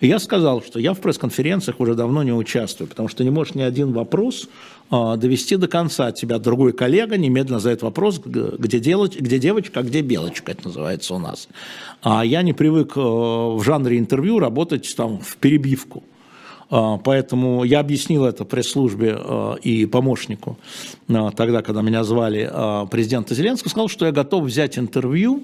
я 0.02 0.20
сказал, 0.20 0.62
что 0.62 0.80
я 0.80 0.94
в 0.94 1.00
пресс-конференциях 1.00 1.80
уже 1.80 1.96
давно 1.96 2.24
не 2.24 2.34
участвую, 2.34 2.88
потому 2.88 3.08
что 3.08 3.24
не 3.24 3.30
можешь 3.30 3.56
ни 3.56 3.62
один 3.62 3.94
вопрос 3.94 4.50
а, 4.90 5.16
довести 5.18 5.56
до 5.56 5.68
конца. 5.68 6.12
Тебя 6.12 6.40
другой 6.40 6.74
коллега 6.74 7.18
немедленно 7.18 7.60
задает 7.60 7.82
вопрос, 7.82 8.20
где, 8.20 8.80
делать, 8.80 9.20
где 9.20 9.40
девочка, 9.40 9.80
а 9.80 9.84
где 9.84 10.02
белочка, 10.02 10.52
это 10.52 10.68
называется 10.68 11.14
у 11.14 11.20
нас. 11.20 11.48
А 12.02 12.26
я 12.26 12.42
не 12.42 12.54
привык 12.54 12.98
э, 12.98 13.00
в 13.00 13.62
жанре 13.64 13.98
интервью 13.98 14.40
работать 14.40 14.94
там 14.96 15.20
в 15.20 15.38
перебивку. 15.38 16.04
А, 16.70 16.98
поэтому 16.98 17.64
я 17.64 17.80
объяснил 17.80 18.26
это 18.26 18.46
пресс-службе 18.46 19.18
э, 19.18 19.56
и 19.64 19.86
помощнику 19.86 20.58
э, 21.08 21.32
тогда, 21.36 21.62
когда 21.62 21.82
меня 21.82 22.04
звали 22.04 22.52
президента 22.92 23.36
Зеленского, 23.36 23.70
сказал, 23.70 23.88
что 23.88 24.06
я 24.06 24.12
готов 24.12 24.44
взять 24.46 24.78
интервью, 24.78 25.44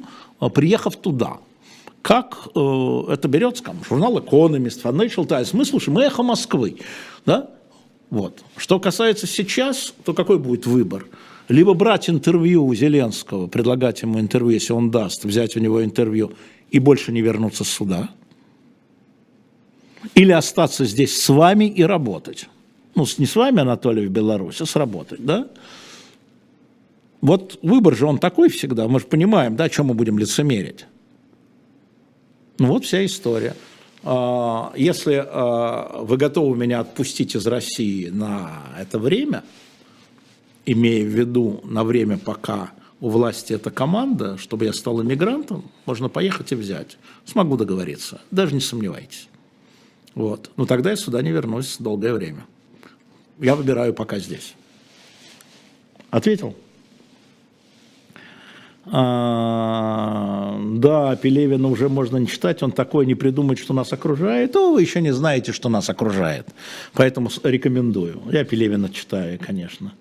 приехав 0.54 0.96
туда– 0.96 1.38
как 2.02 2.48
э, 2.56 3.04
это 3.10 3.28
берется, 3.28 3.64
там, 3.64 3.78
журнал 3.88 4.18
Economist, 4.18 4.82
Financial 4.84 5.26
Times, 5.26 5.54
мы 5.54 5.66
слушаем 5.66 5.98
эхо 6.00 6.24
Москвы, 6.24 6.78
да, 7.26 7.50
вот. 8.10 8.44
Что 8.58 8.80
касается 8.80 9.28
сейчас, 9.28 9.94
то 10.04 10.14
какой 10.14 10.40
будет 10.40 10.66
выбор? 10.66 11.06
Либо 11.48 11.74
брать 11.74 12.10
интервью 12.10 12.66
у 12.66 12.74
Зеленского, 12.74 13.48
предлагать 13.48 14.02
ему 14.02 14.20
интервью, 14.20 14.52
если 14.52 14.74
он 14.74 14.92
даст, 14.92 15.26
взять 15.26 15.56
у 15.56 15.60
него 15.60 15.84
интервью 15.84 16.34
и 16.72 16.80
больше 16.80 17.12
не 17.12 17.22
вернуться 17.22 17.64
с 17.64 17.70
суда, 17.70 18.10
или 20.16 20.32
остаться 20.32 20.86
здесь 20.86 21.20
с 21.20 21.30
вами 21.30 21.66
и 21.66 21.84
работать. 21.84 22.48
Ну, 22.96 23.06
не 23.18 23.26
с 23.26 23.36
вами, 23.36 23.62
Анатолий, 23.62 24.06
в 24.06 24.12
Беларуси, 24.12 24.64
а 24.64 24.66
сработать, 24.66 25.24
да? 25.24 25.48
Вот 27.22 27.60
выбор 27.62 27.96
же 27.96 28.06
он 28.06 28.18
такой 28.18 28.50
всегда, 28.50 28.88
мы 28.88 29.00
же 29.00 29.06
понимаем, 29.06 29.56
да, 29.56 29.66
о 29.66 29.70
чем 29.70 29.88
мы 29.88 29.94
будем 29.94 30.18
лицемерить. 30.18 30.86
Ну 32.60 32.68
вот 32.68 32.86
вся 32.86 33.06
история. 33.06 33.56
А, 34.04 34.74
если 34.76 35.24
а, 35.26 36.02
вы 36.04 36.18
готовы 36.18 36.58
меня 36.58 36.82
отпустить 36.82 37.36
из 37.36 37.48
России 37.48 38.10
на 38.10 38.64
это 38.78 39.00
время, 39.00 39.44
имея 40.66 41.04
в 41.04 41.08
виду 41.08 41.62
на 41.64 41.84
время, 41.84 42.18
пока 42.18 42.72
у 43.00 43.10
власти 43.10 43.54
эта 43.54 43.72
команда, 43.72 44.38
чтобы 44.38 44.66
я 44.66 44.74
стал 44.74 45.02
иммигрантом, 45.02 45.72
можно 45.86 46.10
поехать 46.10 46.52
и 46.52 46.56
взять. 46.56 46.98
Смогу 47.26 47.56
договориться, 47.56 48.22
даже 48.30 48.54
не 48.54 48.62
сомневайтесь. 48.62 49.30
Вот. 50.14 50.52
Но 50.58 50.66
тогда 50.66 50.90
я 50.90 50.96
сюда 50.98 51.22
не 51.22 51.32
вернусь 51.32 51.78
долгое 51.80 52.14
время. 52.14 52.46
Я 53.40 53.56
выбираю 53.56 53.94
пока 53.94 54.20
здесь. 54.20 54.54
Ответил? 56.10 56.56
А, 58.92 60.60
да, 60.76 61.16
Пелевина 61.16 61.68
уже 61.68 61.90
можно 61.90 62.18
не 62.18 62.28
читать, 62.28 62.64
он 62.64 62.72
такой 62.72 63.06
не 63.06 63.16
придумает, 63.16 63.60
что 63.60 63.74
нас 63.74 63.94
окружает, 63.94 64.54
то 64.54 64.74
вы 64.74 64.82
еще 64.82 65.02
не 65.02 65.12
знаете, 65.12 65.52
что 65.52 65.70
нас 65.70 65.90
окружает. 65.90 66.48
Поэтому 66.94 67.30
рекомендую. 67.44 68.22
Я 68.32 68.44
Пелевина 68.44 68.90
читаю, 68.90 69.40
конечно. 69.40 69.94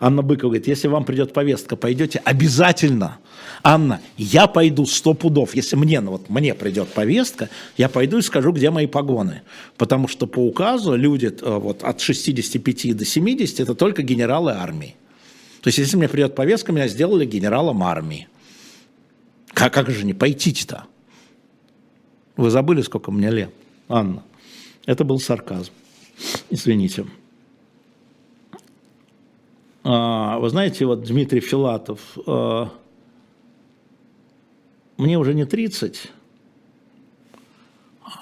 Анна 0.00 0.22
Быкова 0.22 0.50
говорит, 0.50 0.68
если 0.68 0.86
вам 0.88 1.04
придет 1.04 1.32
повестка, 1.32 1.74
пойдете 1.74 2.20
обязательно. 2.24 3.18
Анна, 3.64 4.00
я 4.16 4.46
пойду 4.46 4.86
сто 4.86 5.14
пудов. 5.14 5.54
Если 5.56 5.74
мне, 5.74 6.00
ну 6.00 6.12
вот 6.12 6.28
мне 6.28 6.54
придет 6.54 6.88
повестка, 6.88 7.48
я 7.76 7.88
пойду 7.88 8.18
и 8.18 8.22
скажу, 8.22 8.52
где 8.52 8.70
мои 8.70 8.86
погоны. 8.86 9.42
Потому 9.76 10.06
что 10.06 10.26
по 10.26 10.38
указу 10.38 10.94
люди 10.94 11.26
э, 11.26 11.58
вот, 11.58 11.82
от 11.82 12.00
65 12.00 12.96
до 12.96 13.04
70 13.04 13.60
это 13.60 13.74
только 13.74 14.02
генералы 14.02 14.52
армии. 14.52 14.94
То 15.60 15.68
есть, 15.68 15.78
если 15.78 15.96
мне 15.96 16.08
придет 16.08 16.34
повестка, 16.34 16.72
меня 16.72 16.88
сделали 16.88 17.24
генералом 17.24 17.82
армии. 17.82 18.28
Как, 19.48 19.72
как 19.72 19.90
же 19.90 20.04
не 20.04 20.14
пойти-то? 20.14 20.84
Вы 22.36 22.50
забыли, 22.50 22.82
сколько 22.82 23.10
мне 23.10 23.30
лет, 23.30 23.52
Анна? 23.88 24.22
Это 24.86 25.04
был 25.04 25.18
сарказм. 25.18 25.72
Извините. 26.50 27.06
А, 29.82 30.38
вы 30.38 30.48
знаете, 30.50 30.86
вот 30.86 31.02
Дмитрий 31.02 31.40
Филатов, 31.40 32.00
а, 32.26 32.70
мне 34.96 35.18
уже 35.18 35.34
не 35.34 35.44
30, 35.44 36.12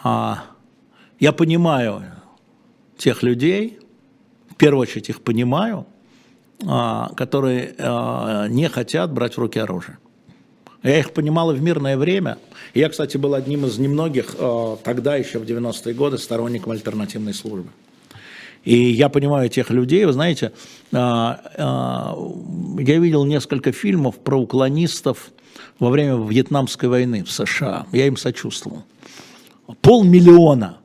а 0.03 0.45
я 1.19 1.33
понимаю 1.33 2.05
тех 2.97 3.23
людей, 3.23 3.79
в 4.51 4.55
первую 4.55 4.83
очередь 4.83 5.09
их 5.09 5.23
понимаю, 5.23 5.87
которые 6.59 7.75
не 8.49 8.69
хотят 8.69 9.13
брать 9.13 9.35
в 9.35 9.39
руки 9.39 9.59
оружие. 9.59 9.99
Я 10.83 10.99
их 10.99 11.13
понимал 11.13 11.53
и 11.53 11.55
в 11.55 11.63
мирное 11.63 11.99
время. 11.99 12.39
Я, 12.73 12.89
кстати, 12.89 13.17
был 13.17 13.35
одним 13.35 13.67
из 13.67 13.79
немногих 13.79 14.35
тогда 14.83 15.17
еще 15.17 15.39
в 15.39 15.43
90-е 15.43 15.95
годы 15.95 16.17
сторонником 16.19 16.73
альтернативной 16.73 17.35
службы. 17.35 17.69
И 18.67 18.91
я 18.91 19.09
понимаю 19.09 19.49
тех 19.49 19.71
людей, 19.71 20.05
вы 20.05 20.13
знаете, 20.13 20.51
а, 20.93 21.41
а, 21.57 22.19
я 22.81 22.99
видел 22.99 23.25
несколько 23.25 23.71
фильмов 23.71 24.19
про 24.19 24.37
уклонистов 24.37 25.31
во 25.79 25.89
время 25.89 26.17
Вьетнамской 26.17 26.89
войны 26.89 27.23
в 27.23 27.31
США. 27.31 27.87
Я 27.93 28.09
им 28.09 28.17
сочувствовал. 28.17 28.83
Полмиллиона 29.83 30.79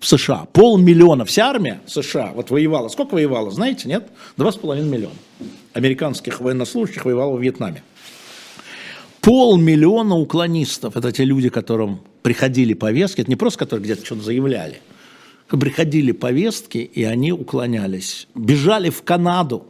в 0.00 0.06
США. 0.06 0.46
Полмиллиона. 0.52 1.24
Вся 1.24 1.48
армия 1.48 1.80
США 1.86 2.32
вот 2.34 2.50
воевала. 2.50 2.88
Сколько 2.88 3.14
воевала, 3.14 3.50
знаете, 3.50 3.88
нет? 3.88 4.08
Два 4.36 4.52
с 4.52 4.56
половиной 4.56 4.90
миллиона 4.90 5.16
американских 5.72 6.40
военнослужащих 6.40 7.04
воевало 7.04 7.36
в 7.36 7.42
Вьетнаме. 7.42 7.82
Полмиллиона 9.20 10.16
уклонистов. 10.16 10.96
Это 10.96 11.12
те 11.12 11.24
люди, 11.24 11.48
которым 11.48 12.00
приходили 12.22 12.74
повестки. 12.74 13.20
Это 13.20 13.30
не 13.30 13.36
просто 13.36 13.58
которые 13.58 13.84
где-то 13.84 14.04
что-то 14.04 14.22
заявляли– 14.22 14.80
приходили 15.56 16.12
повестки, 16.12 16.78
и 16.78 17.04
они 17.04 17.32
уклонялись. 17.32 18.28
Бежали 18.34 18.90
в 18.90 19.02
Канаду, 19.02 19.66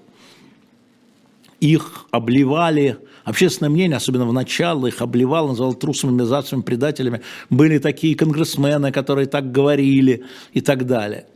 их 1.60 2.06
обливали, 2.10 2.98
общественное 3.28 3.70
мнение, 3.70 3.96
особенно 3.96 4.26
в 4.26 4.32
начале, 4.32 4.88
их 4.88 5.02
обливало, 5.02 5.48
называл 5.48 5.74
трусами, 5.74 6.12
мерзавцами, 6.12 6.62
предателями. 6.62 7.20
Были 7.50 7.78
такие 7.78 8.14
конгрессмены, 8.14 8.90
которые 8.90 9.26
так 9.26 9.52
говорили 9.52 10.24
и 10.52 10.60
так 10.60 10.86
далее. 10.86 11.26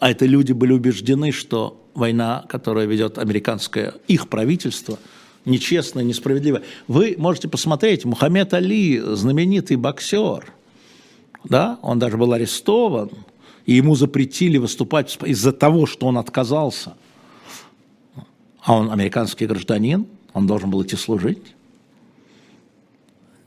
А 0.00 0.10
это 0.10 0.26
люди 0.26 0.52
были 0.52 0.72
убеждены, 0.72 1.32
что 1.32 1.80
война, 1.94 2.44
которую 2.48 2.88
ведет 2.88 3.18
американское 3.18 3.94
их 4.08 4.28
правительство, 4.28 4.98
нечестная, 5.44 6.04
несправедливая. 6.04 6.62
Вы 6.88 7.14
можете 7.16 7.48
посмотреть, 7.48 8.04
Мухаммед 8.04 8.54
Али, 8.54 9.00
знаменитый 9.14 9.76
боксер, 9.76 10.52
да, 11.44 11.78
он 11.82 11.98
даже 11.98 12.16
был 12.16 12.32
арестован, 12.32 13.10
и 13.66 13.74
ему 13.74 13.94
запретили 13.94 14.58
выступать 14.58 15.16
из-за 15.24 15.52
того, 15.52 15.86
что 15.86 16.06
он 16.06 16.18
отказался. 16.18 16.94
А 18.62 18.74
он 18.74 18.90
американский 18.90 19.46
гражданин, 19.46 20.06
он 20.32 20.46
должен 20.46 20.70
был 20.70 20.82
идти 20.82 20.96
служить. 20.96 21.42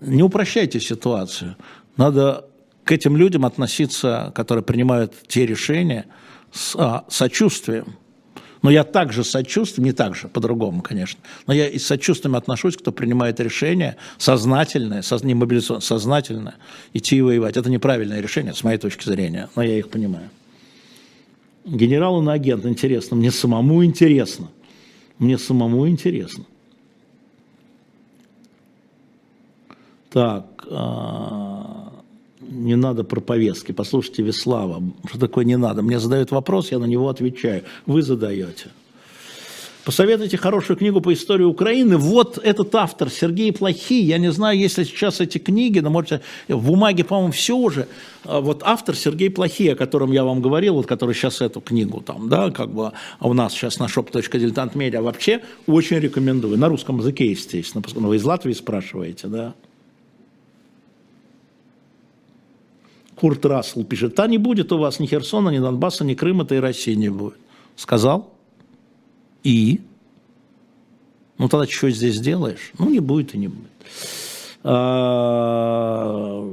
Не 0.01 0.23
упрощайте 0.23 0.79
ситуацию. 0.79 1.55
Надо 1.97 2.45
к 2.83 2.91
этим 2.91 3.15
людям 3.15 3.45
относиться, 3.45 4.31
которые 4.35 4.63
принимают 4.63 5.13
те 5.27 5.45
решения, 5.45 6.07
с 6.51 6.75
а, 6.75 7.05
сочувствием. 7.07 7.95
Но 8.61 8.69
я 8.69 8.83
также 8.83 9.23
сочувствую, 9.23 9.85
не 9.85 9.91
так 9.91 10.15
же, 10.15 10.27
по-другому, 10.27 10.81
конечно, 10.81 11.19
но 11.47 11.53
я 11.53 11.67
и 11.67 11.79
с 11.79 11.87
сочувствием 11.87 12.35
отношусь, 12.35 12.77
кто 12.77 12.91
принимает 12.91 13.39
решение 13.39 13.97
сознательное, 14.19 15.01
соз, 15.01 15.23
не 15.23 15.33
мобилизационное, 15.33 15.81
сознательное, 15.81 16.55
идти 16.93 17.17
и 17.17 17.21
воевать. 17.21 17.57
Это 17.57 17.71
неправильное 17.71 18.21
решение, 18.21 18.53
с 18.53 18.63
моей 18.63 18.77
точки 18.77 19.05
зрения, 19.05 19.49
но 19.55 19.63
я 19.63 19.79
их 19.79 19.89
понимаю. 19.89 20.29
Генерал 21.65 22.15
он 22.15 22.29
агент, 22.29 22.65
интересно, 22.65 23.17
мне 23.17 23.31
самому 23.31 23.83
интересно. 23.83 24.49
Мне 25.17 25.37
самому 25.37 25.87
интересно. 25.87 26.45
Так, 30.11 30.67
а, 30.69 31.93
не 32.41 32.75
надо 32.75 33.03
про 33.03 33.21
повестки. 33.21 33.71
Послушайте 33.71 34.23
Веслава, 34.23 34.83
что 35.09 35.19
такое 35.19 35.45
не 35.45 35.57
надо. 35.57 35.81
Мне 35.81 35.99
задают 35.99 36.31
вопрос, 36.31 36.71
я 36.71 36.79
на 36.79 36.85
него 36.85 37.07
отвечаю. 37.07 37.63
Вы 37.85 38.01
задаете. 38.01 38.67
Посоветуйте 39.85 40.37
хорошую 40.37 40.77
книгу 40.77 41.01
по 41.01 41.11
истории 41.11 41.43
Украины. 41.43 41.97
Вот 41.97 42.37
этот 42.37 42.75
автор, 42.75 43.09
Сергей 43.09 43.51
Плохий. 43.51 44.03
Я 44.03 44.19
не 44.19 44.31
знаю, 44.31 44.59
есть 44.59 44.77
ли 44.77 44.85
сейчас 44.85 45.21
эти 45.21 45.39
книги, 45.39 45.79
но, 45.79 45.89
можете 45.89 46.21
в 46.47 46.67
бумаге, 46.67 47.03
по-моему, 47.03 47.31
все 47.31 47.55
уже. 47.55 47.87
А 48.23 48.41
вот 48.41 48.61
автор 48.63 48.95
Сергей 48.95 49.31
Плохий, 49.31 49.73
о 49.73 49.75
котором 49.75 50.11
я 50.11 50.23
вам 50.23 50.41
говорил, 50.41 50.75
вот 50.75 50.85
который 50.85 51.15
сейчас 51.15 51.41
эту 51.41 51.61
книгу 51.61 52.01
там, 52.01 52.29
да, 52.29 52.51
как 52.51 52.71
бы 52.71 52.91
у 53.21 53.33
нас 53.33 53.53
сейчас 53.53 53.79
на 53.79 53.85
shop.diletantmedia 53.85 55.01
вообще 55.01 55.41
очень 55.65 55.97
рекомендую. 55.97 56.59
На 56.59 56.67
русском 56.67 56.99
языке, 56.99 57.31
естественно, 57.31 57.81
поскольку 57.81 58.09
вы 58.09 58.17
из 58.17 58.23
Латвии 58.23 58.53
спрашиваете, 58.53 59.27
да. 59.27 59.55
Курт 63.21 63.45
Рассел 63.45 63.83
пишет, 63.83 64.15
та 64.15 64.25
не 64.25 64.39
будет 64.39 64.71
у 64.71 64.79
вас 64.79 64.99
ни 64.99 65.05
Херсона, 65.05 65.49
ни 65.49 65.59
Донбасса, 65.59 66.03
ни 66.03 66.15
Крыма, 66.15 66.43
то 66.43 66.55
и 66.55 66.57
России 66.57 66.95
не 66.95 67.09
будет. 67.09 67.37
Сказал? 67.75 68.33
И? 69.43 69.81
Ну 71.37 71.47
тогда 71.47 71.67
что 71.67 71.91
здесь 71.91 72.19
делаешь? 72.19 72.71
Ну 72.79 72.89
не 72.89 72.99
будет 72.99 73.35
и 73.35 73.37
не 73.37 73.47
будет. 73.47 73.69
А, 74.63 76.43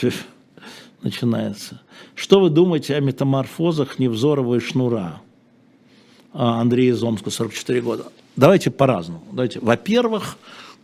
начинается. 1.02 1.82
Что 2.14 2.38
вы 2.38 2.50
думаете 2.50 2.94
о 2.94 3.00
метаморфозах 3.00 3.98
Невзорова 3.98 4.54
и 4.54 4.60
Шнура? 4.60 5.20
А, 6.32 6.60
Андрей 6.60 6.90
из 6.90 7.02
Омска, 7.02 7.30
44 7.30 7.80
года. 7.80 8.04
Давайте 8.36 8.70
по-разному. 8.70 9.24
Давайте. 9.32 9.58
Во-первых, 9.58 10.36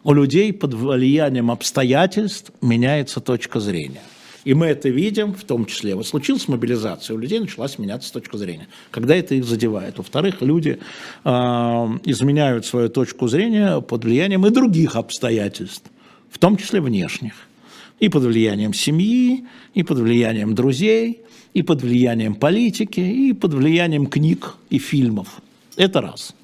у 0.02 0.14
людей 0.14 0.52
под 0.52 0.74
влиянием 0.74 1.52
обстоятельств 1.52 2.50
меняется 2.60 3.20
точка 3.20 3.60
зрения. 3.60 4.02
И 4.45 4.55
мы 4.55 4.66
это 4.66 4.88
видим, 4.88 5.34
в 5.34 5.45
том 5.45 5.66
числе. 5.66 5.95
Вот 5.95 6.07
случилась 6.07 6.49
мобилизация, 6.49 7.14
у 7.14 7.18
людей 7.18 7.38
началась 7.38 7.78
меняться 7.78 8.12
точка 8.12 8.38
зрения. 8.38 8.66
Когда 8.90 9.14
это 9.14 9.34
их 9.34 9.45
задевает. 9.45 9.99
Во-вторых, 9.99 10.40
люди 10.40 10.78
э, 11.24 11.28
изменяют 11.30 12.66
свою 12.66 12.88
точку 12.88 13.28
зрения 13.28 13.80
под 13.80 14.05
влиянием 14.05 14.45
и 14.47 14.51
других 14.51 14.97
обстоятельств, 14.97 15.90
в 16.30 16.38
том 16.38 16.57
числе 16.57 16.80
внешних. 16.80 17.34
И 18.01 18.09
под 18.09 18.24
влиянием 18.24 18.74
семьи, 18.74 19.45
и 19.74 19.84
под 19.84 19.99
влиянием 19.99 20.57
друзей, 20.57 21.20
и 21.55 21.62
под 21.62 21.82
влиянием 21.82 22.34
политики, 22.34 23.01
и 23.01 23.32
под 23.32 23.55
влиянием 23.55 24.07
книг 24.07 24.57
и 24.70 24.78
фильмов. 24.78 25.28
Это 25.76 26.01
раз. 26.01 26.34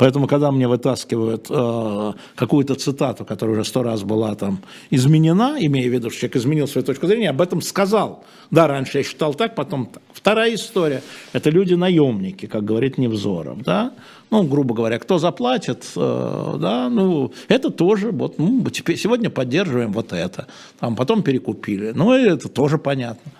Поэтому, 0.00 0.26
когда 0.26 0.50
мне 0.50 0.66
вытаскивают 0.66 1.48
э, 1.50 2.12
какую-то 2.34 2.74
цитату, 2.74 3.26
которая 3.26 3.56
уже 3.56 3.68
сто 3.68 3.82
раз 3.82 4.02
была 4.02 4.34
там 4.34 4.60
изменена, 4.88 5.58
имея 5.60 5.90
в 5.90 5.92
виду, 5.92 6.08
что 6.08 6.20
человек 6.20 6.36
изменил 6.36 6.66
свою 6.68 6.86
точку 6.86 7.06
зрения, 7.06 7.28
об 7.28 7.42
этом 7.42 7.60
сказал. 7.60 8.24
Да, 8.50 8.66
раньше 8.66 8.96
я 8.96 9.04
считал 9.04 9.34
так, 9.34 9.54
потом 9.54 9.84
так. 9.92 10.02
Вторая 10.14 10.54
история– 10.54 11.02
это 11.34 11.50
люди-наемники, 11.50 12.46
как 12.46 12.64
говорит 12.64 12.96
Невзоров. 12.96 13.62
Да? 13.62 13.92
Ну, 14.30 14.42
грубо 14.44 14.74
говоря, 14.74 14.98
кто 14.98 15.18
заплатит, 15.18 15.84
э, 15.94 16.56
да, 16.58 16.88
ну, 16.88 17.34
это 17.48 17.68
тоже, 17.70 18.10
вот, 18.10 18.38
ну, 18.38 18.64
теперь, 18.70 18.96
сегодня 18.96 19.28
поддерживаем 19.28 19.92
вот 19.92 20.14
это, 20.14 20.46
там, 20.78 20.96
потом 20.96 21.22
перекупили. 21.22 21.92
Ну, 21.94 22.14
это 22.14 22.48
тоже 22.48 22.78
понятно. 22.78 23.32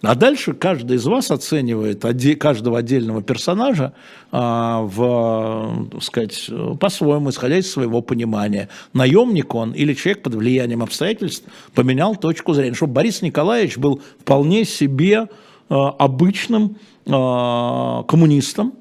А 0.00 0.14
дальше 0.14 0.52
каждый 0.52 0.96
из 0.98 1.06
вас 1.06 1.32
оценивает 1.32 2.04
каждого 2.38 2.78
отдельного 2.78 3.20
персонажа 3.20 3.94
а, 4.30 4.82
в, 4.82 5.88
так 5.90 6.02
сказать, 6.02 6.50
по-своему, 6.78 7.30
исходя 7.30 7.58
из 7.58 7.70
своего 7.70 8.00
понимания. 8.00 8.68
Наемник 8.92 9.54
он 9.56 9.72
или 9.72 9.94
человек 9.94 10.22
под 10.22 10.36
влиянием 10.36 10.84
обстоятельств 10.84 11.48
поменял 11.74 12.14
точку 12.14 12.54
зрения. 12.54 12.74
Чтобы 12.74 12.92
Борис 12.92 13.22
Николаевич 13.22 13.76
был 13.76 14.00
вполне 14.20 14.64
себе 14.64 15.26
а, 15.68 15.88
обычным 15.90 16.76
а, 17.06 18.04
коммунистом. 18.04 18.74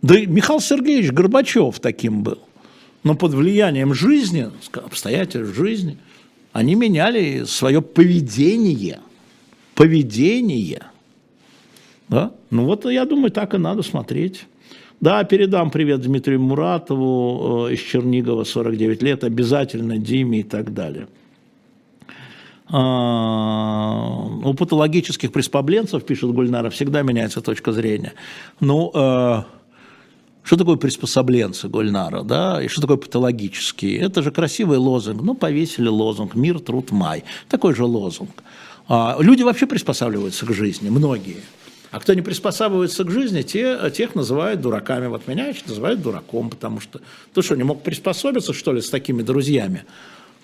Да 0.00 0.18
и 0.18 0.24
Михаил 0.24 0.60
Сергеевич 0.60 1.12
Горбачев 1.12 1.78
таким 1.78 2.22
был. 2.22 2.38
но 3.04 3.14
под 3.14 3.34
влиянием 3.34 3.92
жизни, 3.92 4.50
обстоятельств 4.72 5.54
жизни, 5.54 5.98
они 6.54 6.74
меняли 6.74 7.44
свое 7.44 7.82
поведение. 7.82 9.00
Поведение. 9.80 10.82
Да? 12.10 12.32
Ну 12.50 12.66
вот 12.66 12.84
я 12.84 13.06
думаю, 13.06 13.30
так 13.30 13.54
и 13.54 13.56
надо 13.56 13.80
смотреть. 13.82 14.44
Да, 15.00 15.24
передам 15.24 15.70
привет 15.70 16.02
Дмитрию 16.02 16.38
Муратову 16.38 17.68
э, 17.68 17.72
из 17.72 17.80
Чернигова, 17.80 18.44
49 18.44 19.02
лет, 19.02 19.24
обязательно 19.24 19.96
Диме 19.96 20.40
и 20.40 20.42
так 20.42 20.74
далее. 20.74 21.08
А, 22.68 24.26
у 24.44 24.52
патологических 24.52 25.32
приспособленцев, 25.32 26.04
пишет 26.04 26.30
Гульнара, 26.30 26.68
всегда 26.68 27.00
меняется 27.00 27.40
точка 27.40 27.72
зрения. 27.72 28.12
Ну, 28.60 28.90
э, 28.92 29.42
что 30.42 30.56
такое 30.58 30.76
приспособленцы 30.76 31.68
Гульнара, 31.68 32.22
да, 32.22 32.62
и 32.62 32.68
что 32.68 32.82
такое 32.82 32.98
патологические? 32.98 33.98
Это 34.00 34.20
же 34.20 34.30
красивый 34.30 34.76
лозунг. 34.76 35.22
Ну, 35.22 35.34
повесили 35.34 35.88
лозунг 35.88 36.34
«Мир, 36.34 36.60
труд, 36.60 36.90
май». 36.90 37.24
Такой 37.48 37.74
же 37.74 37.86
лозунг. 37.86 38.42
А, 38.92 39.16
люди 39.20 39.44
вообще 39.44 39.68
приспосабливаются 39.68 40.44
к 40.44 40.52
жизни, 40.52 40.88
многие. 40.88 41.36
А 41.92 42.00
кто 42.00 42.12
не 42.12 42.22
приспосабливается 42.22 43.04
к 43.04 43.10
жизни, 43.10 43.42
те, 43.42 43.78
тех 43.94 44.16
называют 44.16 44.60
дураками. 44.60 45.06
Вот 45.06 45.28
меня 45.28 45.46
еще 45.46 45.62
называют 45.68 46.02
дураком, 46.02 46.50
потому 46.50 46.80
что 46.80 47.00
ты 47.32 47.40
что, 47.40 47.54
не 47.54 47.62
мог 47.62 47.84
приспособиться, 47.84 48.52
что 48.52 48.72
ли, 48.72 48.80
с 48.80 48.90
такими 48.90 49.22
друзьями 49.22 49.84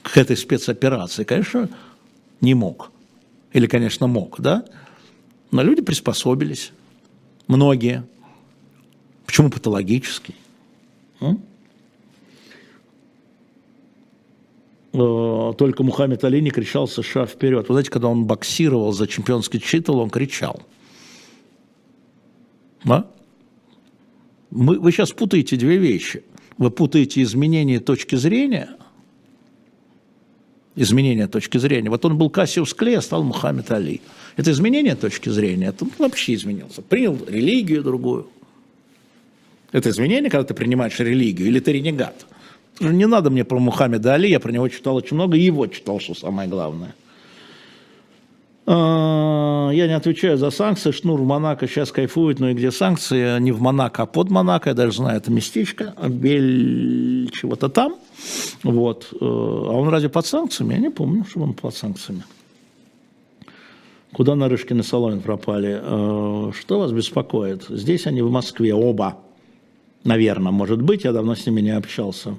к 0.02 0.16
этой 0.16 0.36
спецоперации? 0.36 1.24
Конечно, 1.24 1.68
не 2.40 2.54
мог. 2.54 2.92
Или, 3.52 3.66
конечно, 3.66 4.06
мог, 4.06 4.40
да? 4.40 4.64
Но 5.50 5.64
люди 5.64 5.82
приспособились. 5.82 6.70
Многие. 7.48 8.04
Почему 9.24 9.50
патологический? 9.50 10.36
М? 11.20 11.34
Э, 11.34 11.36
только 14.92 15.82
Мухаммед 15.82 16.24
Али 16.24 16.40
не 16.40 16.50
кричал 16.50 16.88
США 16.88 17.26
вперед. 17.26 17.68
Вы 17.68 17.74
знаете, 17.74 17.90
когда 17.90 18.08
он 18.08 18.24
боксировал 18.24 18.92
за 18.92 19.06
чемпионский 19.06 19.60
титул, 19.60 19.98
он 19.98 20.10
кричал. 20.10 20.62
Да? 22.84 23.06
Мы, 24.50 24.78
вы 24.78 24.92
сейчас 24.92 25.12
путаете 25.12 25.56
две 25.56 25.76
вещи. 25.76 26.24
Вы 26.56 26.70
путаете 26.70 27.22
изменение 27.22 27.80
точки 27.80 28.16
зрения– 28.16 28.70
изменение 30.76 31.26
точки 31.26 31.58
зрения. 31.58 31.90
Вот 31.90 32.04
он 32.04 32.16
был 32.16 32.30
Кассиус 32.30 32.74
Клей, 32.74 32.98
а 32.98 33.02
стал 33.02 33.24
Мухаммед 33.24 33.70
Али. 33.70 34.02
Это 34.36 34.50
изменение 34.52 34.94
точки 34.94 35.30
зрения, 35.30 35.68
это 35.68 35.86
вообще 35.98 36.34
изменился. 36.34 36.82
Принял 36.82 37.18
религию 37.26 37.82
другую. 37.82 38.28
Это 39.72 39.88
изменение, 39.90 40.30
когда 40.30 40.44
ты 40.44 40.54
принимаешь 40.54 40.98
религию, 41.00 41.48
или 41.48 41.58
ты 41.58 41.72
ренегат. 41.72 42.26
Не 42.80 43.06
надо 43.06 43.30
мне 43.30 43.44
про 43.44 43.58
Мухаммеда 43.58 44.14
Али, 44.14 44.28
я 44.28 44.40
про 44.40 44.52
него 44.52 44.68
читал 44.68 44.96
очень 44.96 45.16
много, 45.16 45.36
и 45.36 45.40
его 45.40 45.66
читал, 45.66 45.98
что 46.00 46.14
самое 46.14 46.48
главное. 46.48 46.94
А, 48.68 49.70
я 49.72 49.86
не 49.86 49.94
отвечаю 49.94 50.36
за 50.36 50.50
санкции. 50.50 50.90
Шнур 50.90 51.20
в 51.20 51.24
Монако 51.24 51.68
сейчас 51.68 51.92
кайфует, 51.92 52.40
но 52.40 52.50
и 52.50 52.54
где 52.54 52.72
санкции? 52.72 53.38
Не 53.38 53.52
в 53.52 53.60
Монако, 53.60 54.02
а 54.02 54.06
под 54.06 54.30
Монако. 54.30 54.70
Я 54.70 54.74
даже 54.74 54.96
знаю 54.96 55.18
это 55.18 55.30
местечко. 55.30 55.94
Бель 56.08 57.30
чего-то 57.32 57.68
там. 57.68 57.96
Вот. 58.64 59.08
Э, 59.12 59.16
а 59.20 59.72
он 59.72 59.88
разве 59.88 60.08
под 60.08 60.26
санкциями? 60.26 60.74
Я 60.74 60.80
не 60.80 60.90
помню, 60.90 61.24
что 61.28 61.40
он 61.40 61.54
под 61.54 61.74
санкциями. 61.74 62.24
Куда 64.12 64.34
Нарышкин 64.34 64.80
и 64.80 64.82
Соломин 64.82 65.20
пропали? 65.20 65.80
Э, 65.80 66.50
что 66.58 66.80
вас 66.80 66.90
беспокоит? 66.90 67.66
Здесь 67.68 68.08
они 68.08 68.20
в 68.20 68.30
Москве 68.32 68.74
оба. 68.74 69.18
Наверное, 70.02 70.50
может 70.50 70.82
быть. 70.82 71.04
Я 71.04 71.12
давно 71.12 71.36
с 71.36 71.46
ними 71.46 71.60
не 71.60 71.70
общался. 71.70 72.36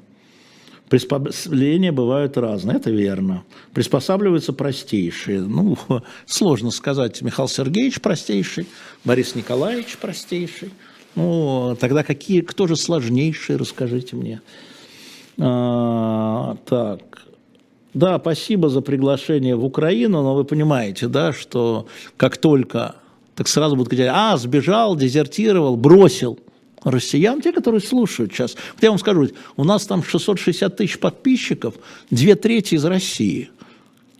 Приспособления 0.89 1.91
бывают 1.91 2.37
разные, 2.37 2.77
это 2.77 2.89
верно. 2.89 3.43
Приспосабливаются 3.73 4.53
простейшие. 4.53 5.41
Ну, 5.41 5.77
сложно 6.25 6.71
сказать, 6.71 7.21
Михаил 7.21 7.49
Сергеевич 7.49 7.99
простейший, 7.99 8.67
Борис 9.03 9.35
Николаевич 9.35 9.97
простейший. 9.97 10.71
Ну, 11.15 11.75
тогда 11.79 12.03
какие, 12.03 12.41
кто 12.41 12.67
же 12.67 12.77
сложнейший, 12.77 13.57
расскажите 13.57 14.15
мне. 14.15 14.41
А, 15.39 16.55
так, 16.65 17.01
да, 17.93 18.17
спасибо 18.19 18.69
за 18.69 18.79
приглашение 18.79 19.57
в 19.57 19.65
Украину, 19.65 20.23
но 20.23 20.35
вы 20.35 20.45
понимаете, 20.45 21.07
да, 21.07 21.33
что 21.33 21.87
как 22.15 22.37
только, 22.37 22.95
так 23.35 23.49
сразу 23.49 23.75
будут 23.75 23.91
говорить, 23.91 24.11
а, 24.15 24.37
сбежал, 24.37 24.95
дезертировал, 24.95 25.75
бросил– 25.75 26.39
россиян, 26.83 27.41
те, 27.41 27.51
которые 27.51 27.81
слушают 27.81 28.31
сейчас. 28.31 28.55
Вот 28.73 28.83
я 28.83 28.89
вам 28.89 28.99
скажу, 28.99 29.29
у 29.55 29.63
нас 29.63 29.85
там 29.85 30.03
660 30.03 30.75
тысяч 30.75 30.99
подписчиков, 30.99 31.75
две 32.09 32.35
трети 32.35 32.75
из 32.75 32.85
России. 32.85 33.49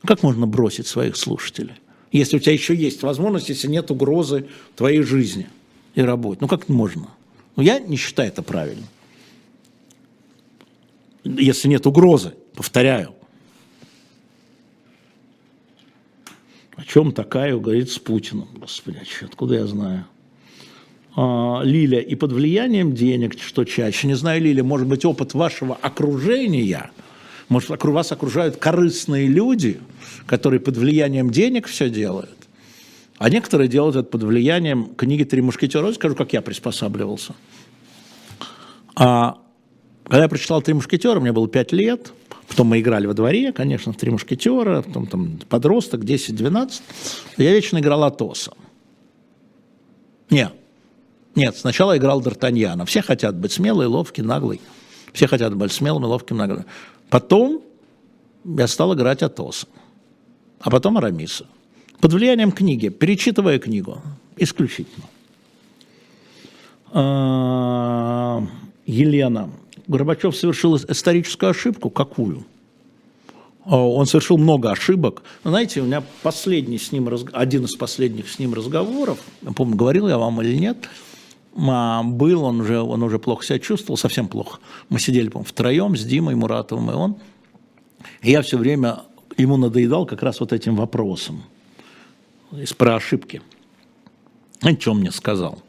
Как 0.05 0.23
можно 0.23 0.47
бросить 0.47 0.87
своих 0.87 1.15
слушателей? 1.15 1.75
Если 2.11 2.37
у 2.37 2.39
тебя 2.39 2.53
еще 2.53 2.75
есть 2.75 3.03
возможность, 3.03 3.49
если 3.49 3.67
нет 3.67 3.91
угрозы 3.91 4.47
твоей 4.75 5.01
жизни 5.01 5.47
и 5.95 6.01
работе. 6.01 6.39
Ну 6.41 6.47
как 6.47 6.69
можно? 6.69 7.09
Ну 7.55 7.63
я 7.63 7.79
не 7.79 7.97
считаю 7.97 8.29
это 8.29 8.41
правильным. 8.41 8.87
Если 11.23 11.67
нет 11.67 11.85
угрозы, 11.85 12.33
повторяю. 12.55 13.13
О 16.75 16.85
чем 16.85 17.11
такая 17.11 17.57
говорит 17.57 17.91
с 17.91 17.97
Путиным? 17.97 18.47
Господи, 18.55 19.01
откуда 19.21 19.55
я 19.55 19.65
знаю? 19.65 20.05
А, 21.19 21.61
Лиля, 21.63 21.99
и 21.99 22.13
под 22.13 22.31
влиянием 22.31 22.93
денег, 22.93 23.41
что 23.41 23.63
чаще, 23.63 24.05
не 24.05 24.13
знаю, 24.13 24.39
Лиля, 24.39 24.63
может 24.63 24.87
быть, 24.87 25.03
опыт 25.03 25.33
вашего 25.33 25.75
окружения, 25.81 26.91
может, 27.49 27.71
вас 27.83 28.11
окружают 28.11 28.57
корыстные 28.57 29.25
люди, 29.25 29.79
которые 30.27 30.59
под 30.59 30.77
влиянием 30.77 31.31
денег 31.31 31.65
все 31.65 31.89
делают, 31.89 32.37
а 33.17 33.31
некоторые 33.31 33.67
делают 33.67 33.95
это 33.95 34.07
под 34.07 34.21
влиянием 34.21 34.93
книги 34.95 35.23
«Три 35.23 35.41
мушкетера». 35.41 35.91
Скажу, 35.91 36.13
как 36.13 36.33
я 36.33 36.43
приспосабливался. 36.43 37.33
А, 38.95 39.39
когда 40.03 40.21
я 40.21 40.29
прочитал 40.29 40.61
«Три 40.61 40.75
мушкетера», 40.75 41.19
мне 41.19 41.31
было 41.31 41.47
пять 41.47 41.71
лет, 41.71 42.13
потом 42.47 42.67
мы 42.67 42.79
играли 42.79 43.07
во 43.07 43.15
дворе, 43.15 43.53
конечно, 43.53 43.91
в 43.91 43.97
«Три 43.97 44.11
мушкетера», 44.11 44.83
потом 44.83 45.07
там 45.07 45.39
подросток, 45.49 46.01
10-12, 46.01 46.81
я 47.37 47.53
вечно 47.53 47.79
играл 47.79 48.03
Атоса. 48.03 48.53
Нет, 50.29 50.53
нет, 51.37 51.55
сначала 51.55 51.95
играл 51.95 52.19
Д'Артаньяна. 52.19 52.85
Все 52.85 53.03
хотят 53.03 53.35
быть 53.37 53.51
смелый, 53.51 53.85
ловкий, 53.85 54.23
наглый. 54.23 54.59
Все 55.13 55.27
хотят 55.27 55.55
быть 55.55 55.71
смелым, 55.71 56.03
ловким, 56.03 56.37
наглым. 56.37 56.65
Потом 57.09 57.61
я 58.43 58.67
стал 58.67 58.95
играть 58.95 59.21
Атоса. 59.21 59.67
А 60.59 60.71
потом 60.71 60.97
Арамиса. 60.97 61.45
Под 61.99 62.13
влиянием 62.13 62.51
книги, 62.51 62.89
перечитывая 62.89 63.59
книгу. 63.59 64.01
Исключительно. 64.35 65.05
А, 66.91 68.43
Елена. 68.87 69.51
Горбачев 69.87 70.35
совершил 70.35 70.75
историческую 70.75 71.51
ошибку. 71.51 71.91
Какую? 71.91 72.45
А, 73.63 73.75
он 73.75 74.07
совершил 74.07 74.39
много 74.39 74.71
ошибок. 74.71 75.21
Знаете, 75.43 75.81
у 75.81 75.85
меня 75.85 76.03
последний 76.23 76.79
с 76.79 76.91
ним, 76.91 77.09
один 77.33 77.65
из 77.65 77.75
последних 77.75 78.27
с 78.27 78.39
ним 78.39 78.55
разговоров, 78.55 79.19
я 79.43 79.51
помню, 79.51 79.75
говорил 79.75 80.07
я 80.07 80.17
вам 80.17 80.41
или 80.41 80.57
нет, 80.57 80.89
был, 81.57 82.43
он 82.43 82.61
уже, 82.61 82.79
он 82.79 83.01
уже 83.01 83.17
плохо 83.17 83.43
себя 83.43 83.59
чувствовал, 83.59 83.97
совсем 83.97 84.27
плохо. 84.27 84.59
Мы 84.89 84.99
сидели, 84.99 85.27
по 85.27 85.43
втроем 85.43 85.95
с 85.97 86.03
Димой 86.03 86.35
Муратовым 86.35 86.91
и 86.91 86.93
он. 86.93 87.17
И 88.21 88.31
я 88.31 88.41
все 88.43 88.57
время 88.57 89.01
ему 89.37 89.57
надоедал 89.57 90.05
как 90.05 90.21
раз 90.21 90.39
вот 90.39 90.53
этим 90.53 90.75
вопросом 90.75 91.43
из 92.51 92.73
про 92.73 92.95
ошибки. 92.95 93.41
О 94.61 94.73
чем 94.75 94.99
мне 94.99 95.11
сказал? 95.11 95.61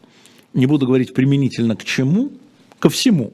Не 0.53 0.66
буду 0.66 0.86
говорить 0.86 1.14
применительно 1.14 1.74
к 1.74 1.84
чему, 1.84 2.32
ко 2.78 2.91
всему. 2.91 3.32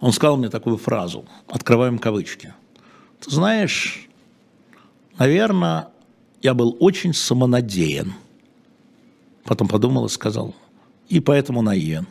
Он 0.00 0.12
сказал 0.12 0.38
мне 0.38 0.48
такую 0.48 0.78
фразу, 0.78 1.26
открываем 1.48 1.98
кавычки. 1.98 2.54
Ты 3.20 3.30
знаешь, 3.30 4.08
наверное, 5.18 5.88
я 6.40 6.54
был 6.54 6.76
очень 6.80 7.12
самонадеян– 7.12 8.14
Потом 9.50 9.66
подумал 9.66 10.06
и 10.06 10.08
сказал, 10.08 10.54
и 11.08 11.18
поэтому 11.18 11.60
наивен. 11.60 12.06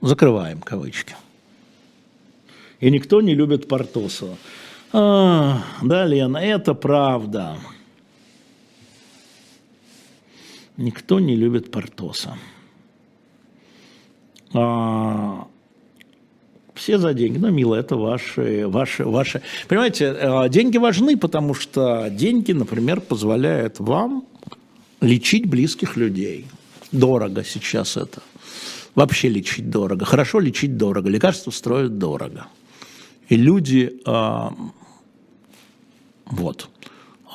Закрываем 0.00 0.60
кавычки. 0.60 1.16
И 2.78 2.92
никто 2.92 3.20
не 3.20 3.34
любит 3.34 3.66
Портосова. 3.66 4.36
А, 4.92 5.64
да, 5.82 6.06
Лена, 6.06 6.38
это 6.38 6.74
правда. 6.74 7.58
Никто 10.76 11.18
не 11.18 11.34
любит 11.34 11.72
Портоса. 11.72 12.38
А, 14.54 15.48
все 16.74 16.98
за 16.98 17.14
деньги. 17.14 17.38
Ну, 17.38 17.50
мило, 17.50 17.74
это 17.74 17.96
ваши, 17.96 18.68
ваши, 18.68 19.04
ваши. 19.04 19.42
Понимаете, 19.66 20.12
а, 20.12 20.48
деньги 20.48 20.78
важны, 20.78 21.16
потому 21.16 21.54
что 21.54 22.08
деньги, 22.10 22.52
например, 22.52 23.00
позволяют 23.00 23.80
вам 23.80 24.24
лечить 25.00 25.46
близких 25.46 25.96
людей. 25.96 26.46
Дорого 26.92 27.44
сейчас 27.44 27.96
это. 27.96 28.22
Вообще 28.94 29.28
лечить 29.28 29.70
дорого. 29.70 30.04
Хорошо 30.04 30.40
лечить 30.40 30.76
дорого. 30.76 31.08
Лекарства 31.08 31.50
строят 31.50 31.98
дорого. 31.98 32.46
И 33.28 33.36
люди... 33.36 34.00
А, 34.04 34.52
вот. 36.26 36.68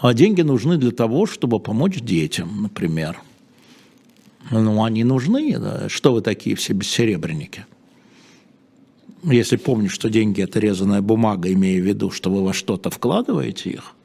А 0.01 0.14
деньги 0.14 0.41
нужны 0.41 0.78
для 0.78 0.91
того, 0.91 1.26
чтобы 1.26 1.59
помочь 1.59 2.01
детям, 2.01 2.64
например. 2.64 3.22
Ну, 4.51 4.84
они 4.84 5.03
нужны. 5.03 5.57
Да? 5.57 5.88
Что 5.88 6.14
вы 6.14 6.22
такие 6.22 6.55
все 6.55 6.74
бессеребренники? 6.74 7.66
Если 9.24 9.55
помнишь, 9.55 9.93
что 9.93 10.09
деньги– 10.09 10.41
это 10.43 10.59
резаная 10.59 11.01
бумага, 11.01 11.51
имея 11.53 11.82
в 11.82 11.86
виду, 11.86 12.11
что 12.11 12.30
вы 12.30 12.43
во 12.43 12.51
что-то 12.51 12.89
вкладываете 12.89 13.70
их, 13.70 13.95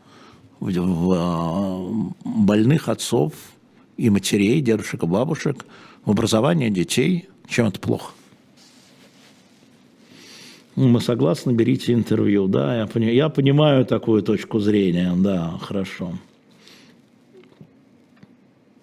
в, 0.60 1.12
а, 1.16 2.10
больных 2.24 2.88
отцов 2.88 3.32
и 3.96 4.10
матерей, 4.10 4.60
дедушек 4.60 5.02
и 5.02 5.06
бабушек, 5.06 5.64
в 6.04 6.10
образование 6.10 6.70
детей, 6.70 7.28
чем 7.48 7.66
это 7.66 7.80
плохо? 7.80 8.12
Мы 10.76 11.00
согласны, 11.00 11.50
берите 11.50 11.92
интервью. 11.92 12.46
Да, 12.46 12.76
я, 12.76 12.86
пони, 12.86 13.06
я 13.06 13.28
понимаю 13.28 13.84
такую 13.84 14.22
точку 14.22 14.60
зрения. 14.60 15.12
Да, 15.16 15.58
хорошо. 15.60 16.12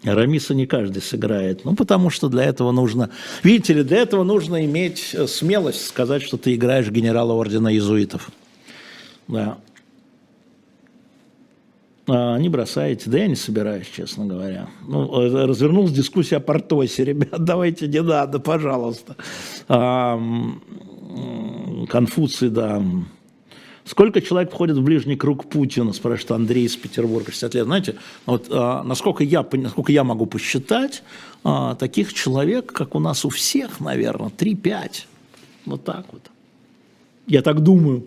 Рамиса 0.03 0.53
не 0.53 0.65
каждый 0.65 1.01
сыграет. 1.01 1.63
Ну, 1.63 1.73
потому 1.73 2.09
что 2.09 2.27
для 2.27 2.43
этого 2.43 2.71
нужно... 2.71 3.11
Видите 3.43 3.73
ли, 3.73 3.83
для 3.83 3.99
этого 3.99 4.23
нужно 4.23 4.65
иметь 4.65 5.11
э, 5.13 5.25
смелость 5.25 5.85
сказать, 5.87 6.21
что 6.21 6.37
ты 6.37 6.53
играешь 6.53 6.89
генерала 6.89 7.33
ордена 7.33 7.73
иезуитов. 7.73 8.29
Да. 9.29 9.57
А, 12.07 12.37
не 12.37 12.49
бросаете. 12.49 13.09
Да 13.09 13.17
я 13.17 13.27
не 13.27 13.35
собираюсь, 13.35 13.87
честно 13.87 14.25
говоря. 14.25 14.67
Ну, 14.87 15.21
э, 15.21 15.45
развернулась 15.45 15.91
дискуссия 15.91 16.37
о 16.37 16.39
Портосе. 16.39 17.03
Ребят, 17.05 17.43
давайте 17.43 17.87
не 17.87 18.01
надо, 18.01 18.39
пожалуйста. 18.39 19.15
А, 19.67 20.19
Конфуций, 21.89 22.49
да. 22.49 22.83
Сколько 23.85 24.19
человек 24.21 24.51
входит 24.51 24.77
в 24.77 24.83
ближний 24.83 25.15
круг 25.15 25.45
Путина, 25.45 25.93
спрашивает 25.93 26.31
Андрей 26.31 26.65
из 26.65 26.75
Петербурга, 26.75 27.31
60 27.31 27.53
лет. 27.53 27.65
Знаете, 27.65 27.95
вот, 28.25 28.47
а, 28.49 28.83
насколько, 28.83 29.23
я, 29.23 29.45
насколько 29.51 29.91
я 29.91 30.03
могу 30.03 30.25
посчитать, 30.25 31.03
таких 31.77 32.13
человек, 32.13 32.73
как 32.73 32.95
у 32.95 32.99
нас 32.99 33.23
у 33.23 33.29
всех, 33.29 33.79
наверное, 33.79 34.29
3-5. 34.29 35.05
Вот 35.67 35.83
так 35.83 36.05
вот. 36.11 36.23
Я 37.27 37.43
так 37.43 37.61
думаю. 37.61 38.03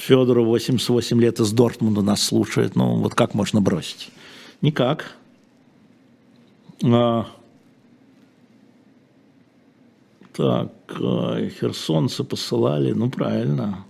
Федору 0.00 0.44
88 0.44 1.20
лет 1.20 1.40
из 1.40 1.52
Дортмунда 1.52 2.00
нас 2.00 2.22
слушает. 2.22 2.74
Ну, 2.74 2.96
вот 2.96 3.14
как 3.14 3.34
можно 3.34 3.60
бросить? 3.60 4.08
Никак. 4.62 5.16
А, 6.82 7.26
так, 10.32 10.72
э, 10.98 11.50
херсонцы 11.60 12.24
посылали, 12.24 12.92
ну 12.92 13.10
правильно. 13.10 13.84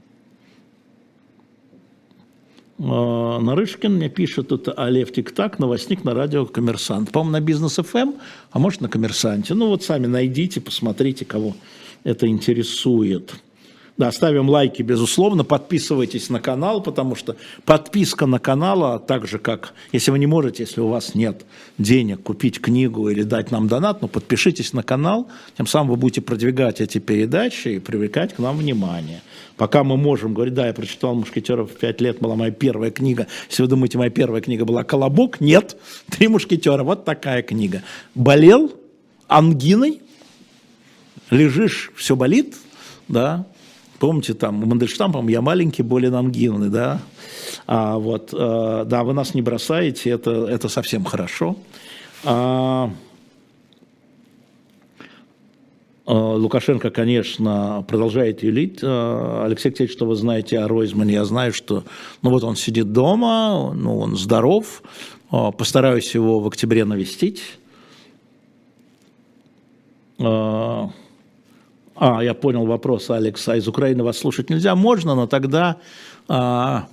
А, 2.80 3.38
Нарышкин 3.38 3.94
мне 3.94 4.08
пишет, 4.08 4.50
это 4.50 4.72
Алев 4.72 5.12
Тик-Так, 5.12 5.60
новостник 5.60 6.02
на 6.02 6.12
радио 6.12 6.44
«Коммерсант». 6.44 7.12
По-моему, 7.12 7.32
на 7.32 7.40
бизнес 7.40 7.76
ФМ, 7.76 7.98
эм, 7.98 8.14
а 8.50 8.58
может 8.58 8.80
на 8.80 8.88
«Коммерсанте». 8.88 9.54
Ну 9.54 9.68
вот 9.68 9.84
сами 9.84 10.06
найдите, 10.06 10.60
посмотрите, 10.60 11.24
кого 11.24 11.54
это 12.02 12.26
интересует. 12.26 13.34
Да, 14.00 14.10
ставим 14.12 14.48
лайки, 14.48 14.80
безусловно, 14.80 15.44
подписывайтесь 15.44 16.30
на 16.30 16.40
канал, 16.40 16.82
потому 16.82 17.14
что 17.14 17.36
подписка 17.66 18.24
на 18.24 18.38
канал, 18.38 18.82
а 18.82 18.98
так 18.98 19.26
же 19.26 19.38
как, 19.38 19.74
если 19.92 20.10
вы 20.10 20.18
не 20.18 20.26
можете, 20.26 20.62
если 20.62 20.80
у 20.80 20.88
вас 20.88 21.14
нет 21.14 21.44
денег 21.76 22.22
купить 22.22 22.62
книгу 22.62 23.10
или 23.10 23.24
дать 23.24 23.50
нам 23.50 23.68
донат, 23.68 24.00
но 24.00 24.06
ну, 24.06 24.08
подпишитесь 24.08 24.72
на 24.72 24.82
канал, 24.82 25.28
тем 25.58 25.66
самым 25.66 25.90
вы 25.90 25.96
будете 25.96 26.22
продвигать 26.22 26.80
эти 26.80 26.96
передачи 26.96 27.68
и 27.68 27.78
привлекать 27.78 28.32
к 28.32 28.38
нам 28.38 28.56
внимание. 28.56 29.20
Пока 29.58 29.84
мы 29.84 29.98
можем 29.98 30.32
говорить, 30.32 30.54
да, 30.54 30.68
я 30.68 30.72
прочитал 30.72 31.14
«Мушкетеров» 31.14 31.70
в 31.70 31.76
пять 31.76 32.00
лет, 32.00 32.20
была 32.20 32.36
моя 32.36 32.52
первая 32.52 32.90
книга. 32.90 33.26
Если 33.50 33.60
вы 33.60 33.68
думаете, 33.68 33.98
моя 33.98 34.08
первая 34.10 34.40
книга 34.40 34.64
была 34.64 34.82
«Колобок», 34.82 35.42
нет, 35.42 35.76
«Три 36.10 36.28
мушкетера», 36.28 36.84
вот 36.84 37.04
такая 37.04 37.42
книга. 37.42 37.82
Болел 38.14 38.72
ангиной, 39.28 40.00
лежишь, 41.30 41.92
все 41.96 42.16
болит, 42.16 42.56
да, 43.06 43.44
Помните, 44.00 44.32
там 44.32 44.62
у 44.62 44.66
Мандельштама, 44.66 45.30
я 45.30 45.42
маленький, 45.42 45.82
болен 45.82 46.14
ангиной, 46.14 46.70
да? 46.70 47.02
А 47.66 47.98
вот, 47.98 48.32
э, 48.32 48.84
да, 48.86 49.04
вы 49.04 49.12
нас 49.12 49.34
не 49.34 49.42
бросаете, 49.42 50.08
это, 50.08 50.30
это 50.46 50.70
совсем 50.70 51.04
хорошо. 51.04 51.54
А, 52.24 52.90
э, 56.06 56.12
Лукашенко, 56.12 56.88
конечно, 56.90 57.84
продолжает 57.86 58.42
юлить. 58.42 58.78
Э, 58.80 59.42
Алексей 59.44 59.68
Алексеевич, 59.68 59.94
что 59.94 60.06
вы 60.06 60.16
знаете 60.16 60.60
о 60.60 60.66
Ройзмане? 60.66 61.12
Я 61.12 61.26
знаю, 61.26 61.52
что 61.52 61.84
ну 62.22 62.30
вот 62.30 62.42
он 62.42 62.56
сидит 62.56 62.92
дома, 62.94 63.74
ну 63.74 63.98
он 63.98 64.16
здоров. 64.16 64.82
Постараюсь 65.28 66.14
его 66.14 66.40
в 66.40 66.46
октябре 66.46 66.86
навестить. 66.86 67.42
А, 72.00 72.24
я 72.24 72.32
понял 72.32 72.64
вопрос, 72.64 73.10
Алекс, 73.10 73.46
а 73.46 73.56
из 73.56 73.68
Украины 73.68 74.02
вас 74.02 74.16
слушать 74.16 74.48
нельзя? 74.48 74.74
Можно, 74.74 75.14
но 75.14 75.26
тогда, 75.26 75.76
а, 76.28 76.86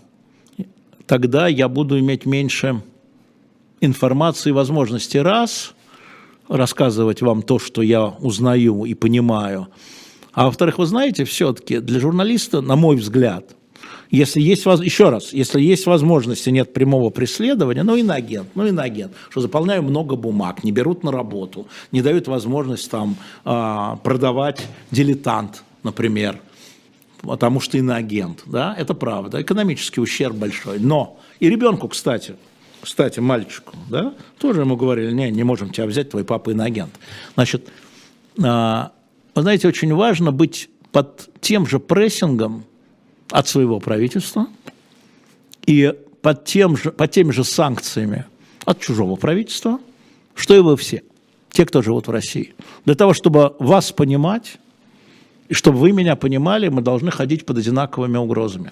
тогда 1.05 1.47
я 1.47 1.69
буду 1.69 1.97
иметь 1.97 2.25
меньше 2.25 2.81
информации 3.79 4.49
и 4.49 4.51
возможности 4.51 5.17
раз 5.17 5.73
рассказывать 6.49 7.21
вам 7.21 7.41
то, 7.41 7.57
что 7.57 7.81
я 7.81 8.07
узнаю 8.19 8.83
и 8.83 8.93
понимаю. 8.95 9.69
А 10.33 10.47
во-вторых, 10.47 10.77
вы 10.77 10.85
знаете, 10.85 11.23
все-таки 11.23 11.79
для 11.79 12.01
журналиста, 12.01 12.59
на 12.59 12.75
мой 12.75 12.97
взгляд, 12.97 13.55
если 14.09 14.41
есть, 14.41 14.65
еще 14.65 15.09
раз, 15.09 15.33
если 15.33 15.61
есть 15.61 15.85
возможности, 15.85 16.49
нет 16.49 16.73
прямого 16.73 17.09
преследования, 17.09 17.83
ну 17.83 17.95
иноагент, 17.95 18.49
ну 18.55 18.65
иноагент, 18.65 19.13
что 19.29 19.41
заполняю 19.41 19.83
много 19.83 20.15
бумаг, 20.15 20.63
не 20.63 20.71
берут 20.71 21.03
на 21.03 21.11
работу, 21.11 21.67
не 21.91 22.01
дают 22.01 22.27
возможность 22.27 22.89
там 22.89 23.17
а, 23.43 23.97
продавать 23.97 24.65
дилетант, 24.91 25.63
например, 25.83 26.39
потому 27.21 27.59
что 27.59 27.77
иноагент, 27.77 28.43
да, 28.45 28.75
это 28.77 28.93
правда, 28.93 29.41
экономический 29.41 29.99
ущерб 29.99 30.35
большой, 30.35 30.79
но 30.79 31.19
и 31.39 31.49
ребенку, 31.49 31.89
кстати, 31.89 32.35
кстати, 32.81 33.19
мальчику, 33.19 33.75
да, 33.89 34.13
тоже 34.37 34.61
ему 34.61 34.77
говорили, 34.77 35.11
не, 35.11 35.31
не 35.31 35.43
можем 35.43 35.71
тебя 35.71 35.85
взять, 35.85 36.09
твой 36.11 36.23
папа 36.23 36.51
иноагент. 36.51 36.93
Значит, 37.33 37.67
а, 38.41 38.91
вы 39.35 39.41
знаете, 39.41 39.67
очень 39.67 39.93
важно 39.93 40.31
быть 40.31 40.69
под 40.91 41.29
тем 41.41 41.67
же 41.67 41.79
прессингом, 41.79 42.63
от 43.31 43.47
своего 43.47 43.79
правительства 43.79 44.47
и 45.65 45.93
под, 46.21 46.45
тем 46.45 46.77
же, 46.77 46.91
под 46.91 47.11
теми 47.11 47.31
же 47.31 47.43
санкциями 47.43 48.25
от 48.65 48.79
чужого 48.79 49.15
правительства, 49.15 49.79
что 50.35 50.55
и 50.55 50.59
вы 50.59 50.75
все, 50.77 51.03
те, 51.51 51.65
кто 51.65 51.81
живут 51.81 52.07
в 52.07 52.11
России. 52.11 52.53
Для 52.85 52.95
того, 52.95 53.13
чтобы 53.13 53.55
вас 53.59 53.91
понимать, 53.91 54.57
и 55.49 55.53
чтобы 55.53 55.79
вы 55.79 55.91
меня 55.91 56.15
понимали, 56.15 56.67
мы 56.67 56.81
должны 56.81 57.11
ходить 57.11 57.45
под 57.45 57.57
одинаковыми 57.57 58.17
угрозами. 58.17 58.71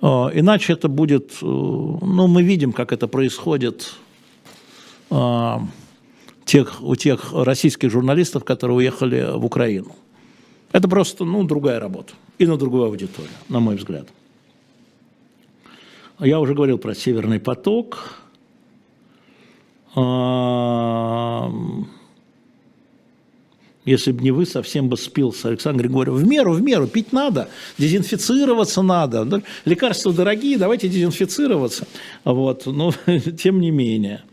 А, 0.00 0.30
иначе 0.34 0.74
это 0.74 0.88
будет, 0.88 1.32
э, 1.40 1.46
ну, 1.46 2.26
мы 2.26 2.42
видим, 2.42 2.72
как 2.72 2.92
это 2.92 3.08
происходит 3.08 3.94
а, 5.10 5.66
тех, 6.44 6.82
у 6.82 6.94
тех 6.94 7.32
российских 7.32 7.90
журналистов, 7.90 8.44
которые 8.44 8.76
уехали 8.76 9.26
в 9.34 9.44
Украину. 9.44 9.94
Это 10.74 10.88
просто, 10.88 11.24
ну, 11.24 11.44
другая 11.44 11.78
работа 11.78 12.14
и 12.36 12.46
на 12.46 12.56
другую 12.56 12.86
аудиторию, 12.86 13.30
на 13.48 13.60
мой 13.60 13.76
взгляд. 13.76 14.08
Я 16.18 16.40
уже 16.40 16.52
говорил 16.52 16.78
про 16.78 16.96
«Северный 16.96 17.38
поток». 17.38 18.18
Если 23.84 24.10
бы 24.10 24.20
не 24.20 24.32
вы, 24.32 24.46
совсем 24.46 24.88
бы 24.88 24.96
спился, 24.96 25.46
Александр 25.46 25.84
Григорьев. 25.84 26.16
В 26.16 26.26
меру, 26.26 26.54
в 26.54 26.60
меру, 26.60 26.88
пить 26.88 27.12
надо, 27.12 27.48
дезинфицироваться 27.78 28.82
надо. 28.82 29.44
Лекарства 29.64 30.12
дорогие, 30.12 30.58
давайте 30.58 30.88
дезинфицироваться. 30.88 31.86
Вот. 32.24 32.66
Но 32.66 32.92
тем 33.38 33.60
не 33.60 33.70
менее. 33.70 34.24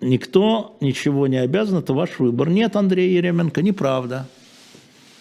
Никто 0.00 0.76
ничего 0.80 1.26
не 1.26 1.38
обязан, 1.38 1.78
это 1.78 1.92
ваш 1.92 2.18
выбор. 2.18 2.48
Нет, 2.48 2.76
Андрей 2.76 3.14
Еременко, 3.14 3.62
неправда. 3.62 4.26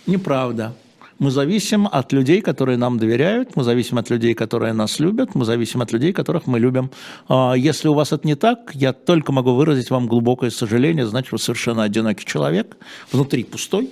Неправда. 0.06 0.74
Мы 1.20 1.32
зависим 1.32 1.88
от 1.92 2.14
людей, 2.14 2.42
которые 2.42 2.78
нам 2.78 3.00
доверяют, 3.00 3.56
мы 3.56 3.64
зависим 3.64 3.98
от 3.98 4.12
людей, 4.12 4.36
которые 4.36 4.74
нас 4.74 5.00
любят, 5.00 5.34
мы 5.34 5.46
зависим 5.46 5.82
от 5.82 5.92
людей, 5.92 6.14
которых 6.14 6.46
мы 6.46 6.60
любим. 6.60 6.92
А 7.28 7.56
если 7.56 7.88
у 7.88 7.96
вас 7.96 8.14
это 8.14 8.28
не 8.28 8.36
так, 8.36 8.72
я 8.76 8.94
только 8.94 9.32
могу 9.32 9.56
выразить 9.56 9.90
вам 9.90 10.08
глубокое 10.08 10.52
сожаление, 10.52 11.08
значит, 11.08 11.32
вы 11.32 11.40
совершенно 11.40 11.82
одинокий 11.82 12.24
человек, 12.24 12.78
внутри 13.12 13.44
пустой, 13.46 13.90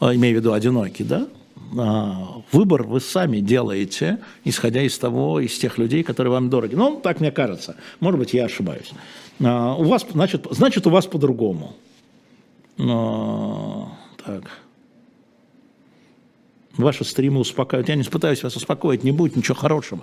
а, 0.00 0.14
имею 0.14 0.36
в 0.36 0.40
виду 0.40 0.52
одинокий, 0.52 1.04
да, 1.04 1.28
выбор 1.70 2.82
вы 2.82 3.00
сами 3.00 3.40
делаете, 3.40 4.18
исходя 4.44 4.82
из 4.82 4.98
того, 4.98 5.40
из 5.40 5.56
тех 5.58 5.78
людей, 5.78 6.02
которые 6.02 6.32
вам 6.32 6.50
дороги. 6.50 6.74
Ну, 6.74 7.00
так 7.00 7.20
мне 7.20 7.30
кажется. 7.30 7.76
Может 8.00 8.18
быть, 8.18 8.34
я 8.34 8.46
ошибаюсь. 8.46 8.90
А, 9.42 9.74
у 9.74 9.84
вас, 9.84 10.06
значит, 10.10 10.46
значит 10.50 10.86
у 10.86 10.90
вас 10.90 11.06
по-другому. 11.06 11.76
Так. 12.76 14.44
Ваши 16.76 17.04
стримы 17.04 17.40
успокаивают. 17.40 17.88
Я 17.88 17.96
не 17.96 18.04
пытаюсь 18.04 18.42
вас 18.42 18.56
успокоить, 18.56 19.04
не 19.04 19.12
будет 19.12 19.36
ничего 19.36 19.54
хорошего. 19.54 20.00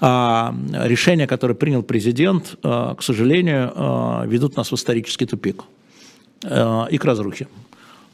А, 0.00 0.54
решения, 0.72 1.26
которые 1.26 1.56
принял 1.56 1.82
президент, 1.82 2.56
а, 2.62 2.94
к 2.94 3.02
сожалению, 3.02 3.72
а, 3.74 4.24
ведут 4.26 4.56
нас 4.56 4.72
в 4.72 4.74
исторический 4.74 5.26
тупик 5.26 5.64
а, 6.44 6.86
и 6.90 6.98
к 6.98 7.04
разрухе. 7.04 7.46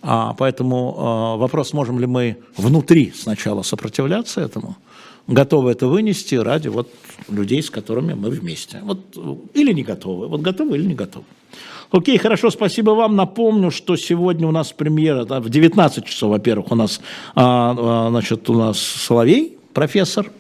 А, 0.03 0.35
поэтому 0.35 0.95
а, 0.97 1.37
вопрос, 1.37 1.73
можем 1.73 1.99
ли 1.99 2.07
мы 2.07 2.37
внутри 2.57 3.13
сначала 3.15 3.63
сопротивляться 3.63 4.41
этому, 4.41 4.77
готовы 5.27 5.73
это 5.73 5.87
вынести 5.87 6.37
ради 6.37 6.69
вот 6.69 6.89
людей, 7.29 7.63
с 7.63 7.71
которыми 7.71 8.15
мы 8.15 8.31
вместе. 8.31 8.81
Вот, 8.83 9.01
или 9.55 9.73
не 9.73 9.83
готовы. 9.83 10.29
Вот 10.29 10.41
готовы 10.41 10.77
или 10.77 10.87
не 10.87 10.95
готовы. 10.95 11.25
Окей, 11.91 12.19
хорошо, 12.19 12.51
спасибо 12.51 12.91
вам. 12.91 13.17
Напомню, 13.17 13.71
что 13.71 13.97
сегодня 13.97 14.47
у 14.47 14.51
нас 14.51 14.73
премьера, 14.73 15.25
да, 15.25 15.41
в 15.41 15.49
19 15.49 16.05
часов, 16.05 16.31
во-первых, 16.31 16.71
у 16.71 16.75
нас, 16.75 17.01
а, 17.35 17.75
а, 17.79 18.11
значит, 18.11 18.49
у 18.51 18.55
нас 18.55 18.79
Соловей, 18.79 19.59
профессор. 19.73 20.31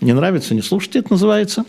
Не 0.00 0.12
нравится, 0.12 0.54
не 0.54 0.62
слушайте, 0.62 0.98
это 0.98 1.12
называется. 1.12 1.64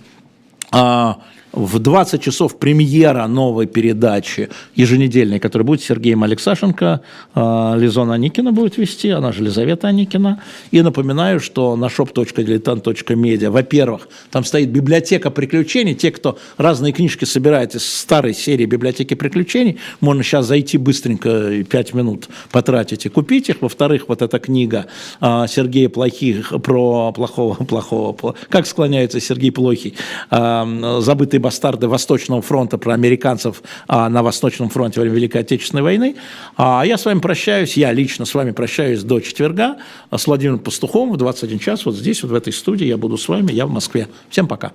А, 0.70 1.20
в 1.54 1.80
20 1.80 2.22
часов 2.22 2.58
премьера 2.58 3.28
новой 3.28 3.68
передачи 3.68 4.50
еженедельной, 4.76 5.40
которая 5.40 5.66
будет 5.66 5.82
Сергеем 5.82 6.24
Алексашенко, 6.24 7.02
а, 7.34 7.76
Лизона 7.76 8.14
Аникина 8.14 8.52
будет 8.52 8.78
вести, 8.78 9.10
она 9.10 9.32
же 9.32 9.44
Лизавета 9.44 9.88
Аникина. 9.90 10.42
И 10.72 10.82
напоминаю, 10.82 11.40
что 11.40 11.76
на 11.76 11.86
shop.diletant.media, 11.86 13.50
во-первых, 13.50 14.08
там 14.32 14.46
стоит 14.46 14.70
библиотека 14.70 15.30
приключений. 15.30 15.94
Те, 15.94 16.12
кто 16.12 16.38
разные 16.58 16.94
книжки 16.94 17.26
собирает 17.26 17.76
из 17.76 17.86
старой 17.86 18.34
серии 18.34 18.66
библиотеки 18.66 19.14
приключений, 19.14 19.78
можно 20.00 20.24
сейчас 20.24 20.46
зайти 20.46 20.78
быстренько, 20.78 21.64
5 21.64 21.94
минут 21.94 22.30
потратить 22.52 23.06
и 23.06 23.10
купить 23.10 23.50
их. 23.50 23.62
Во-вторых, 23.62 24.06
вот 24.08 24.22
эта 24.22 24.40
книга 24.40 24.86
а, 25.20 25.48
Сергея 25.48 25.90
Плохих 25.90 26.54
про 26.64 27.12
плохого, 27.12 27.56
плохого, 27.66 28.36
как 28.50 28.66
склоняется 28.68 29.20
Сергей 29.20 29.52
Плохий, 29.52 29.96
а, 30.30 31.00
забытый 31.02 31.41
бастарды 31.42 31.88
Восточного 31.88 32.42
фронта 32.42 32.78
про 32.78 32.94
американцев 32.94 33.62
а, 33.88 34.10
на 34.10 34.24
Восточном 34.24 34.70
фронте 34.70 35.00
во 35.00 35.02
время 35.02 35.18
Великой 35.18 35.42
Отечественной 35.42 35.84
войны. 35.84 36.16
А 36.56 36.84
я 36.86 36.98
с 36.98 37.06
вами 37.06 37.20
прощаюсь, 37.20 37.76
я 37.76 37.92
лично 37.92 38.26
с 38.26 38.34
вами 38.34 38.52
прощаюсь 38.52 39.04
до 39.04 39.20
четверга 39.20 39.78
с 40.16 40.28
Владимиром 40.28 40.60
Пастуховым 40.60 41.14
в 41.14 41.18
21 41.18 41.60
час. 41.60 41.86
Вот 41.86 41.96
здесь, 41.96 42.24
вот 42.24 42.32
в 42.32 42.36
этой 42.36 42.54
студии 42.54 42.86
я 42.86 42.98
буду 42.98 43.18
с 43.18 43.28
вами, 43.28 43.52
я 43.52 43.66
в 43.66 43.72
Москве. 43.72 44.08
Всем 44.30 44.48
пока. 44.48 44.72